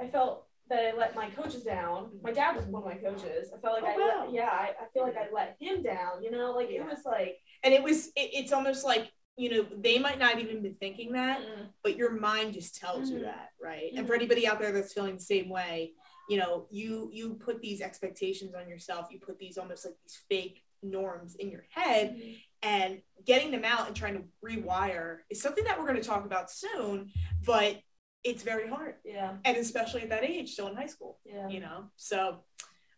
I 0.00 0.06
felt 0.06 0.46
that 0.70 0.84
I 0.94 0.96
let 0.96 1.14
my 1.16 1.30
coaches 1.30 1.62
down. 1.64 2.10
My 2.22 2.30
dad 2.30 2.54
was 2.54 2.66
one 2.66 2.82
of 2.82 2.88
my 2.88 2.94
coaches. 2.96 3.50
I 3.56 3.58
felt 3.60 3.82
like 3.82 3.84
Oh, 3.84 3.86
I 3.86 3.96
wow. 3.96 4.24
let 4.26 4.34
yeah, 4.34 4.48
I, 4.50 4.74
I 4.82 4.86
feel 4.92 5.02
like 5.02 5.16
I 5.16 5.26
let 5.32 5.56
him 5.58 5.82
down, 5.82 6.22
you 6.22 6.30
know, 6.30 6.52
like 6.52 6.70
Yeah. 6.70 6.82
it 6.82 6.86
was 6.86 7.04
like 7.04 7.38
And 7.64 7.72
it 7.74 7.82
was, 7.82 8.08
it, 8.08 8.30
it's 8.34 8.52
almost 8.52 8.84
like, 8.84 9.10
you 9.36 9.50
know, 9.50 9.66
they 9.80 9.98
might 9.98 10.18
not 10.18 10.38
even 10.38 10.62
be 10.62 10.70
thinking 10.78 11.12
that, 11.12 11.40
mm, 11.40 11.68
but 11.82 11.96
your 11.96 12.12
mind 12.12 12.52
just 12.54 12.76
tells 12.76 13.10
you 13.10 13.18
Mhm. 13.18 13.22
that, 13.22 13.48
right? 13.60 13.92
And 13.96 14.06
for 14.06 14.12
Mhm. 14.12 14.16
anybody 14.20 14.46
out 14.46 14.60
there 14.60 14.72
that's 14.72 14.92
feeling 14.92 15.14
the 15.16 15.22
same 15.22 15.48
way, 15.48 15.94
you 16.28 16.36
know, 16.36 16.66
you 16.70 17.10
you 17.12 17.34
put 17.34 17.60
these 17.60 17.80
expectations 17.80 18.54
on 18.54 18.68
yourself, 18.68 19.08
you 19.10 19.18
put 19.18 19.38
these 19.38 19.58
almost 19.58 19.84
like 19.84 19.94
these 20.04 20.18
fake 20.28 20.62
norms 20.82 21.34
in 21.36 21.50
your 21.50 21.64
head, 21.70 22.16
mm, 22.16 22.36
and 22.62 23.00
getting 23.24 23.50
them 23.50 23.64
out 23.64 23.86
and 23.86 23.96
trying 23.96 24.14
to 24.14 24.22
rewire 24.44 25.18
is 25.30 25.40
something 25.40 25.64
that 25.64 25.78
we're 25.78 25.86
going 25.86 26.00
to 26.00 26.06
talk 26.06 26.24
about 26.24 26.50
soon, 26.50 27.10
but 27.44 27.80
it's 28.24 28.42
very 28.42 28.68
hard, 28.68 28.96
yeah, 29.04 29.34
and 29.44 29.56
especially 29.56 30.02
at 30.02 30.10
that 30.10 30.24
age, 30.24 30.52
still 30.52 30.68
in 30.68 30.76
high 30.76 30.86
school, 30.86 31.18
yeah. 31.24 31.48
you 31.48 31.60
know. 31.60 31.84
So, 31.96 32.40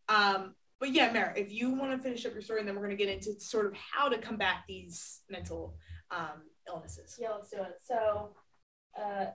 um, 0.08 0.54
but 0.80 0.92
yeah, 0.92 1.12
Mary, 1.12 1.40
if 1.40 1.52
you 1.52 1.70
want 1.70 1.92
to 1.92 1.98
finish 1.98 2.24
up 2.26 2.32
your 2.32 2.42
story, 2.42 2.60
and 2.60 2.68
then 2.68 2.74
we're 2.74 2.86
going 2.86 2.96
to 2.96 3.04
get 3.04 3.14
into 3.14 3.38
sort 3.40 3.66
of 3.66 3.74
how 3.74 4.08
to 4.08 4.18
combat 4.18 4.56
these 4.66 5.20
mental 5.30 5.76
um, 6.10 6.42
illnesses. 6.68 7.18
Yeah, 7.20 7.30
let's 7.30 7.50
do 7.50 7.58
it. 7.58 7.78
So, 7.82 8.30
uh, 9.00 9.26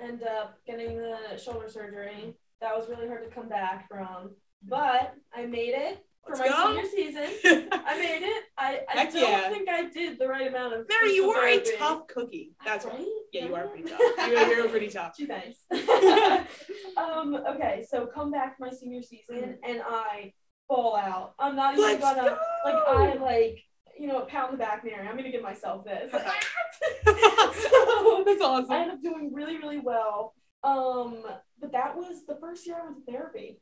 end 0.00 0.22
up 0.22 0.58
getting 0.66 0.98
the 0.98 1.38
shoulder 1.38 1.68
surgery. 1.68 2.34
That 2.60 2.76
was 2.76 2.88
really 2.88 3.06
hard 3.06 3.24
to 3.28 3.34
come 3.34 3.48
back 3.48 3.88
from, 3.88 4.30
but 4.66 5.14
I 5.34 5.46
made 5.46 5.74
it 5.74 6.04
for 6.24 6.34
Let's 6.34 6.40
my 6.40 6.48
go. 6.48 6.82
senior 6.84 7.12
season. 7.12 7.68
I 7.72 7.96
made 7.98 8.22
it. 8.26 8.44
I, 8.56 8.80
I 8.88 8.98
Heck 8.98 9.12
don't 9.12 9.22
yeah. 9.22 9.48
think 9.48 9.68
I 9.68 9.88
did 9.88 10.18
the 10.18 10.26
right 10.26 10.46
amount 10.48 10.74
of. 10.74 10.86
Mary, 10.88 11.14
you 11.14 11.30
are 11.30 11.46
a 11.46 11.60
tough 11.78 12.06
cookie. 12.08 12.52
That's 12.64 12.84
right. 12.84 12.94
right. 12.98 13.06
Yeah, 13.32 13.46
you 13.46 13.54
are 13.54 13.68
pretty 13.68 13.88
tough. 13.88 14.00
You're, 14.28 14.56
you're 14.56 14.68
pretty 14.68 14.88
tough. 14.88 15.16
Gee, 15.16 15.26
thanks. 15.26 15.60
um, 16.96 17.34
okay, 17.48 17.84
so 17.88 18.06
come 18.06 18.30
back 18.30 18.56
my 18.58 18.70
senior 18.70 19.02
season 19.02 19.58
and 19.64 19.80
I 19.86 20.32
fall 20.66 20.96
out. 20.96 21.34
I'm 21.38 21.56
not 21.56 21.74
even 21.74 21.84
Let's 21.84 22.00
gonna 22.00 22.22
go. 22.22 22.38
like 22.64 22.74
I 22.74 23.14
like 23.14 23.58
you 23.98 24.06
know 24.06 24.20
pound 24.22 24.52
the 24.52 24.58
back 24.58 24.84
Mary. 24.84 25.06
I'm 25.06 25.16
gonna 25.16 25.30
give 25.30 25.42
myself 25.42 25.84
this. 25.84 26.12
So, 27.04 28.22
That's 28.24 28.42
awesome. 28.42 28.70
I 28.70 28.82
end 28.82 28.90
up 28.92 29.02
doing 29.02 29.32
really, 29.32 29.56
really 29.58 29.80
well. 29.80 30.34
Um, 30.64 31.24
but 31.60 31.72
that 31.72 31.96
was 31.96 32.26
the 32.26 32.36
first 32.36 32.66
year 32.66 32.76
I 32.80 32.84
went 32.84 33.04
to 33.06 33.12
therapy. 33.12 33.60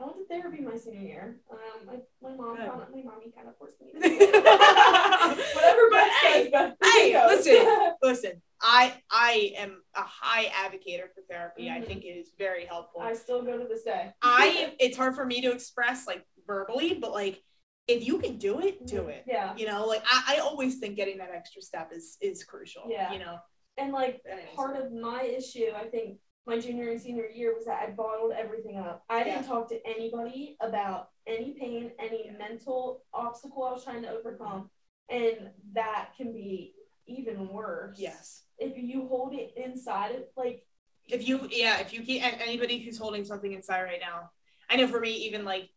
I 0.00 0.04
went 0.04 0.16
to 0.18 0.24
therapy 0.26 0.60
my 0.60 0.76
senior 0.76 1.00
year. 1.00 1.40
Um, 1.50 1.86
my, 1.86 2.28
my 2.30 2.36
mom, 2.36 2.56
Good. 2.56 2.62
kinda, 2.70 2.86
my 2.94 3.02
mommy 3.02 3.32
kind 3.34 3.48
of 3.48 3.56
forced 3.58 3.80
me 3.80 3.92
to 3.92 3.98
do 3.98 4.04
it. 4.04 4.34
Whatever 5.54 5.80
But 5.90 5.96
Beth 5.96 6.12
hey, 6.22 6.42
says, 6.44 6.50
Beth 6.52 6.74
hey, 6.92 7.12
goes. 7.12 7.46
listen. 7.46 7.66
Listen, 8.02 8.42
I 8.62 8.94
I 9.10 9.52
am 9.56 9.82
a 9.96 10.02
high 10.02 10.50
advocate 10.64 11.00
for 11.14 11.22
therapy. 11.28 11.68
I 11.68 11.80
Mhm. 11.80 11.86
think 11.86 12.04
it 12.04 12.08
is 12.10 12.30
very 12.38 12.64
helpful. 12.64 13.00
I 13.00 13.14
still 13.14 13.42
go 13.42 13.58
to 13.58 13.66
this 13.66 13.82
day. 13.82 14.12
I 14.22 14.74
it's 14.80 14.96
hard 14.96 15.14
for 15.16 15.26
me 15.26 15.40
to 15.42 15.50
express 15.50 16.06
like 16.06 16.24
verbally, 16.46 16.94
but 16.94 17.12
like 17.12 17.42
if 17.88 18.06
you 18.06 18.18
can 18.18 18.36
do 18.36 18.60
it, 18.60 18.86
do 18.86 19.08
it. 19.08 19.24
Yeah. 19.26 19.54
You 19.56 19.66
know, 19.66 19.84
like 19.86 20.02
I, 20.06 20.36
I 20.36 20.38
always 20.38 20.78
think 20.78 20.94
getting 20.96 21.18
that 21.18 21.30
extra 21.34 21.60
step 21.62 21.90
is 21.92 22.16
is 22.20 22.44
crucial. 22.44 22.84
Yeah. 22.88 23.12
You 23.12 23.18
know. 23.18 23.38
And 23.78 23.92
like 23.92 24.22
part 24.54 24.76
of 24.76 24.92
my 24.92 25.22
issue, 25.22 25.66
I 25.76 25.84
think 25.84 26.18
my 26.48 26.58
junior 26.58 26.90
and 26.90 27.00
senior 27.00 27.26
year 27.26 27.54
was 27.54 27.66
that 27.66 27.82
I 27.86 27.90
bottled 27.90 28.32
everything 28.32 28.78
up. 28.78 29.04
I 29.10 29.22
didn't 29.22 29.42
Yeah. 29.42 29.48
talk 29.48 29.68
to 29.68 29.86
anybody 29.86 30.56
about 30.60 31.10
any 31.26 31.52
pain, 31.52 31.92
any 31.98 32.26
Yeah. 32.26 32.32
mental 32.32 33.04
obstacle 33.12 33.64
I 33.64 33.72
was 33.72 33.84
trying 33.84 34.02
to 34.02 34.10
overcome. 34.10 34.70
And 35.10 35.52
that 35.72 36.14
can 36.16 36.32
be 36.32 36.74
even 37.06 37.48
worse. 37.48 37.98
Yes. 37.98 38.46
If 38.58 38.76
you 38.78 39.06
hold 39.08 39.34
it 39.34 39.52
inside 39.56 40.12
it, 40.12 40.32
like 40.36 40.64
If 41.06 41.26
you 41.26 41.48
yeah, 41.50 41.78
if 41.78 41.92
you 41.92 42.02
keep 42.02 42.22
anybody 42.22 42.78
who's 42.80 42.98
holding 42.98 43.24
something 43.24 43.52
inside 43.52 43.82
right 43.82 44.00
now, 44.00 44.30
I 44.68 44.76
know 44.76 44.86
for 44.86 45.00
me 45.00 45.12
even 45.12 45.44
like 45.44 45.70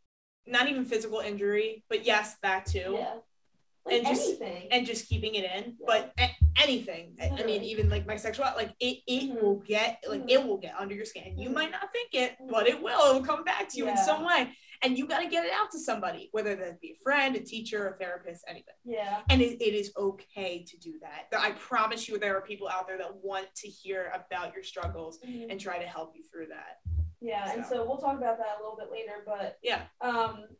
not 0.45 0.67
even 0.67 0.83
physical 0.83 1.19
injury, 1.19 1.85
but 1.89 2.05
yes, 2.05 2.37
that 2.43 2.65
too. 2.65 2.93
yeah. 2.97 3.19
Like 3.85 3.95
And 3.95 4.07
just- 4.07 4.27
anything. 4.41 4.67
and 4.71 4.85
just 4.85 5.09
keeping 5.09 5.33
it 5.35 5.43
in. 5.43 5.75
Yeah. 5.79 5.85
But 5.87 6.13
a- 6.19 6.61
anything, 6.61 7.15
I- 7.19 7.29
I 7.29 7.43
mean, 7.43 7.63
even 7.63 7.89
like 7.89 8.05
my 8.05 8.15
sexual 8.15 8.45
like 8.55 8.75
it, 8.79 8.99
it 9.07 9.23
Mhm. 9.31 9.41
will 9.41 9.55
get, 9.55 10.03
like 10.07 10.21
Mhm. 10.21 10.29
it 10.29 10.45
will 10.45 10.57
get 10.57 10.75
under 10.75 10.93
your 10.93 11.05
skin. 11.05 11.37
You 11.37 11.49
Mhm. 11.49 11.53
might 11.53 11.71
not 11.71 11.91
think 11.91 12.13
it, 12.13 12.35
but 12.49 12.67
it 12.67 12.81
will. 12.81 13.09
It 13.11 13.13
will 13.19 13.25
come 13.25 13.43
back 13.43 13.69
to 13.69 13.77
you 13.77 13.87
in 13.87 13.97
some 13.97 14.23
way, 14.23 14.55
and 14.83 14.97
you 14.97 15.07
got 15.07 15.21
to 15.21 15.27
get 15.27 15.45
it 15.45 15.51
out 15.51 15.71
to 15.71 15.79
somebody, 15.79 16.29
whether 16.31 16.55
that 16.55 16.79
be 16.79 16.91
a 16.91 17.03
friend, 17.03 17.35
a 17.35 17.39
teacher, 17.39 17.87
a 17.87 17.97
therapist, 17.97 18.43
anything. 18.47 18.75
yeah. 18.85 19.23
And 19.29 19.41
it, 19.41 19.59
it 19.59 19.73
is 19.73 19.91
okay 19.97 20.63
to 20.63 20.77
do 20.77 20.99
that. 20.99 21.27
I 21.35 21.51
promise 21.53 22.07
you, 22.07 22.19
there 22.19 22.37
are 22.37 22.41
people 22.41 22.67
out 22.69 22.85
there 22.87 22.99
that 22.99 23.15
want 23.15 23.53
to 23.55 23.67
hear 23.67 24.11
about 24.13 24.53
your 24.53 24.63
struggles 24.63 25.19
Mhm. 25.23 25.47
and 25.49 25.59
try 25.59 25.79
to 25.79 25.87
help 25.87 26.15
you 26.15 26.23
through 26.31 26.47
that. 26.47 26.81
Yeah, 27.19 27.51
and 27.51 27.65
So. 27.65 27.75
so 27.77 27.85
we'll 27.87 27.97
talk 27.97 28.17
about 28.17 28.37
that 28.37 28.57
a 28.59 28.61
little 28.61 28.77
bit 28.77 28.91
later, 28.91 29.23
but 29.25 29.57
Yeah. 29.63 29.87
um 30.01 30.55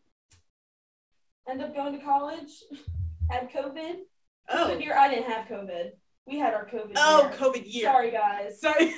end 1.48 1.62
up 1.62 1.74
going 1.76 1.94
to 1.98 2.04
college, 2.04 2.52
had 3.32 3.52
COVID. 3.52 3.96
Oh, 4.50 4.68
COVID 4.70 4.84
year, 4.84 4.96
I 4.98 5.10
didn't 5.10 5.30
have 5.32 5.48
COVID. 5.48 5.92
We 6.28 6.38
had 6.38 6.54
our 6.54 6.68
COVID 6.68 6.94
oh, 6.98 7.24
year. 7.24 7.32
COVID 7.32 7.64
year. 7.66 7.86
Sorry 7.86 8.12
guys. 8.12 8.62
Sorry. 8.62 8.86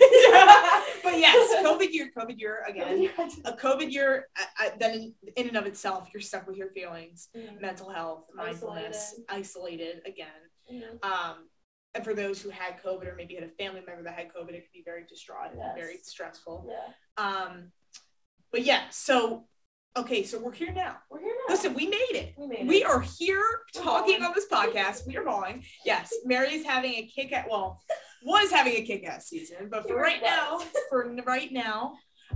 but 1.04 1.18
yes, 1.18 1.64
COVID 1.66 1.92
year, 1.92 2.12
COVID 2.16 2.40
year 2.40 2.64
again. 2.68 3.10
a 3.46 3.54
COVID 3.54 3.92
year, 3.92 4.28
I, 4.36 4.66
I, 4.66 4.72
then 4.78 4.94
in, 4.94 5.14
in 5.38 5.48
and 5.48 5.58
of 5.58 5.66
itself, 5.66 6.10
you're 6.14 6.22
stuck 6.22 6.46
with 6.48 6.58
your 6.58 6.70
feelings, 6.72 7.30
Mhm. 7.36 7.62
mental 7.62 7.90
health, 7.90 8.26
mindfulness, 8.36 9.20
isolated, 9.30 10.02
again. 10.06 10.28
Mhm. 10.72 11.04
Um, 11.04 11.50
and 11.96 12.04
for 12.04 12.14
those 12.14 12.42
who 12.42 12.50
had 12.50 12.82
COVID 12.84 13.08
or 13.08 13.16
maybe 13.16 13.36
had 13.36 13.44
a 13.44 13.50
family 13.50 13.82
member 13.86 14.04
that 14.04 14.16
had 14.16 14.28
COVID, 14.34 14.50
it 14.50 14.62
could 14.64 14.74
be 14.74 14.84
very 14.84 15.06
distraught 15.06 15.52
and 15.54 15.62
very 15.76 15.98
stressful. 16.02 16.68
Yeah, 16.68 17.24
Um, 17.24 17.72
but 18.52 18.64
yeah, 18.64 18.90
so 18.90 19.48
okay, 19.96 20.24
so 20.24 20.40
we're 20.40 20.52
here 20.54 20.72
now. 20.72 20.98
we're 21.10 21.20
here 21.20 21.34
now. 21.48 21.54
Listen, 21.54 21.74
we 21.74 21.88
made 21.88 22.12
it. 22.14 22.34
we 22.38 22.48
made 22.48 22.60
it. 22.60 22.68
We 22.68 22.84
are 22.84 23.02
here 23.02 23.44
We're 23.76 23.84
talking 23.84 24.24
on 24.24 24.34
this 24.34 24.48
podcast. 24.52 25.06
We 25.08 25.18
are 25.18 25.24
balling. 25.24 25.64
Yes, 25.86 26.14
Mary 26.26 26.54
is 26.54 26.66
having 26.66 26.94
a 26.94 27.12
kick 27.14 27.32
at 27.32 27.50
well, 27.50 27.82
was 28.24 28.52
having 28.52 28.74
a 28.74 28.82
kick 28.82 29.06
ass 29.06 29.28
season, 29.28 29.70
but 29.70 29.88
for 29.88 29.96
right 29.96 30.22
now, 30.22 30.60
for 30.90 31.14
right 31.26 31.52
now, 31.52 31.94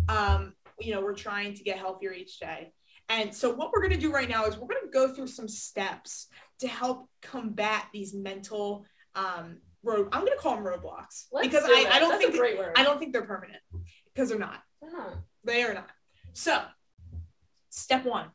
um, 0.10 0.54
you 0.80 0.94
know, 0.94 1.02
we're 1.02 1.16
trying 1.16 1.54
to 1.56 1.64
get 1.64 1.78
healthier 1.78 2.14
each 2.14 2.40
day. 2.40 2.72
And 3.10 3.34
so 3.34 3.54
what 3.54 3.72
we're 3.72 3.82
gonna 3.82 3.98
do 3.98 4.12
right 4.12 4.30
now 4.30 4.46
is 4.46 4.58
we're 4.58 4.68
gonna 4.68 4.92
go 4.92 5.14
through 5.14 5.28
some 5.28 5.48
steps 5.48 6.28
to 6.60 6.68
help 6.68 7.10
combat 7.22 7.86
these 7.94 8.14
mental 8.14 8.86
um 9.16 9.60
road 9.84 10.10
I'm 10.12 10.26
gonna 10.26 10.38
call 10.38 10.56
them 10.56 10.66
roadblocks 10.66 11.26
Let's 11.32 11.48
because 11.48 11.66
do 11.66 11.72
I. 11.72 11.88
I 11.92 12.00
don't 12.00 12.10
That's 12.10 12.24
think 12.24 12.36
a 12.36 12.38
great 12.38 12.58
word. 12.58 12.74
I 12.76 12.84
don't 12.84 13.00
think 13.00 13.14
they're 13.14 13.26
permanent 13.26 13.62
because 14.14 14.30
they're 14.30 14.38
not. 14.38 14.62
They're 14.82 14.92
not. 14.92 15.18
They 15.44 15.64
are 15.64 15.74
not. 15.74 15.90
So, 16.34 16.62
step 17.78 18.06
one. 18.06 18.28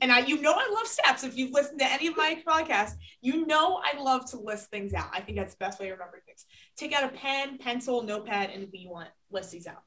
And 0.00 0.12
I, 0.12 0.20
you 0.20 0.40
know, 0.40 0.52
I 0.52 0.70
love 0.72 0.86
steps. 0.86 1.24
If 1.24 1.36
you've 1.36 1.50
listened 1.50 1.80
to 1.80 1.90
any 1.90 2.06
of 2.06 2.16
my 2.16 2.40
podcasts, 2.46 2.92
you 3.20 3.46
know 3.46 3.80
I 3.82 4.00
love 4.00 4.30
to 4.30 4.38
list 4.38 4.70
things 4.70 4.94
out. 4.94 5.08
I 5.12 5.20
think 5.20 5.36
that's 5.38 5.54
the 5.54 5.64
best 5.64 5.80
way 5.80 5.86
to 5.86 5.92
remember 5.92 6.22
things. 6.24 6.44
Take 6.76 6.92
out 6.92 7.04
a 7.04 7.08
pen, 7.08 7.58
pencil, 7.58 8.02
notepad, 8.02 8.50
anything 8.50 8.80
you 8.80 8.90
want. 8.90 9.08
List 9.30 9.50
these 9.50 9.66
out. 9.66 9.82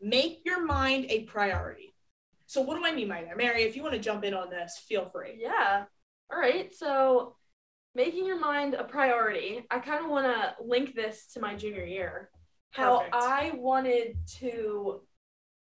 Make 0.00 0.40
your 0.44 0.64
mind 0.64 1.06
a 1.10 1.22
priority. 1.22 1.94
So, 2.46 2.60
what 2.60 2.76
do 2.76 2.84
I 2.84 2.92
mean 2.92 3.08
by 3.08 3.22
that, 3.22 3.36
Mary? 3.36 3.62
If 3.62 3.76
you 3.76 3.82
want 3.82 3.94
to 3.94 4.00
jump 4.00 4.24
in 4.24 4.34
on 4.34 4.50
this, 4.50 4.82
feel 4.86 5.08
free. 5.10 5.38
Yeah. 5.38 5.84
All 6.32 6.38
right. 6.38 6.72
So, 6.74 7.36
making 7.94 8.26
your 8.26 8.38
mind 8.38 8.74
a 8.74 8.84
priority. 8.84 9.64
I 9.70 9.78
kind 9.78 10.04
of 10.04 10.10
want 10.10 10.26
to 10.26 10.54
link 10.64 10.94
this 10.94 11.26
to 11.34 11.40
my 11.40 11.54
junior 11.54 11.84
year. 11.84 12.30
How 12.70 12.98
Perfect. 12.98 13.14
I 13.14 13.52
wanted 13.54 14.16
to 14.38 15.02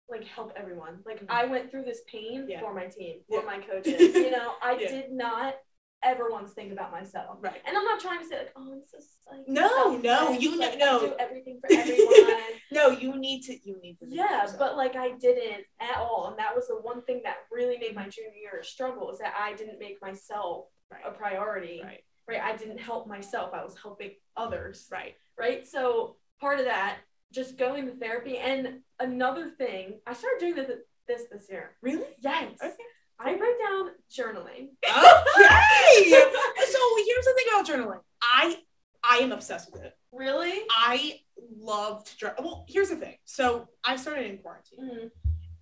like 0.10 0.24
help 0.26 0.54
everyone. 0.56 1.02
Like 1.06 1.22
Mhm. 1.22 1.28
I 1.30 1.46
went 1.46 1.72
through 1.72 1.84
this 1.84 2.02
pain 2.08 2.46
Yeah. 2.48 2.60
for 2.62 2.74
my 2.74 2.88
team, 2.88 3.24
for 3.28 3.40
Yeah. 3.40 3.46
my 3.46 3.60
coaches. 3.70 4.14
you 4.16 4.32
know, 4.32 4.56
I 4.62 4.74
Yeah. 4.78 4.90
did 4.90 5.12
not 5.12 5.56
ever 6.04 6.30
once 6.30 6.54
think 6.54 6.72
about 6.72 6.92
myself. 6.92 7.38
Right. 7.42 7.60
And 7.66 7.76
I'm 7.76 7.84
not 7.86 8.00
trying 8.00 8.20
to 8.20 8.26
say 8.26 8.38
like, 8.38 8.52
oh, 8.56 8.72
I'm 8.74 8.84
so 8.86 8.98
like 9.32 9.48
No, 9.48 9.98
no, 9.98 10.32
you 10.32 10.56
like, 10.60 10.78
no. 10.78 11.00
Do 11.00 11.16
everything 11.18 11.60
for 11.60 11.68
everyone. 11.74 12.42
No, 12.72 12.90
you 12.90 13.16
need 13.18 13.42
to. 13.44 13.58
You 13.68 13.80
need 13.82 13.98
to. 14.00 14.06
Yeah, 14.08 14.46
but 14.60 14.78
like 14.78 14.96
I 14.96 15.12
didn't 15.14 15.66
at 15.80 15.98
all, 15.98 16.28
and 16.30 16.38
that 16.38 16.56
was 16.56 16.68
the 16.68 16.76
one 16.80 17.02
thing 17.04 17.22
that 17.24 17.38
really 17.52 17.78
made 17.80 17.96
my 17.96 18.08
junior 18.08 18.34
year 18.36 18.60
a 18.60 18.64
struggle 18.64 19.10
is 19.12 19.18
that 19.20 19.34
I 19.36 19.54
didn't 19.54 19.80
make 19.80 20.00
myself 20.02 20.68
a 21.04 21.10
priority. 21.12 21.82
right, 21.84 22.04
Right, 22.28 22.42
I 22.42 22.56
didn't 22.56 22.78
help 22.80 23.08
myself; 23.08 23.54
I 23.54 23.64
was 23.64 23.76
helping 23.82 24.16
others. 24.38 24.88
right. 24.92 25.16
Right, 25.38 25.68
so 25.68 26.18
part 26.40 26.60
of 26.60 26.66
that, 26.66 27.00
just 27.32 27.58
going 27.58 27.88
to 27.88 27.96
therapy, 27.96 28.38
and 28.38 28.84
another 29.00 29.50
thing, 29.52 30.00
I 30.08 30.14
started 30.14 30.40
doing 30.40 30.56
this 30.56 30.70
this 31.08 31.24
this 31.32 31.48
year. 31.50 31.76
Really? 31.82 32.06
Yes, 32.20 32.54
Okay. 32.64 32.74
I 33.20 33.34
write 33.36 33.58
down 33.64 33.92
journaling. 34.12 34.70
okay. 34.86 36.10
so 36.10 36.80
here's 37.06 37.26
the 37.26 37.34
thing 37.38 37.46
about 37.54 37.68
journaling. 37.68 38.00
I 38.22 38.58
I 39.04 39.18
am 39.18 39.32
obsessed 39.32 39.72
with 39.72 39.84
it. 39.84 39.94
Really? 40.12 40.64
I 40.70 41.20
love 41.58 42.04
to 42.06 42.18
draw. 42.18 42.32
Well, 42.40 42.66
here's 42.68 42.90
the 42.90 42.96
thing. 42.96 43.16
So 43.26 43.68
I 43.84 43.96
started 43.98 44.26
in 44.32 44.38
quarantine, 44.40 44.80
Mhm. 44.82 45.12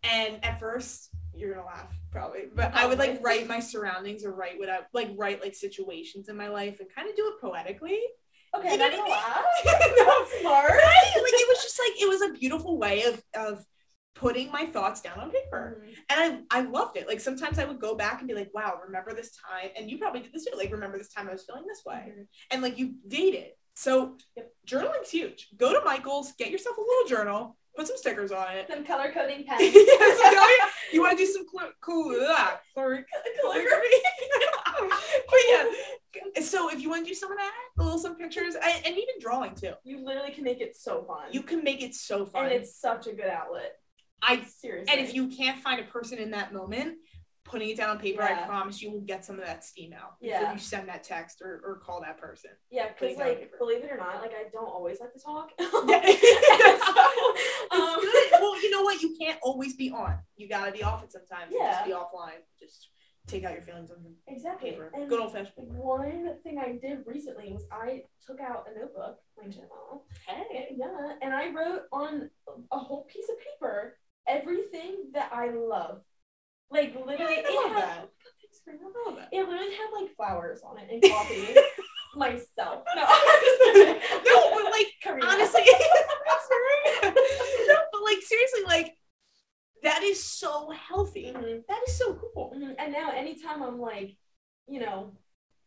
and 0.04 0.46
at 0.46 0.60
first 0.60 1.10
you're 1.36 1.54
gonna 1.56 1.66
laugh 1.66 1.92
probably, 2.12 2.44
but 2.54 2.74
I 2.74 2.86
would 2.86 3.00
like 3.00 3.20
write 3.24 3.48
my 3.48 3.60
surroundings 3.60 4.24
or 4.24 4.32
write 4.34 4.58
what 4.60 4.70
I 4.70 4.80
like 4.94 5.10
write 5.16 5.42
like 5.42 5.56
situations 5.56 6.30
in 6.30 6.38
my 6.38 6.48
life 6.48 6.80
and 6.80 6.88
kind 6.94 7.10
of 7.10 7.16
do 7.16 7.28
it 7.28 7.42
poetically. 7.42 8.00
Okay, 8.56 8.78
that's 8.78 8.96
a 8.98 9.02
laugh. 9.02 9.44
That's 9.66 10.40
smart. 10.42 10.70
Right? 10.72 11.12
Like 11.16 11.34
it 11.34 11.48
was 11.48 11.64
just 11.64 11.80
like 11.80 12.02
it 12.02 12.08
was 12.10 12.22
a 12.22 12.34
beautiful 12.40 12.78
way 12.78 13.04
of 13.04 13.22
of 13.36 13.66
putting 14.16 14.52
my 14.52 14.66
thoughts 14.68 15.02
down 15.02 15.20
on 15.20 15.32
paper. 15.32 15.84
Mhm. 15.84 15.96
And 16.10 16.46
I 16.52 16.60
I 16.60 16.62
loved 16.62 16.98
it. 16.98 17.08
Like 17.08 17.20
sometimes 17.20 17.58
I 17.60 17.66
would 17.66 17.80
go 17.80 17.96
back 17.96 18.20
and 18.20 18.28
be 18.28 18.36
like, 18.36 18.52
wow, 18.54 18.80
remember 18.86 19.14
this 19.14 19.32
time? 19.50 19.72
And 19.76 19.90
you 19.90 19.98
probably 19.98 20.22
did 20.22 20.32
this 20.34 20.46
too. 20.46 20.56
Like, 20.58 20.72
remember 20.72 20.98
this 20.98 21.10
time 21.12 21.28
I 21.28 21.32
was 21.32 21.44
feeling 21.46 21.66
this 21.68 21.82
way. 21.86 22.12
Mhm. 22.16 22.28
And 22.52 22.62
like 22.62 22.78
you 22.78 22.94
date 23.08 23.34
it. 23.34 23.58
So 23.76 24.18
Yep. 24.38 24.52
journaling's 24.66 25.10
huge. 25.10 25.48
Go 25.58 25.74
to 25.74 25.84
Michael's, 25.84 26.34
get 26.34 26.52
yourself 26.52 26.78
a 26.78 26.82
little 26.82 27.08
journal, 27.08 27.58
put 27.76 27.88
some 27.88 27.98
stickers 27.98 28.32
on 28.32 28.52
it. 28.56 28.68
Some 28.70 28.86
color 28.86 29.12
coding 29.12 29.46
pens. 29.48 29.62
yes, 29.74 30.32
you, 30.94 30.98
you 30.98 31.02
want 31.02 31.18
to 31.18 31.26
do 31.26 31.32
some 31.32 31.46
cl- 31.52 31.72
cool 31.82 32.14
color- 32.76 33.06
Calligraphy. 33.42 33.96
but 34.80 35.40
yeah. 35.50 35.66
So 36.42 36.70
if 36.72 36.82
you 36.82 36.90
want 36.90 37.06
to 37.06 37.10
do 37.10 37.16
some 37.16 37.32
of 37.32 37.38
that, 37.38 37.52
a 37.80 37.84
little 37.84 38.00
some 38.00 38.16
pictures, 38.16 38.56
and, 38.56 38.86
and 38.86 38.96
even 38.96 39.16
drawing 39.20 39.56
too, 39.56 39.74
You 39.84 40.04
literally 40.04 40.32
can 40.32 40.44
make 40.44 40.62
it 40.62 40.76
so 40.76 41.04
fun. 41.04 41.26
you 41.32 41.42
can 41.44 41.64
make 41.64 41.82
it 41.82 41.96
so 41.96 42.26
fun. 42.26 42.46
and 42.46 42.54
it's 42.54 42.76
such 42.80 43.08
a 43.08 43.14
good 43.14 43.28
outlet. 43.28 43.76
I 44.22 44.42
Seriously. 44.44 44.94
And 44.96 45.06
if 45.06 45.14
you 45.14 45.28
can't 45.28 45.60
find 45.60 45.80
a 45.80 45.84
person 45.84 46.18
in 46.18 46.32
that 46.32 46.54
moment, 46.54 46.98
putting 47.46 47.70
it 47.70 47.78
down 47.78 47.90
on 47.90 48.00
paper, 48.00 48.22
I 48.24 48.44
promise 48.46 48.82
you 48.82 48.90
will 48.92 49.02
get 49.02 49.26
some 49.26 49.38
of 49.38 49.46
that 49.46 49.66
steam 49.66 49.92
out 49.94 50.20
before 50.22 50.40
Yeah. 50.42 50.54
you 50.54 50.60
send 50.60 50.88
that 50.88 51.04
text 51.04 51.42
or, 51.42 51.62
or 51.66 51.76
call 51.84 52.00
that 52.02 52.18
person. 52.18 52.52
Yeah, 52.72 52.88
because 52.88 53.18
like, 53.18 53.52
believe 53.60 53.84
it 53.84 53.92
or 53.92 53.98
not, 53.98 54.22
like 54.22 54.32
I 54.32 54.50
don't 54.52 54.66
always 54.68 55.00
like 55.02 55.12
to 55.14 55.20
talk. 55.20 55.52
it's 55.60 56.88
um, 57.72 58.00
good. 58.02 58.32
Well, 58.42 58.62
you 58.62 58.70
know 58.72 58.82
what? 58.84 59.02
You 59.02 59.16
can't 59.20 59.40
always 59.42 59.76
be 59.76 59.92
on. 59.92 60.18
You 60.38 60.48
gotta 60.48 60.72
be 60.72 60.84
off 60.84 61.04
it 61.04 61.12
sometimes. 61.12 61.52
and 61.54 61.60
Just 61.66 61.80
Yeah. 61.82 61.86
be 61.86 61.92
offline. 61.92 62.40
Just 62.60 62.90
take 63.28 63.44
out 63.44 63.54
your 63.54 63.62
feelings 63.62 63.90
on 63.92 63.98
Exactly. 64.28 64.72
paper. 64.72 64.92
And 64.94 65.08
Good 65.10 65.20
old 65.20 65.32
fashioned 65.32 65.56
paper. 65.56 65.72
one 65.74 66.36
thing 66.44 66.60
I 66.60 66.74
did 66.74 67.00
recently 67.06 67.52
was 67.54 67.64
I 67.72 68.04
took 68.26 68.40
out 68.42 68.66
a 68.74 68.78
notebook, 68.80 69.18
my 69.38 69.48
journal, 69.50 70.06
Hey. 70.28 70.76
yeah, 70.78 71.14
and 71.22 71.34
I 71.34 71.50
wrote 71.52 71.84
on 71.92 72.30
a 72.72 72.78
whole 72.78 73.04
piece 73.06 73.30
of 73.30 73.36
paper 73.40 73.98
everything 74.28 75.10
that 75.14 75.32
I 75.34 75.50
love. 75.52 76.02
Like 76.70 76.96
literally, 76.96 77.38
I 77.38 77.44
it 77.46 77.56
love 77.56 77.72
had, 77.72 77.82
that. 77.84 78.10
I 78.68 79.10
love 79.10 79.16
that. 79.18 79.30
it 79.32 79.48
literally 79.48 79.74
had 79.76 79.90
like 80.02 80.16
flowers 80.16 80.62
on 80.64 80.78
it 80.80 80.90
and 80.92 81.02
coffee. 81.12 81.56
myself. 82.16 82.84
No, 82.96 83.02
No, 84.26 84.52
but 84.54 84.72
like 84.72 84.88
Karina. 85.02 85.26
honestly, 85.28 85.62
no, 87.04 87.12
but 87.92 88.04
like 88.04 88.22
seriously, 88.22 88.62
like 88.68 88.96
that 89.84 90.04
is 90.04 90.24
so 90.24 90.70
healthy. 90.72 91.32
Mhm. 91.34 91.66
That 91.68 91.82
is 91.88 91.98
so 91.98 92.16
cool. 92.16 92.54
Mhm. 92.56 92.76
And 92.78 92.92
now, 92.94 93.12
anytime 93.12 93.62
I'm 93.62 93.80
like, 93.80 94.16
you 94.68 94.80
know, 94.80 95.16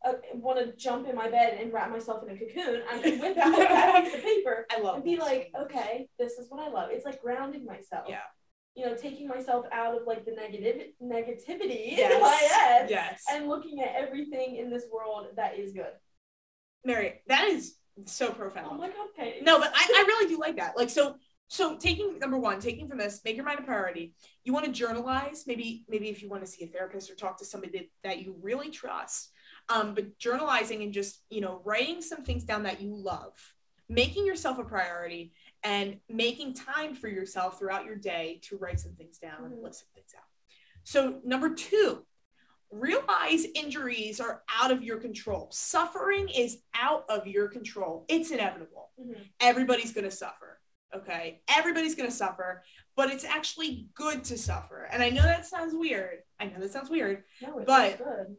uh, 0.05 0.15
want 0.35 0.59
to 0.59 0.73
jump 0.77 1.09
in 1.09 1.15
my 1.17 1.29
bed 1.29 1.59
and 1.61 1.73
wrap 1.73 1.91
myself 1.91 2.23
in 2.23 2.31
a 2.35 2.39
cocoon, 2.39 2.83
I 2.89 2.99
can 2.99 3.19
whip 3.19 3.37
out 3.39 3.57
that 3.57 4.05
piece 4.05 4.15
of 4.15 4.23
paper 4.23 4.67
I 4.71 4.79
love 4.81 4.97
and 4.97 5.05
be 5.05 5.17
like, 5.17 5.51
okay, 5.59 6.09
this 6.19 6.35
is 6.39 6.49
what 6.51 6.61
I 6.61 6.69
love. 6.69 6.91
It's 6.91 7.05
like 7.05 7.21
grounding 7.21 7.65
myself. 7.65 8.07
Yeah. 8.09 8.23
You 8.75 8.87
know, 8.87 8.95
taking 8.95 9.27
myself 9.27 9.67
out 9.73 9.97
of 10.01 10.07
like 10.07 10.25
the 10.25 10.33
negative 10.33 10.93
negativity 11.03 11.93
Yes. 11.97 12.13
in 12.15 12.21
my 12.21 12.35
head 12.35 12.91
Yes. 12.91 13.25
and 13.31 13.49
looking 13.49 13.81
at 13.81 13.95
everything 13.97 14.57
in 14.57 14.71
this 14.71 14.85
world 14.93 15.29
that 15.37 15.59
is 15.59 15.73
good. 15.73 15.93
Mary, 16.85 17.23
that 17.27 17.49
is 17.49 17.77
so 18.05 18.31
profound. 18.33 18.69
Oh 18.73 18.77
my 18.77 18.89
god, 18.89 19.09
Paige. 19.17 19.43
No, 19.43 19.59
but 19.59 19.73
I, 19.75 19.83
I 19.97 20.05
really 20.07 20.29
do 20.29 20.39
like 20.39 20.57
that. 20.57 20.77
Like 20.77 20.91
so 20.91 21.17
so 21.49 21.77
taking 21.77 22.19
number 22.19 22.37
one, 22.39 22.61
taking 22.61 22.89
from 22.89 22.99
this, 22.99 23.21
make 23.25 23.37
your 23.37 23.45
mind 23.45 23.61
a 23.61 23.63
priority. 23.63 24.15
You 24.45 24.53
want 24.53 24.67
to 24.67 24.73
journalize, 24.73 25.45
maybe 25.47 25.85
maybe 25.89 26.09
if 26.09 26.23
you 26.23 26.29
want 26.29 26.45
to 26.45 26.51
see 26.51 26.65
a 26.65 26.67
therapist 26.67 27.11
or 27.11 27.15
talk 27.15 27.39
to 27.39 27.45
somebody 27.45 27.79
that, 27.79 27.89
that 28.03 28.19
you 28.23 28.37
really 28.41 28.71
trust. 28.71 29.31
Um, 29.69 29.95
but 29.95 30.19
journalizing 30.19 30.83
and 30.83 30.93
just, 30.93 31.23
you 31.31 31.41
know, 31.41 31.61
writing 31.65 32.03
some 32.03 32.23
things 32.25 32.45
down 32.45 32.65
that 32.65 32.81
you 32.81 32.95
love, 32.95 33.33
making 33.89 34.27
yourself 34.27 34.59
a 34.59 34.65
priority 34.65 35.33
and 35.63 35.99
making 36.09 36.55
time 36.55 36.95
for 36.95 37.09
yourself 37.09 37.59
throughout 37.59 37.85
your 37.85 37.97
day 37.97 38.41
to 38.45 38.57
write 38.59 38.79
some 38.81 38.93
things 38.93 39.19
down 39.19 39.45
and 39.45 39.55
Mhm. 39.55 39.63
list 39.63 39.81
some 39.81 39.89
things 39.95 40.15
out. 40.17 40.25
So 40.85 41.21
number 41.25 41.55
two, 41.55 42.07
realize 42.71 43.45
injuries 43.55 44.21
are 44.21 44.43
out 44.49 44.71
of 44.71 44.83
your 44.83 44.99
control. 44.99 45.49
Suffering 45.53 46.29
is 46.29 46.59
out 46.75 47.05
of 47.09 47.27
your 47.27 47.49
control. 47.49 48.05
It's 48.09 48.31
inevitable. 48.31 48.91
Mhm. 49.01 49.29
Everybody's 49.41 49.93
going 49.93 50.05
to 50.05 50.11
suffer. 50.11 50.61
Okay. 50.95 51.41
Everybody's 51.49 51.95
going 51.95 52.09
to 52.09 52.15
suffer, 52.15 52.63
but 52.97 53.11
it's 53.11 53.25
actually 53.25 53.89
good 53.95 54.25
to 54.25 54.39
suffer. 54.39 54.89
And 54.91 55.03
I 55.03 55.11
know 55.11 55.23
that 55.23 55.47
sounds 55.47 55.75
weird. 55.75 56.19
I 56.41 56.47
know 56.47 56.59
that 56.61 56.73
sounds 56.73 56.91
weird. 56.91 57.25
No, 57.43 57.59
it 57.59 57.67
but- 57.67 57.99
good. 57.99 58.37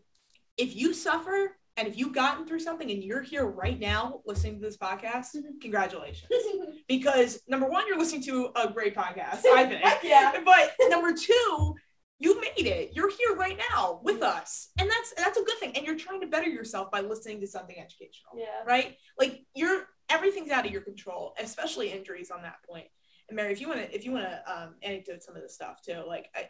If 0.58 0.76
you 0.76 0.93
suffer 0.93 1.56
and 1.78 1.88
if 1.88 1.98
you've 1.98 2.14
gotten 2.14 2.48
through 2.48 2.60
something 2.60 2.89
and 2.89 3.04
you're 3.04 3.22
here 3.22 3.45
right 3.45 3.80
now 3.80 4.22
listening 4.26 4.56
to 4.56 4.66
this 4.66 4.78
podcast, 4.78 5.36
mm-hmm. 5.36 5.60
congratulations. 5.62 6.30
Because 6.88 7.41
number 7.50 7.68
one, 7.70 7.86
you're 7.86 8.00
listening 8.00 8.24
to 8.24 8.50
a 8.56 8.72
great 8.72 8.95
podcast, 8.95 9.45
I 9.45 9.66
think. 9.70 9.84
yeah. 10.04 10.32
But 10.45 10.74
number 10.89 11.14
two, 11.14 11.76
you 12.20 12.39
made 12.39 12.66
it. 12.66 12.91
You're 12.93 13.12
here 13.12 13.36
right 13.36 13.60
now 13.72 14.00
with 14.04 14.22
mm-hmm. 14.22 14.38
us. 14.38 14.70
And 14.80 14.89
that's 14.89 15.14
that's 15.18 15.38
a 15.38 15.43
good 15.43 15.58
thing. 15.60 15.76
And 15.76 15.86
you're 15.86 15.98
trying 15.98 16.22
to 16.22 16.28
better 16.28 16.48
yourself 16.48 16.89
by 16.91 17.02
listening 17.02 17.41
to 17.41 17.48
something 17.48 17.76
educational. 17.78 18.32
Yeah. 18.38 18.64
Right? 18.66 18.95
Like 19.20 19.45
you're 19.54 19.84
everything's 20.10 20.51
out 20.51 20.66
of 20.66 20.72
your 20.72 20.82
control, 20.82 21.34
especially 21.39 21.91
injuries 21.91 22.32
on 22.32 22.41
that 22.43 22.58
point. 22.70 22.88
And 23.30 23.36
Mary, 23.36 23.51
if 23.51 23.60
you 23.62 23.68
wanna 23.68 23.88
if 23.91 24.05
you 24.05 24.12
wanna 24.12 24.41
um 24.47 24.76
anecdote 24.82 25.24
some 25.24 25.36
of 25.36 25.41
this 25.41 25.53
stuff 25.55 25.82
too, 25.82 26.03
like 26.08 26.30
I 26.36 26.49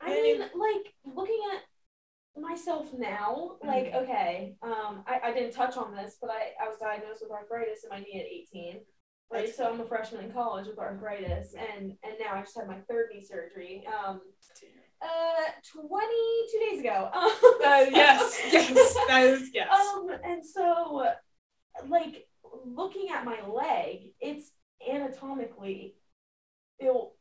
I 0.00 0.10
mean, 0.10 0.40
like 0.40 0.94
looking 1.04 1.38
at 1.54 1.62
myself 2.40 2.92
now, 2.92 3.56
like 3.62 3.86
Mhm. 3.92 4.02
okay, 4.02 4.56
um, 4.62 5.04
I, 5.06 5.20
I 5.24 5.32
didn't 5.32 5.52
touch 5.52 5.76
on 5.76 5.94
this, 5.94 6.16
but 6.20 6.30
I, 6.30 6.52
I 6.60 6.68
was 6.68 6.78
diagnosed 6.78 7.22
with 7.22 7.30
arthritis 7.30 7.84
in 7.84 7.90
my 7.90 8.00
knee 8.00 8.20
at 8.20 8.26
18. 8.26 8.80
Right, 9.30 9.46
That's 9.46 9.56
so 9.56 9.68
I'm 9.70 9.80
a 9.80 9.84
freshman 9.86 10.24
in 10.24 10.32
college 10.32 10.66
with 10.66 10.78
arthritis, 10.78 11.54
and 11.54 11.96
and 12.02 12.14
now 12.20 12.34
I 12.34 12.40
just 12.40 12.56
had 12.56 12.66
my 12.66 12.80
third 12.88 13.08
knee 13.12 13.24
surgery. 13.24 13.86
Um, 13.86 14.20
uh, 15.00 15.50
22 15.72 16.58
days 16.58 16.80
ago. 16.80 17.10
Um, 17.12 17.30
uh, 17.64 17.86
yes, 17.90 18.40
yes, 18.52 18.94
that 19.08 19.22
is 19.24 19.50
yes. 19.54 19.68
Um, 19.70 20.10
and 20.24 20.44
so, 20.44 21.08
like 21.88 22.26
looking 22.64 23.08
at 23.10 23.24
my 23.24 23.38
leg, 23.46 24.12
it's 24.20 24.50
anatomically 24.88 25.94
built 26.80 27.14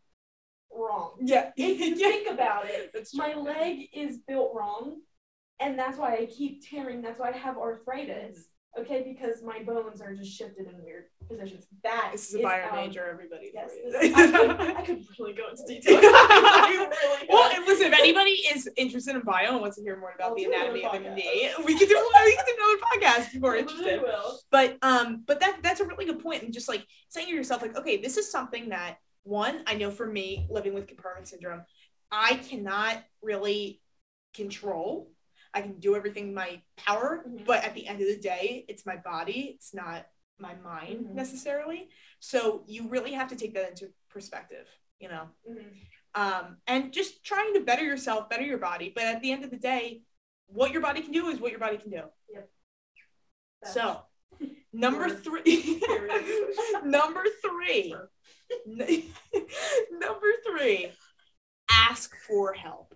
wrong. 0.76 1.14
yeah. 1.22 1.52
If 1.56 1.80
you 1.80 1.96
yeah. 1.98 2.08
think 2.08 2.32
about 2.32 2.66
it, 2.68 2.92
my 3.14 3.34
leg 3.36 3.88
is 3.94 4.18
built 4.28 4.52
wrong 4.56 4.98
and 5.60 5.78
that's 5.78 5.98
why 5.98 6.16
i 6.16 6.26
keep 6.26 6.68
tearing 6.68 7.02
that's 7.02 7.20
why 7.20 7.30
i 7.30 7.38
have 7.38 7.58
arthritis 7.58 8.38
mm-hmm. 8.78 8.82
okay 8.82 9.04
because 9.04 9.42
my 9.44 9.62
bones 9.64 10.02
are 10.02 10.14
just 10.14 10.36
shifted 10.36 10.68
in 10.68 10.84
weird 10.84 11.06
positions 11.28 11.66
that 11.84 12.10
This 12.12 12.30
is 12.30 12.36
a 12.36 12.38
is 12.40 12.44
bio 12.44 12.64
out- 12.66 12.76
major, 12.76 13.06
everybody. 13.06 13.52
yes 13.54 13.72
this- 13.84 14.14
I, 14.16 14.32
could, 14.32 14.50
I 14.78 14.82
could 14.82 15.06
really 15.20 15.34
go 15.34 15.44
into 15.50 15.64
detail 15.68 16.00
I 16.04 16.88
really 16.90 17.28
Well, 17.30 17.50
could. 17.50 17.58
and 17.60 17.68
listen, 17.84 17.94
if 17.94 18.00
anybody 18.00 18.32
is 18.54 18.70
interested 18.78 19.16
in 19.16 19.22
bio 19.22 19.52
and 19.54 19.62
wants 19.62 19.78
to 19.78 19.84
hear 19.84 19.98
more 20.00 20.12
about 20.16 20.30
I'll 20.32 20.36
the 20.36 20.46
anatomy 20.46 20.84
of 20.86 20.94
a 20.94 21.00
knee, 21.00 21.50
we 21.66 21.78
can 21.78 21.88
do 21.88 22.12
we 22.26 22.36
can 22.36 22.46
do 22.46 22.56
another 22.58 22.80
podcast 22.92 23.28
if 23.28 23.34
you're 23.36 23.56
interested. 23.56 24.02
will. 24.02 24.40
But 24.52 24.78
um, 24.82 25.24
but 25.26 25.40
that 25.40 25.60
that's 25.64 25.80
a 25.82 25.86
really 25.86 26.06
good 26.06 26.20
point. 26.20 26.44
and 26.44 26.54
just 26.54 26.68
like 26.70 26.86
saying 27.10 27.28
to 27.28 27.34
yourself, 27.34 27.62
like, 27.62 27.78
okay, 27.78 27.98
this 27.98 28.18
is 28.18 28.32
something 28.32 28.70
that 28.70 28.98
one 29.24 29.64
I 29.68 29.76
know 29.76 29.92
for 29.92 30.06
me 30.06 30.48
living 30.50 30.74
with 30.74 30.88
compartment 30.88 31.28
syndrome, 31.28 31.64
I 32.12 32.36
cannot 32.36 33.04
really 33.22 33.82
control. 34.34 35.12
I 35.54 35.62
can 35.62 35.80
do 35.80 35.96
everything 35.96 36.30
in 36.30 36.34
my 36.34 36.62
power, 36.78 37.24
Mhm. 37.28 37.46
but 37.46 37.64
at 37.64 37.76
the 37.76 37.88
end 37.88 38.02
of 38.02 38.08
the 38.08 38.18
day, 38.18 38.66
it's 38.68 38.86
my 38.86 38.98
body. 38.98 39.52
It's 39.56 39.74
not 39.74 40.08
my 40.40 40.56
mind 40.56 41.06
Mhm. 41.06 41.14
necessarily. 41.14 41.90
So 42.20 42.64
you 42.68 42.90
really 42.90 43.14
have 43.14 43.30
to 43.30 43.36
take 43.36 43.54
that 43.54 43.70
into 43.70 43.94
perspective, 44.10 44.68
you 45.00 45.10
know 45.10 45.30
Mhm. 45.50 45.70
Um, 46.16 46.58
and 46.68 46.92
just 46.92 47.24
trying 47.24 47.54
to 47.54 47.62
better 47.62 47.84
yourself, 47.84 48.30
better 48.30 48.44
your 48.44 48.58
body. 48.58 48.92
But 48.94 49.06
at 49.06 49.22
the 49.22 49.32
end 49.32 49.44
of 49.44 49.52
the 49.52 49.58
day, 49.58 50.02
what 50.48 50.72
your 50.72 50.82
body 50.82 51.02
can 51.02 51.12
do 51.12 51.28
is 51.30 51.40
what 51.40 51.52
your 51.52 51.60
body 51.60 51.78
can 51.78 51.92
do. 51.92 52.02
That's- 52.34 52.50
So, 53.74 54.02
number 54.74 55.08
three, 55.10 55.82
number 56.84 57.24
three, 57.42 57.96
number 59.92 60.28
three, 60.46 60.92
ask 61.72 62.14
for 62.28 62.52
help. 62.52 62.94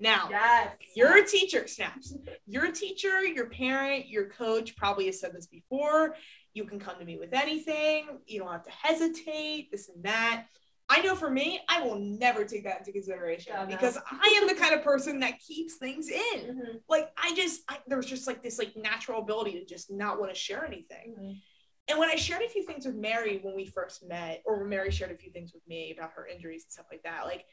Now, 0.00 0.26
yes 0.28 0.68
you're 0.94 1.18
a 1.18 1.24
teacher, 1.24 1.68
snaps. 1.68 2.16
You're 2.46 2.66
a 2.66 2.72
teacher, 2.72 3.24
your 3.24 3.46
parent, 3.46 4.08
your 4.08 4.26
coach 4.26 4.76
probably 4.76 5.06
has 5.06 5.20
said 5.20 5.32
this 5.32 5.46
before. 5.46 6.16
You 6.54 6.64
can 6.64 6.80
come 6.80 6.98
to 6.98 7.04
me 7.04 7.16
with 7.16 7.32
anything. 7.32 8.06
You 8.26 8.40
don't 8.40 8.50
have 8.50 8.64
to 8.64 8.70
hesitate, 8.70 9.70
this 9.70 9.88
and 9.88 10.02
that. 10.04 10.46
I 10.90 11.02
know 11.02 11.14
for 11.14 11.28
me, 11.30 11.60
I 11.68 11.82
will 11.82 11.98
never 11.98 12.44
take 12.44 12.64
that 12.64 12.78
into 12.78 12.92
consideration 12.92 13.52
no. 13.54 13.66
because 13.66 13.98
I 14.10 14.38
am 14.40 14.48
the 14.48 14.54
kind 14.54 14.74
of 14.74 14.82
person 14.82 15.20
that 15.20 15.38
keeps 15.38 15.74
things 15.74 16.08
in. 16.08 16.40
Mhm. 16.40 16.80
Like 16.88 17.10
I 17.16 17.34
just, 17.34 17.62
I, 17.68 17.78
there's 17.86 18.06
just 18.06 18.26
like 18.26 18.42
this 18.42 18.58
like 18.58 18.74
natural 18.76 19.20
ability 19.20 19.52
to 19.58 19.66
just 19.66 19.90
not 19.90 20.18
want 20.18 20.32
to 20.32 20.38
share 20.38 20.64
anything. 20.64 21.14
Mhm. 21.18 21.40
And 21.88 21.98
when 21.98 22.10
I 22.10 22.16
shared 22.16 22.42
a 22.42 22.48
few 22.48 22.64
things 22.64 22.86
with 22.86 22.94
Mary 22.96 23.38
when 23.42 23.54
we 23.54 23.66
first 23.66 24.06
met, 24.06 24.42
or 24.46 24.58
when 24.60 24.68
Mary 24.68 24.90
shared 24.90 25.10
a 25.10 25.16
few 25.16 25.30
things 25.30 25.52
with 25.52 25.66
me 25.66 25.94
about 25.96 26.12
her 26.12 26.26
injuries 26.26 26.64
and 26.64 26.72
stuff 26.72 26.86
like 26.90 27.02
that, 27.02 27.24
like 27.26 27.44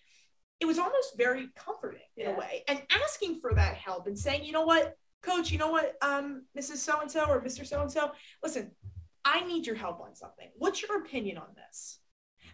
it 0.60 0.66
was 0.66 0.80
almost 0.80 1.18
very 1.18 1.50
comforting 1.56 2.02
in 2.16 2.28
Yeah. 2.28 2.36
a 2.36 2.40
way. 2.40 2.64
And 2.70 2.82
asking 2.90 3.42
for 3.42 3.54
that 3.54 3.76
help 3.76 4.08
and 4.08 4.18
saying, 4.18 4.46
you 4.46 4.54
know 4.54 4.66
what, 4.66 4.98
coach, 5.22 5.52
you 5.52 5.58
know 5.58 5.70
what, 5.72 5.96
um, 6.02 6.46
Mrs. 6.58 6.78
So 6.78 7.02
and 7.02 7.12
so 7.12 7.26
or 7.26 7.42
Mr. 7.42 7.66
So 7.66 7.82
and 7.82 7.92
so, 7.92 8.12
listen, 8.42 8.72
I 9.26 9.42
need 9.46 9.66
your 9.68 9.76
help 9.76 10.00
on 10.00 10.16
something. 10.16 10.50
What's 10.56 10.82
your 10.82 11.02
opinion 11.02 11.38
on 11.38 11.48
this? 11.56 12.00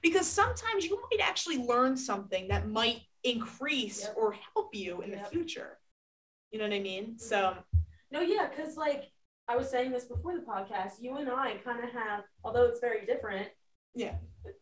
Because 0.02 0.28
sometimes 0.28 0.86
you 0.86 1.00
might 1.12 1.22
actually 1.22 1.58
learn 1.58 1.96
something 1.96 2.48
that 2.48 2.68
might 2.68 3.02
increase 3.24 4.02
Yep. 4.02 4.14
or 4.18 4.36
help 4.54 4.74
you 4.74 5.02
in 5.02 5.12
the 5.12 5.20
future. 5.32 5.78
You 6.52 6.60
know 6.60 6.66
what 6.66 6.74
I 6.74 6.80
mean? 6.80 7.18
So 7.20 7.36
mm-hmm. 7.38 7.60
No, 8.12 8.20
yeah, 8.22 8.50
because 8.50 8.76
like 8.78 9.06
I 9.48 9.56
was 9.56 9.70
saying 9.70 9.92
this 9.92 10.06
before 10.06 10.34
the 10.34 10.42
podcast, 10.42 10.94
you 11.00 11.16
and 11.18 11.30
I 11.30 11.56
kind 11.64 11.84
of 11.84 11.92
have, 11.92 12.24
although 12.44 12.66
it's 12.66 12.80
very 12.80 13.06
different. 13.06 13.48
Yeah. 13.96 14.16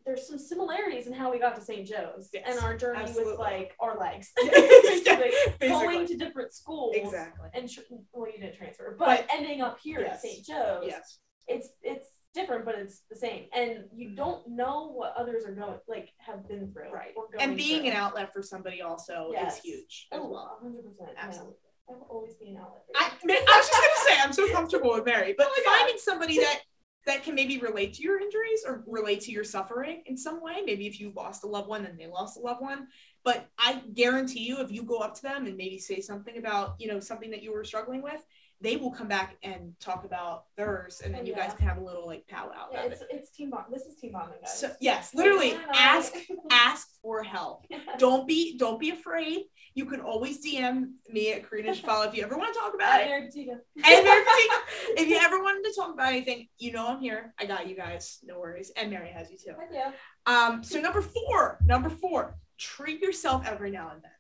There's 0.06 0.28
some 0.28 0.38
similarities 0.38 1.08
in 1.08 1.14
how 1.14 1.32
we 1.32 1.40
got 1.40 1.56
to 1.56 1.62
St. 1.62 1.88
Joe's 1.88 2.30
Yes, 2.34 2.44
and 2.48 2.60
our 2.60 2.76
journey 2.76 3.00
absolutely. 3.04 3.32
with 3.32 3.40
like 3.40 3.76
our 3.80 3.98
legs, 3.98 4.32
Yeah, 4.42 4.50
basically, 4.84 5.70
going 5.70 6.06
to 6.08 6.18
different 6.18 6.54
schools. 6.54 6.96
exactly. 6.96 7.48
And 7.54 7.70
tr- 7.70 7.82
well, 8.12 8.30
you 8.32 8.40
didn't 8.40 8.56
transfer, 8.58 8.96
but, 9.00 9.06
But- 9.06 9.28
ending 9.34 9.62
up 9.62 9.80
here 9.80 10.02
Yes. 10.02 10.16
at 10.16 10.22
St. 10.22 10.46
Joe's, 10.46 10.84
Yes. 10.88 11.20
it's 11.48 11.70
it's 11.82 12.08
different, 12.34 12.66
but 12.66 12.76
it's 12.76 13.04
the 13.10 13.16
same. 13.16 13.46
And 13.54 13.86
you 13.94 14.08
mm-hmm. 14.08 14.16
don't 14.16 14.48
know 14.50 14.92
what 14.92 15.14
others 15.18 15.46
are 15.46 15.54
going 15.54 15.78
like 15.88 16.10
have 16.20 16.48
been 16.48 16.72
through, 16.72 16.92
Right. 16.92 17.14
Or 17.16 17.28
going 17.32 17.42
And 17.42 17.58
being 17.58 17.82
through. 17.82 17.92
an 17.92 17.98
outlet 17.98 18.34
for 18.34 18.42
somebody 18.42 18.82
also 18.82 19.30
Yes. 19.32 19.58
is 19.58 19.64
huge 19.64 20.08
Oh, 20.12 20.30
well. 20.30 20.60
100 20.62 20.84
percent. 20.84 21.18
Absolutely. 21.18 21.56
I 21.90 21.94
will 21.94 22.08
always 22.10 22.36
be 22.36 22.50
an 22.50 22.58
outlet. 22.58 22.84
I. 22.96 23.12
I 23.24 23.58
was 23.58 23.68
just 23.68 23.72
gonna 23.72 24.16
say 24.16 24.22
I'm 24.24 24.34
so 24.34 24.52
comfortable 24.54 24.94
with 24.94 25.06
Mary, 25.06 25.34
but 25.38 25.48
Oh 25.50 25.54
my 25.58 25.64
God. 25.66 25.80
finding 25.80 25.98
somebody 25.98 26.38
that 26.38 26.62
that 27.06 27.24
can 27.24 27.34
maybe 27.34 27.58
relate 27.58 27.94
to 27.96 28.04
your 28.04 28.20
injuries 28.20 28.64
or 28.68 28.84
relate 28.86 29.22
to 29.22 29.32
your 29.32 29.44
suffering 29.44 30.04
in 30.06 30.16
some 30.18 30.44
way. 30.44 30.62
Maybe 30.64 30.86
if 30.86 31.00
you 31.00 31.12
lost 31.16 31.44
a 31.44 31.48
loved 31.48 31.68
one 31.68 31.86
and 31.86 31.98
they 31.98 32.08
lost 32.08 32.38
a 32.38 32.42
loved 32.42 32.62
one, 32.62 32.88
but 33.24 33.48
I 33.58 33.82
guarantee 33.94 34.42
you, 34.42 34.60
if 34.60 34.72
you 34.72 34.84
go 34.84 35.00
up 35.00 35.16
to 35.16 35.22
them 35.24 35.48
and 35.48 35.58
maybe 35.58 35.80
say 35.80 36.02
something 36.02 36.38
about 36.38 36.76
you 36.78 36.88
know 36.88 37.00
something 37.00 37.32
that 37.32 37.42
you 37.42 37.52
were 37.54 37.64
struggling 37.64 38.04
with, 38.04 38.24
they 38.62 38.76
will 38.76 38.92
come 38.92 39.08
back 39.08 39.38
and 39.42 39.74
talk 39.80 40.04
about 40.04 40.44
theirs, 40.58 41.02
and 41.04 41.14
then 41.14 41.26
you 41.26 41.34
yeah. 41.36 41.48
guys 41.48 41.56
can 41.58 41.68
have 41.68 41.78
a 41.78 41.84
little 41.84 42.06
like 42.06 42.28
powwow 42.28 42.68
Yeah, 42.72 42.84
it's 42.84 43.02
it. 43.02 43.08
it's 43.10 43.32
team 43.32 43.52
bond. 43.52 43.66
This 43.72 43.84
is 43.84 43.96
team 43.96 44.12
bonding, 44.12 44.40
guys. 44.42 44.60
So 44.60 44.72
yes, 44.82 45.14
literally 45.14 45.58
ask 45.74 46.14
ask 46.52 46.88
for 47.02 47.24
help. 47.24 47.66
Don't 47.98 48.28
be 48.28 48.58
don't 48.58 48.80
be 48.80 48.90
afraid. 48.90 49.44
You 49.74 49.86
can 49.86 50.02
always 50.02 50.46
DM 50.46 50.92
me 51.10 51.32
at 51.34 51.50
Karina 51.50 51.72
Shafala 51.74 52.08
if 52.08 52.16
you 52.16 52.24
ever 52.24 52.38
want 52.38 52.54
to 52.54 52.60
talk 52.60 52.74
about 52.74 53.02
At 53.02 53.08
it. 53.08 53.36
And 53.36 54.06
Mary 54.06 54.24
if 54.98 55.08
you 55.08 55.18
ever 55.18 55.42
wanted 55.42 55.70
to 55.70 55.76
talk 55.76 55.94
about 55.94 56.10
anything, 56.10 56.48
you 56.58 56.72
know 56.72 56.88
I'm 56.88 57.00
here. 57.00 57.34
I 57.40 57.46
got 57.46 57.68
you 57.70 57.76
guys. 57.76 58.20
No 58.24 58.40
worries. 58.40 58.72
And 58.76 58.90
Mary 58.90 59.10
has 59.10 59.32
you 59.32 59.38
too. 59.38 59.54
Yeah. 59.72 59.92
Um, 60.26 60.64
so 60.64 60.80
number 60.82 61.02
four, 61.02 61.60
number 61.66 61.90
four, 61.90 62.36
treat 62.58 63.02
yourself 63.02 63.48
every 63.48 63.72
now 63.72 63.92
and 63.94 64.04
then. 64.04 64.12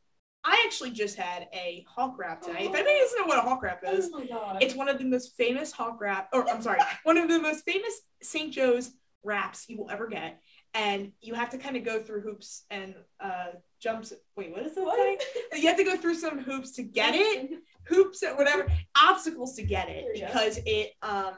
I 0.43 0.63
actually 0.65 0.91
just 0.91 1.15
had 1.17 1.47
a 1.53 1.85
hawk 1.87 2.17
wrap 2.17 2.41
today. 2.41 2.59
If 2.65 2.73
anybody 2.73 2.97
doesn't 2.99 3.19
know 3.19 3.25
what 3.27 3.37
a 3.37 3.41
hawk 3.41 3.61
wrap 3.61 3.83
is, 3.85 4.09
Oh 4.13 4.19
my 4.19 4.25
god. 4.25 4.57
it's 4.61 4.73
one 4.75 4.87
of 4.87 4.97
the 4.97 5.03
most 5.05 5.35
famous 5.35 5.71
hawk 5.71 5.99
wrap, 5.99 6.29
or 6.33 6.49
I'm 6.49 6.61
sorry, 6.61 6.79
one 7.03 7.17
of 7.17 7.27
the 7.27 7.39
most 7.39 7.65
famous 7.65 7.93
St. 8.21 8.51
Joe's 8.53 8.91
wraps 9.23 9.65
you 9.67 9.77
will 9.77 9.89
ever 9.89 10.07
get. 10.07 10.39
And 10.73 11.11
you 11.19 11.33
have 11.33 11.49
to 11.49 11.57
kind 11.57 11.75
of 11.75 11.83
go 11.83 11.99
through 12.01 12.21
hoops 12.21 12.63
and 12.69 12.93
uh, 13.19 13.47
jumps. 13.81 14.13
Wait, 14.37 14.51
what 14.51 14.63
is 14.65 14.77
it? 14.77 14.83
What? 14.83 15.21
You 15.53 15.67
have 15.67 15.77
to 15.77 15.83
go 15.83 15.97
through 15.97 16.13
some 16.15 16.39
hoops 16.39 16.71
to 16.73 16.83
get 16.83 17.15
it 17.15 17.51
hoops 17.87 18.21
and 18.21 18.37
whatever 18.37 18.67
obstacles 19.01 19.55
to 19.55 19.63
get 19.63 19.89
it 19.89 20.05
There 20.05 20.15
you 20.15 20.21
go. 20.21 20.27
because 20.27 20.59
it 20.65 20.91
um 21.01 21.33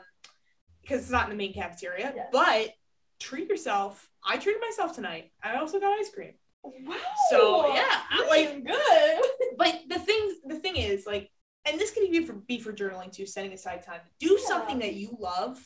because 0.81 1.01
it's 1.01 1.09
not 1.11 1.23
in 1.25 1.29
the 1.29 1.35
main 1.37 1.53
cafeteria 1.53 2.11
Yes. 2.13 2.27
but 2.33 2.73
treat 3.19 3.47
yourself 3.47 4.09
i 4.25 4.35
treated 4.35 4.61
myself 4.61 4.93
tonight 4.93 5.31
i 5.41 5.55
also 5.55 5.79
got 5.79 5.97
ice 5.97 6.09
cream 6.09 6.33
Wow. 6.63 6.95
So, 7.29 7.73
yeah, 7.73 7.83
I 8.09 8.17
You're 8.17 8.27
like- 8.27 8.65
good. 8.65 9.21
but 9.57 9.79
the 9.89 9.99
thing 9.99 10.35
the 10.45 10.59
thing 10.59 10.75
is 10.75 11.05
like 11.05 11.29
and 11.65 11.79
this 11.79 11.91
could 11.91 12.03
even 12.03 12.25
for, 12.25 12.33
be 12.33 12.59
for 12.59 12.73
journaling 12.73 13.11
too 13.11 13.25
setting 13.25 13.53
aside 13.53 13.83
time 13.85 14.01
do 14.19 14.37
Yeah. 14.39 14.47
something 14.47 14.79
that 14.79 14.93
you 14.93 15.15
love 15.19 15.59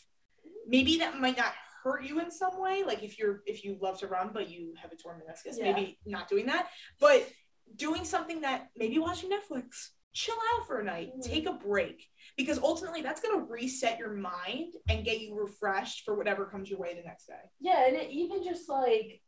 maybe 0.68 0.98
that 0.98 1.20
might 1.20 1.38
not 1.38 1.54
hurt 1.84 2.04
you 2.04 2.20
in 2.20 2.32
some 2.32 2.60
way 2.60 2.84
like 2.84 3.04
if 3.04 3.18
you're 3.20 3.42
if 3.46 3.64
you 3.64 3.78
love 3.82 4.00
to 4.00 4.08
run 4.08 4.32
but 4.34 4.50
you 4.50 4.74
have 4.82 4.92
a 4.92 4.96
torn 4.96 5.22
meniscus 5.22 5.58
Yeah. 5.58 5.72
maybe 5.72 5.98
not 6.06 6.28
doing 6.30 6.48
that 6.48 6.68
but 7.00 7.28
doing 7.76 8.04
something 8.06 8.42
that 8.42 8.68
maybe 8.76 8.98
watching 9.00 9.30
netflix 9.30 9.90
chill 10.14 10.36
out 10.56 10.66
for 10.68 10.80
a 10.80 10.84
night 10.84 11.12
Mhm. 11.18 11.24
take 11.24 11.46
a 11.48 11.54
break 11.54 12.08
because 12.38 12.58
ultimately 12.60 13.02
that's 13.02 13.22
going 13.22 13.38
to 13.40 13.46
reset 13.52 14.00
your 14.00 14.14
mind 14.14 14.74
and 14.90 15.06
get 15.06 15.20
you 15.20 15.36
refreshed 15.36 16.04
for 16.06 16.16
whatever 16.16 16.46
comes 16.46 16.70
your 16.70 16.80
way 16.80 16.94
the 16.96 17.04
next 17.04 17.28
day 17.28 17.42
Yeah, 17.60 17.86
and 17.88 17.96
it 17.96 18.10
even 18.12 18.44
just 18.44 18.68
like 18.70 19.22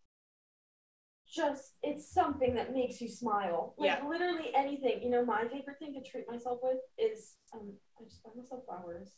just 1.38 1.75
it's 1.83 2.11
something 2.11 2.55
that 2.55 2.73
makes 2.73 2.99
you 2.99 3.07
smile. 3.07 3.75
Like 3.77 4.03
literally 4.03 4.49
anything. 4.55 5.01
You 5.03 5.09
know, 5.11 5.23
my 5.23 5.43
favorite 5.43 5.77
thing 5.79 5.93
to 5.93 6.09
treat 6.09 6.25
myself 6.29 6.59
with 6.63 6.77
is 6.97 7.35
um 7.53 7.73
I 7.99 8.03
just 8.05 8.23
buy 8.23 8.31
myself 8.35 8.63
flowers. 8.65 9.09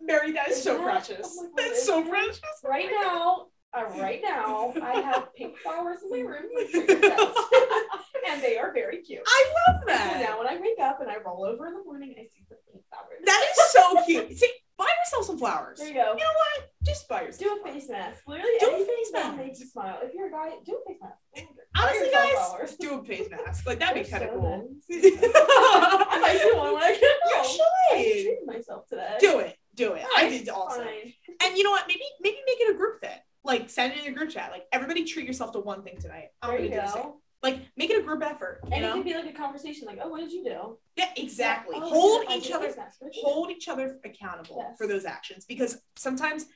mary 0.00 0.30
that 0.32 0.48
is 0.48 0.62
so 0.62 0.74
Isn't 0.74 0.84
that- 0.86 0.90
precious 1.06 1.36
oh 1.40 1.50
that's 1.56 1.84
so 1.84 2.04
precious 2.08 2.40
Right 2.64 2.88
now, 3.04 3.46
uh, 3.76 3.84
right 3.98 4.20
now, 4.22 4.72
I 4.82 5.00
have 5.00 5.34
pink 5.34 5.56
flowers 5.58 5.98
in 6.04 6.10
my 6.10 6.20
room 6.30 6.48
with 6.54 6.70
trigger 6.76 7.00
bells. 7.00 7.36
and 8.30 8.40
they 8.42 8.56
are 8.58 8.72
very 8.72 8.98
cute. 9.02 9.22
i 9.26 9.54
love 9.68 9.80
And 9.88 9.90
so 9.90 10.18
that 10.18 10.20
now 10.28 10.38
when 10.38 10.46
I 10.48 10.56
wake 10.60 10.78
up 10.80 11.00
and 11.00 11.10
I 11.10 11.16
roll 11.26 11.44
over 11.44 11.66
in 11.66 11.74
the 11.74 11.84
morning, 11.84 12.14
and 12.16 12.20
I 12.24 12.28
see 12.32 12.44
the 12.48 12.56
pink 12.70 12.84
flowers. 12.90 13.20
That 13.24 13.42
is 13.50 13.72
so 13.72 14.04
cute. 14.06 14.38
See, 14.38 14.52
buy 14.78 14.86
yourself 15.04 15.26
some 15.26 15.38
flowers. 15.38 15.78
there 15.78 15.88
You 15.88 15.94
go. 15.94 16.12
you 16.12 16.18
know 16.18 16.36
what? 16.60 16.70
Just 16.84 17.08
buy 17.08 17.22
yourself. 17.22 17.58
Do 17.64 17.68
a 17.68 17.72
face 17.72 17.88
mask. 17.90 18.22
Literally 18.26 18.52
Do 18.60 18.66
a 18.70 18.78
face 18.86 19.12
mask. 19.12 19.36
makes 19.36 19.60
you 19.60 19.66
smile. 19.66 19.98
If 20.02 20.14
you're 20.14 20.28
a 20.28 20.30
guy, 20.30 20.50
do 20.64 20.78
a 20.84 20.88
face 20.88 20.98
mask. 21.02 21.14
I 21.36 21.40
don't 21.40 21.46
care. 21.54 21.64
Buy 21.74 21.82
Honestly, 21.82 22.08
guys, 22.12 22.32
flowers. 22.32 22.76
do 22.76 23.00
a 23.00 23.04
face 23.04 23.28
mask. 23.30 23.66
Like 23.66 23.78
that'd 23.80 24.02
be 24.04 24.08
kind 24.08 24.24
of 24.24 24.30
so 24.30 24.40
cool. 24.40 24.68
I 24.90 26.18
might 26.20 26.40
do 26.42 26.56
one 26.56 26.74
when 26.74 26.82
I 26.82 26.92
get 26.98 27.16
home. 27.24 27.60
I 27.90 27.96
should. 27.96 28.12
treated 28.12 28.46
myself 28.46 28.86
today. 28.88 29.16
Do 29.20 29.38
it. 29.40 29.56
Do 29.74 29.92
it. 29.94 30.04
I 30.16 30.28
did 30.28 30.48
also. 30.48 30.78
Fine. 30.82 31.12
And 31.42 31.56
you 31.56 31.62
know 31.64 31.70
what? 31.70 31.86
Maybe 31.88 32.02
maybe 32.20 32.38
make 32.46 32.58
it 32.60 32.74
a 32.74 32.76
group 32.76 33.00
thing. 33.00 33.18
Like 33.44 33.70
send 33.70 33.92
it 33.92 34.04
in 34.04 34.12
a 34.12 34.16
group 34.16 34.30
chat. 34.30 34.50
Like 34.50 34.64
everybody 34.72 35.04
treat 35.04 35.26
yourself 35.26 35.52
to 35.52 35.60
one 35.60 35.82
thing 35.82 35.98
tonight. 36.00 36.28
I'm 36.42 36.50
There 36.50 36.58
gonna 36.58 36.68
you 36.70 36.74
do 36.74 36.80
the 36.86 36.92
same. 36.92 37.12
Like 37.42 37.60
make 37.76 37.90
it 37.90 38.00
a 38.00 38.02
group 38.02 38.22
effort. 38.22 38.60
You 38.64 38.70
And 38.72 38.84
it 38.84 38.88
know? 38.88 38.94
could 38.94 39.04
be 39.04 39.14
like 39.14 39.26
a 39.26 39.32
conversation, 39.32 39.86
like, 39.86 39.98
"Oh, 40.02 40.08
what 40.08 40.20
did 40.20 40.32
you 40.32 40.42
do?" 40.44 40.78
Yeah, 40.96 41.10
exactly. 41.16 41.76
Oh, 41.78 41.88
hold 41.88 42.26
did 42.28 42.38
each 42.44 42.50
other 42.50 42.66
face 42.66 42.76
mask. 42.76 42.96
What 43.00 43.12
did 43.12 43.20
you 43.20 43.28
hold 43.28 43.50
each 43.50 43.68
other 43.68 44.00
accountable 44.04 44.56
Yes. 44.68 44.76
for 44.76 44.86
those 44.88 45.04
actions 45.04 45.44
because 45.44 45.80
sometimes 45.96 46.46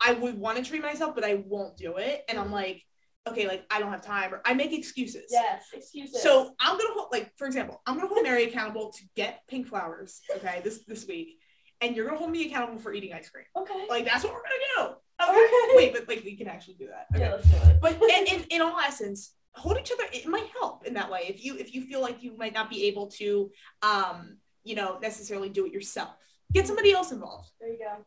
I 0.00 0.14
would 0.14 0.38
want 0.38 0.56
to 0.56 0.64
treat 0.64 0.80
myself, 0.80 1.14
but 1.14 1.24
I 1.24 1.34
won't 1.46 1.76
do 1.76 1.96
it. 1.98 2.24
And 2.28 2.38
I'm 2.38 2.48
Mhm. 2.48 2.52
like, 2.52 2.82
okay, 3.28 3.46
like 3.46 3.66
I 3.70 3.80
don't 3.80 3.90
have 3.90 4.00
time 4.00 4.32
or 4.32 4.40
I 4.46 4.54
make 4.54 4.72
excuses. 4.72 5.26
Yes, 5.30 5.66
excuses. 5.74 6.22
So 6.22 6.54
I'm 6.58 6.78
gonna 6.78 6.94
hold, 6.94 7.12
like, 7.12 7.36
for 7.36 7.46
example, 7.46 7.82
I'm 7.86 7.96
gonna 7.96 8.08
hold 8.08 8.22
Mary 8.22 8.44
accountable 8.44 8.92
to 8.92 9.02
get 9.14 9.46
pink 9.46 9.66
flowers, 9.68 10.22
okay, 10.36 10.62
this 10.64 10.84
this 10.86 11.06
week, 11.06 11.38
and 11.82 11.94
you're 11.94 12.06
gonna 12.06 12.16
hold 12.18 12.30
me 12.30 12.46
accountable 12.46 12.80
for 12.80 12.94
eating 12.94 13.12
ice 13.12 13.28
cream. 13.28 13.44
okay. 13.56 13.86
Like 13.90 14.06
that's 14.06 14.24
what 14.24 14.32
we're 14.32 14.40
gonna 14.42 14.54
do. 14.88 14.96
Okay. 15.22 15.32
Okay. 15.32 15.76
Wait, 15.76 15.92
but 15.92 16.08
like 16.08 16.24
we 16.24 16.34
can 16.34 16.48
actually 16.48 16.74
do 16.74 16.86
that. 16.86 17.08
Okay. 17.14 17.26
Yeah, 17.26 17.34
let's 17.34 17.46
do 17.50 17.56
it. 17.70 17.78
But 17.82 18.00
in, 18.02 18.26
in 18.40 18.44
in 18.48 18.60
all 18.62 18.78
essence, 18.80 19.34
hold 19.54 19.78
each 19.78 19.90
other. 19.92 20.04
It 20.12 20.26
might 20.26 20.46
help 20.58 20.86
in 20.86 20.94
that 20.94 21.10
way 21.10 21.26
if 21.28 21.44
you 21.44 21.56
if 21.56 21.74
you 21.74 21.82
feel 21.82 22.00
like 22.00 22.22
you 22.22 22.36
might 22.36 22.54
not 22.54 22.70
be 22.70 22.84
able 22.84 23.08
to, 23.12 23.50
um, 23.82 24.38
you 24.64 24.74
know, 24.74 24.98
necessarily 25.00 25.48
do 25.48 25.66
it 25.66 25.72
yourself. 25.72 26.10
Get 26.52 26.66
somebody 26.66 26.92
else 26.92 27.12
involved. 27.12 27.50
There 27.60 27.70
you 27.70 27.78
go. 27.78 28.04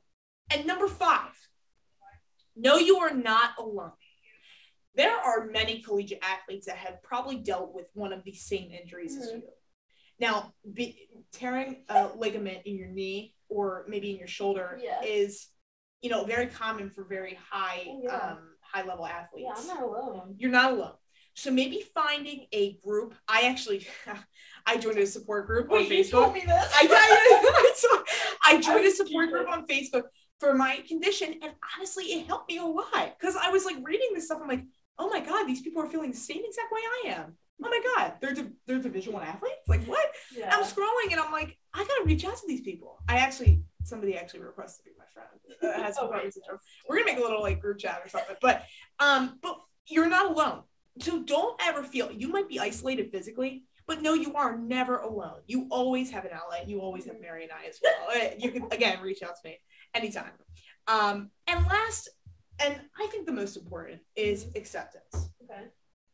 And 0.51 0.65
number 0.67 0.87
five, 0.87 1.31
know 2.55 2.77
you 2.77 2.97
are 2.97 3.13
not 3.13 3.51
alone. 3.57 3.91
There 4.95 5.15
are 5.17 5.47
many 5.47 5.81
collegiate 5.81 6.19
athletes 6.21 6.67
that 6.67 6.77
have 6.77 7.01
probably 7.01 7.37
dealt 7.37 7.73
with 7.73 7.87
one 7.93 8.13
of 8.13 8.23
the 8.23 8.33
same 8.33 8.71
injuries 8.71 9.17
as 9.17 9.31
Mhm. 9.31 9.41
you. 9.41 9.49
Now, 10.19 10.53
be, 10.71 11.09
tearing 11.31 11.83
a 11.89 12.09
ligament 12.15 12.65
in 12.65 12.75
your 12.75 12.89
knee 12.89 13.35
or 13.49 13.85
maybe 13.87 14.11
in 14.11 14.17
your 14.17 14.27
shoulder 14.27 14.77
Yes. 14.81 15.03
is, 15.05 15.47
you 16.01 16.09
know, 16.11 16.25
very 16.25 16.47
common 16.47 16.91
for 16.91 17.03
very 17.05 17.33
high, 17.35 17.85
yeah. 18.03 18.15
um, 18.15 18.55
high 18.61 18.83
level 18.83 19.05
athletes. 19.07 19.47
Yeah, 19.47 19.61
I'm 19.61 19.67
not 19.67 19.81
alone. 19.81 20.35
You're 20.37 20.51
not 20.51 20.73
alone. 20.73 20.95
So 21.35 21.51
maybe 21.51 21.83
finding 21.93 22.45
a 22.51 22.73
group. 22.83 23.15
I 23.27 23.41
actually, 23.47 23.87
I 24.65 24.77
joined 24.77 24.97
a 24.97 25.05
support 25.05 25.47
group 25.47 25.71
on 25.71 25.77
Wait, 25.79 25.89
you 25.91 26.03
Facebook. 26.03 26.11
told 26.11 26.33
me 26.33 26.41
this. 26.41 26.71
I, 26.75 26.87
I, 28.43 28.53
I 28.55 28.61
joined 28.61 28.85
a 28.85 28.91
support 28.91 29.29
group 29.31 29.49
on 29.49 29.65
Facebook 29.65 30.03
for 30.39 30.53
my 30.53 30.83
condition, 30.87 31.35
and 31.41 31.51
honestly, 31.77 32.05
it 32.05 32.27
helped 32.27 32.49
me 32.51 32.57
a 32.57 32.63
lot 32.65 33.15
because 33.19 33.35
I 33.35 33.49
was 33.49 33.65
like 33.65 33.77
reading 33.83 34.09
this 34.13 34.25
stuff. 34.25 34.39
I'm 34.41 34.47
like, 34.47 34.63
oh 34.99 35.09
my 35.09 35.19
god, 35.21 35.45
these 35.45 35.61
people 35.61 35.81
are 35.81 35.87
feeling 35.87 36.11
the 36.11 36.17
same 36.17 36.41
exact 36.45 36.71
way 36.71 36.79
I 36.81 37.09
am. 37.19 37.37
Oh 37.63 37.69
my 37.69 37.81
god, 37.95 38.13
they're 38.19 38.33
di- 38.33 38.51
they're 38.67 38.79
Division 38.79 39.13
One 39.13 39.23
athletes. 39.23 39.55
Like 39.67 39.85
what? 39.85 40.05
yeah. 40.35 40.53
I'm 40.53 40.63
scrolling 40.63 41.11
and 41.11 41.19
I'm 41.19 41.31
like, 41.31 41.57
I 41.73 41.79
gotta 41.79 42.03
reach 42.05 42.25
out 42.25 42.35
to 42.35 42.43
these 42.47 42.61
people. 42.61 42.97
I 43.07 43.17
actually 43.17 43.63
somebody 43.83 44.17
actually 44.17 44.41
requested 44.41 44.85
to 44.85 44.91
be 44.91 44.95
my 44.97 45.05
friend. 45.13 45.77
Uh, 45.79 45.81
has 45.83 45.97
Oh, 46.01 46.09
syndrome. 46.11 46.59
We're 46.87 46.97
gonna 46.97 47.11
make 47.11 47.17
a 47.19 47.21
little 47.21 47.41
like 47.41 47.61
group 47.61 47.79
chat 47.79 48.01
or 48.03 48.09
something. 48.09 48.35
But 48.41 48.63
um, 48.99 49.39
but 49.41 49.57
you're 49.87 50.09
not 50.09 50.31
alone. 50.31 50.63
So 50.99 51.23
don't 51.23 51.59
ever 51.61 51.83
feel 51.83 52.11
you 52.11 52.29
might 52.29 52.47
be 52.47 52.59
isolated 52.59 53.11
physically, 53.11 53.63
but 53.87 54.01
no, 54.01 54.13
you 54.13 54.33
are 54.35 54.57
never 54.57 54.99
alone. 54.99 55.41
You 55.47 55.67
always 55.69 56.09
have 56.11 56.25
an 56.25 56.31
outlet. 56.33 56.69
You 56.69 56.79
always 56.79 57.05
have 57.05 57.19
Mary 57.19 57.43
and 57.43 57.51
I 57.51 57.67
as 57.67 57.79
well. 57.83 58.33
You 58.37 58.51
can 58.51 58.67
again 58.71 59.01
reach 59.01 59.23
out 59.23 59.35
to 59.41 59.49
me 59.49 59.57
anytime. 59.93 60.31
Um, 60.87 61.31
and 61.47 61.65
last, 61.65 62.09
and 62.59 62.79
I 62.99 63.07
think 63.07 63.25
the 63.25 63.33
most 63.33 63.57
important 63.57 64.01
is 64.15 64.47
acceptance. 64.55 65.29
Okay. 65.43 65.63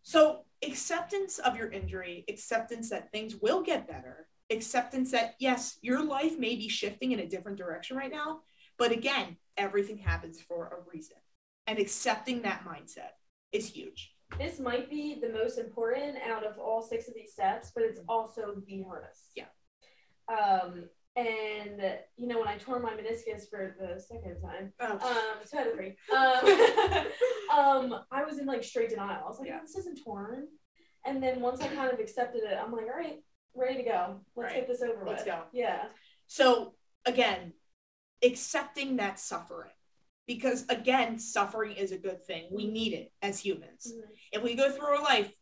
So 0.01 0.45
acceptance 0.63 1.39
of 1.39 1.57
your 1.57 1.69
injury, 1.71 2.25
acceptance 2.29 2.89
that 2.89 3.11
things 3.11 3.35
will 3.35 3.61
get 3.61 3.87
better, 3.87 4.27
acceptance 4.49 5.11
that 5.11 5.35
yes, 5.39 5.77
your 5.81 6.03
life 6.03 6.37
may 6.39 6.55
be 6.55 6.69
shifting 6.69 7.11
in 7.11 7.19
a 7.19 7.27
different 7.27 7.57
direction 7.57 7.97
right 7.97 8.11
now, 8.11 8.39
but 8.77 8.91
again, 8.91 9.37
everything 9.57 9.97
happens 9.97 10.41
for 10.41 10.67
a 10.67 10.89
reason. 10.91 11.17
And 11.67 11.77
accepting 11.77 12.41
that 12.41 12.63
mindset 12.65 13.11
is 13.51 13.69
huge. 13.69 14.11
This 14.37 14.59
might 14.59 14.89
be 14.89 15.19
the 15.21 15.29
most 15.29 15.57
important 15.57 16.17
out 16.29 16.45
of 16.45 16.57
all 16.59 16.81
six 16.81 17.07
of 17.07 17.13
these 17.15 17.33
steps, 17.33 17.71
but 17.73 17.83
it's 17.83 17.99
also 18.07 18.61
the 18.67 18.83
hardest. 18.83 19.31
Yeah. 19.35 19.45
Um, 20.33 20.85
and 21.15 21.81
you 22.15 22.27
know, 22.27 22.39
when 22.39 22.47
I 22.47 22.57
tore 22.57 22.79
my 22.79 22.91
meniscus 22.93 23.49
for 23.49 23.75
the 23.79 23.99
second 23.99 24.39
time, 24.41 24.71
Oh, 24.79 24.93
um, 24.93 25.45
two 25.49 25.57
out 25.57 25.67
of 25.67 25.73
three, 25.73 25.95
um, 26.15 27.91
um, 27.93 27.99
I 28.11 28.23
was 28.23 28.37
in 28.37 28.45
like 28.45 28.63
straight 28.63 28.89
denial. 28.89 29.23
I 29.25 29.27
was 29.27 29.39
like, 29.39 29.49
Yeah. 29.49 29.59
this 29.61 29.75
isn't 29.75 30.03
torn. 30.03 30.47
And 31.05 31.21
then 31.21 31.41
once 31.41 31.61
I 31.61 31.67
kind 31.67 31.91
of 31.91 31.99
accepted 31.99 32.43
it, 32.43 32.57
I'm 32.61 32.71
like, 32.71 32.85
all 32.85 32.97
right, 32.97 33.17
ready 33.55 33.77
to 33.77 33.83
go. 33.83 34.21
Let's 34.35 34.53
Right. 34.53 34.59
get 34.61 34.67
this 34.67 34.81
over 34.81 35.03
Let's 35.05 35.21
with. 35.25 35.33
go. 35.33 35.41
Yeah. 35.51 35.85
So 36.27 36.75
again, 37.05 37.53
accepting 38.23 38.97
that 38.97 39.19
suffering. 39.19 39.71
Because 40.29 40.63
again, 40.69 41.17
suffering 41.17 41.71
is 41.71 41.91
a 41.91 41.97
good 41.97 42.23
thing. 42.23 42.49
We 42.51 42.67
need 42.69 42.93
it 42.93 43.11
as 43.23 43.39
humans. 43.39 43.91
Mhm. 43.91 44.03
If 44.31 44.43
we 44.43 44.53
go 44.53 44.71
through 44.71 44.85
our 44.85 45.01
life 45.01 45.33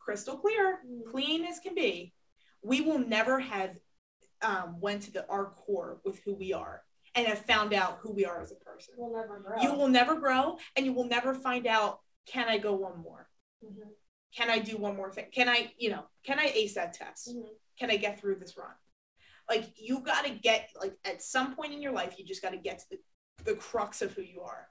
crystal 0.00 0.36
clear, 0.36 0.82
Mhm. 0.84 1.12
clean 1.12 1.44
as 1.44 1.60
can 1.60 1.76
be, 1.76 2.12
we 2.60 2.80
will 2.80 2.98
never 2.98 3.38
have 3.38 3.78
um, 4.42 4.80
went 4.80 5.04
to 5.04 5.12
the 5.12 5.26
our 5.28 5.46
core 5.52 6.00
with 6.04 6.18
who 6.24 6.34
we 6.34 6.52
are 6.52 6.84
and 7.14 7.26
have 7.26 7.46
found 7.46 7.72
out 7.72 7.98
who 8.00 8.12
we 8.12 8.24
are 8.26 8.40
as 8.42 8.50
a 8.50 8.56
person. 8.56 8.94
We'll 8.98 9.12
never 9.12 9.38
grow. 9.38 9.62
You 9.62 9.72
will 9.74 9.88
never 9.88 10.16
grow, 10.16 10.58
and 10.74 10.84
you 10.84 10.92
will 10.92 11.04
never 11.06 11.32
find 11.32 11.66
out. 11.66 12.02
Can 12.26 12.48
I 12.48 12.58
go 12.58 12.74
one 12.74 12.98
more? 12.98 13.30
Mhm. 13.64 13.94
Can 14.32 14.50
I 14.50 14.58
do 14.58 14.76
one 14.76 14.96
more 14.96 15.10
thing? 15.12 15.30
Can 15.30 15.48
I, 15.48 15.72
you 15.78 15.88
know, 15.90 16.10
can 16.24 16.40
I 16.40 16.46
ace 16.46 16.74
that 16.74 16.92
test? 16.94 17.28
Mhm. 17.28 17.56
Can 17.78 17.90
I 17.92 17.96
get 17.96 18.18
through 18.18 18.40
this 18.40 18.56
run? 18.56 18.74
Like 19.48 19.80
you 19.80 20.00
got 20.00 20.24
to 20.24 20.30
get 20.34 20.70
like 20.74 20.98
at 21.04 21.22
some 21.22 21.54
point 21.54 21.72
in 21.72 21.80
your 21.80 21.92
life, 21.92 22.18
you 22.18 22.24
just 22.24 22.42
got 22.42 22.50
to 22.50 22.58
get 22.58 22.80
to 22.80 22.90
the 22.90 23.00
the 23.44 23.54
crux 23.54 24.02
of 24.02 24.12
who 24.12 24.22
you 24.22 24.40
are, 24.42 24.68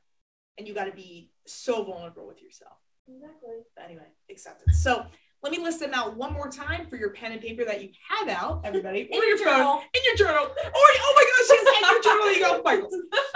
and 0.57 0.67
you 0.67 0.73
got 0.73 0.85
to 0.85 0.91
be 0.91 1.31
so 1.45 1.83
vulnerable 1.83 2.27
with 2.27 2.41
yourself. 2.41 2.73
Exactly. 3.07 3.57
But 3.75 3.85
anyway, 3.85 4.07
acceptance. 4.31 4.79
So 4.81 5.05
let 5.43 5.51
me 5.51 5.59
list 5.59 5.79
them 5.79 5.93
out 5.93 6.15
one 6.17 6.33
more 6.33 6.49
time 6.49 6.87
for 6.87 6.95
your 6.95 7.11
pen 7.11 7.31
and 7.31 7.41
paper 7.41 7.63
that 7.65 7.83
you 7.83 7.89
have 8.09 8.27
out, 8.29 8.61
everybody, 8.63 9.03
or 9.11 9.15
In 9.17 9.21
your 9.21 9.37
your 9.37 9.37
phone, 9.37 9.57
journal. 9.57 9.83
in 9.93 10.01
your 10.05 10.15
journal, 10.15 10.45
or 10.45 10.51
oh 10.73 11.13
my 11.15 11.23
gosh, 11.23 11.57
yes, 11.63 11.77
in 11.77 11.91
your 11.91 12.03
journal, 12.03 12.33
you 12.33 12.39
go, 12.41 12.61
Michael. 12.65 12.89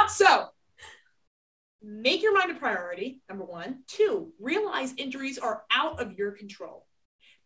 So 0.10 0.48
make 1.82 2.22
your 2.22 2.34
mind 2.38 2.52
a 2.52 2.56
priority. 2.56 3.22
Number 3.30 3.46
one. 3.46 3.84
Two, 3.88 4.34
realize 4.40 4.94
injuries 4.98 5.38
are 5.38 5.64
out 5.72 6.02
of 6.02 6.14
your 6.18 6.32
control. 6.32 6.86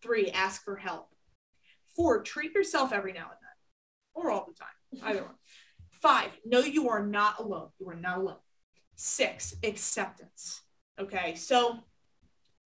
Three, 0.01 0.31
ask 0.31 0.63
for 0.63 0.75
help. 0.75 1.09
Four, 1.95 2.23
treat 2.23 2.53
yourself 2.53 2.91
every 2.91 3.13
now 3.13 3.25
and 3.25 3.37
then, 3.41 4.23
or 4.25 4.31
all 4.31 4.47
the 4.47 4.53
time, 4.53 5.07
either 5.09 5.23
one. 5.23 5.35
Five, 6.03 6.31
no, 6.45 6.59
you 6.59 6.89
are 6.89 7.05
not 7.05 7.39
alone. 7.39 7.69
You 7.79 7.87
are 7.87 7.95
not 7.95 8.17
alone. 8.17 8.35
Six, 8.97 9.55
acceptance. 9.63 10.61
Okay, 10.99 11.35
so 11.35 11.79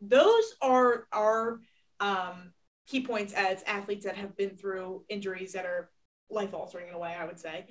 those 0.01 0.55
are 0.59 1.05
our 1.11 1.59
um, 1.99 2.51
key 2.87 3.05
points 3.05 3.33
as 3.33 3.61
athletes 3.67 4.05
that 4.05 4.15
have 4.17 4.35
been 4.35 4.57
through 4.57 5.05
injuries 5.07 5.53
that 5.53 5.65
are 5.65 5.91
life 6.31 6.55
altering 6.55 6.87
in 6.87 6.95
a 6.95 6.99
way, 6.99 7.15
I 7.17 7.25
would 7.25 7.39
say. 7.39 7.67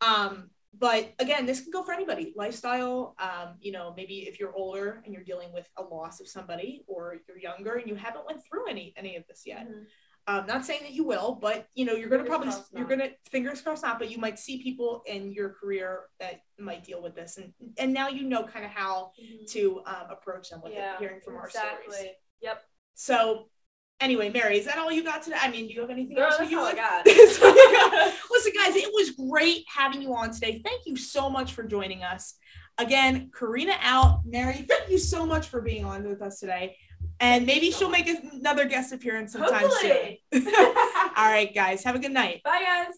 Um, 0.00 0.48
but 0.78 1.12
again, 1.18 1.44
this 1.44 1.60
can 1.60 1.70
go 1.70 1.82
for 1.82 1.92
anybody. 1.92 2.32
Lifestyle, 2.34 3.14
um, 3.18 3.56
you 3.60 3.72
know, 3.72 3.92
maybe 3.94 4.20
if 4.20 4.40
you're 4.40 4.54
older 4.54 5.02
and 5.04 5.12
you're 5.12 5.24
dealing 5.24 5.52
with 5.52 5.68
a 5.76 5.82
loss 5.82 6.20
of 6.20 6.28
somebody, 6.28 6.82
or 6.86 7.18
you're 7.28 7.38
younger 7.38 7.74
and 7.74 7.86
you 7.86 7.94
haven't 7.94 8.24
went 8.24 8.40
through 8.42 8.70
any 8.70 8.94
any 8.96 9.16
of 9.16 9.26
this 9.26 9.42
yet. 9.44 9.68
Mhm. 9.68 9.84
Um, 10.26 10.46
not 10.46 10.64
saying 10.64 10.80
that 10.82 10.92
you 10.92 11.04
will, 11.04 11.38
but 11.40 11.66
you 11.74 11.84
know, 11.84 11.94
you're 11.94 12.08
gonna 12.08 12.24
probably 12.24 12.52
you're 12.72 12.86
gonna 12.86 13.08
fingers 13.30 13.60
crossed 13.62 13.82
not, 13.82 13.98
but 13.98 14.10
you 14.10 14.18
might 14.18 14.38
see 14.38 14.62
people 14.62 15.02
in 15.06 15.32
your 15.32 15.50
career 15.50 16.02
that 16.20 16.42
might 16.58 16.84
deal 16.84 17.02
with 17.02 17.14
this, 17.14 17.36
and 17.38 17.52
and 17.78 17.92
now 17.92 18.08
you 18.08 18.22
know 18.28 18.44
kind 18.44 18.64
of 18.64 18.70
how 18.70 19.12
Mhm. 19.20 19.50
to 19.52 19.82
um, 19.86 20.06
approach 20.10 20.50
them 20.50 20.60
with 20.62 20.72
yeah. 20.74 20.94
it, 20.94 20.98
hearing 21.00 21.20
from 21.24 21.36
our 21.36 21.46
exactly. 21.46 21.94
stories. 21.94 22.10
Yep. 22.42 22.62
So, 22.94 23.48
anyway, 24.00 24.30
Mary, 24.30 24.58
is 24.58 24.66
that 24.66 24.78
all 24.78 24.92
you 24.92 25.02
got 25.02 25.22
today? 25.22 25.36
I 25.40 25.50
mean, 25.50 25.66
do 25.66 25.72
you 25.74 25.80
have 25.80 25.90
anything 25.90 26.16
Girl, 26.16 26.26
else 26.26 26.38
that's 26.38 26.50
you 26.50 26.58
all 26.60 26.66
I 26.66 26.72
would- 26.72 26.76
got. 26.76 27.06
Listen, 28.30 28.52
guys, 28.54 28.76
it 28.76 28.90
was 28.92 29.10
great 29.12 29.64
having 29.74 30.02
you 30.02 30.14
on 30.14 30.30
today. 30.32 30.60
Thank 30.64 30.82
you 30.86 30.96
so 30.96 31.28
much 31.30 31.52
for 31.54 31.62
joining 31.64 32.02
us. 32.02 32.34
Again, 32.78 33.30
Karina 33.36 33.74
out. 33.80 34.20
Mary, 34.24 34.64
thank 34.68 34.88
you 34.90 34.98
so 34.98 35.26
much 35.26 35.48
for 35.48 35.60
being 35.60 35.84
on 35.84 36.06
with 36.08 36.22
us 36.22 36.38
today. 36.40 36.76
And 37.20 37.44
maybe 37.44 37.70
she'll 37.70 37.90
make 37.90 38.08
another 38.08 38.64
guest 38.64 38.92
appearance 38.92 39.32
sometime 39.32 39.68
Hopefully. 39.68 40.22
soon. 40.32 40.46
All 40.56 41.30
right, 41.30 41.54
guys, 41.54 41.84
have 41.84 41.94
a 41.94 41.98
good 41.98 42.12
night. 42.12 42.42
Bye, 42.42 42.62
guys. 42.64 42.94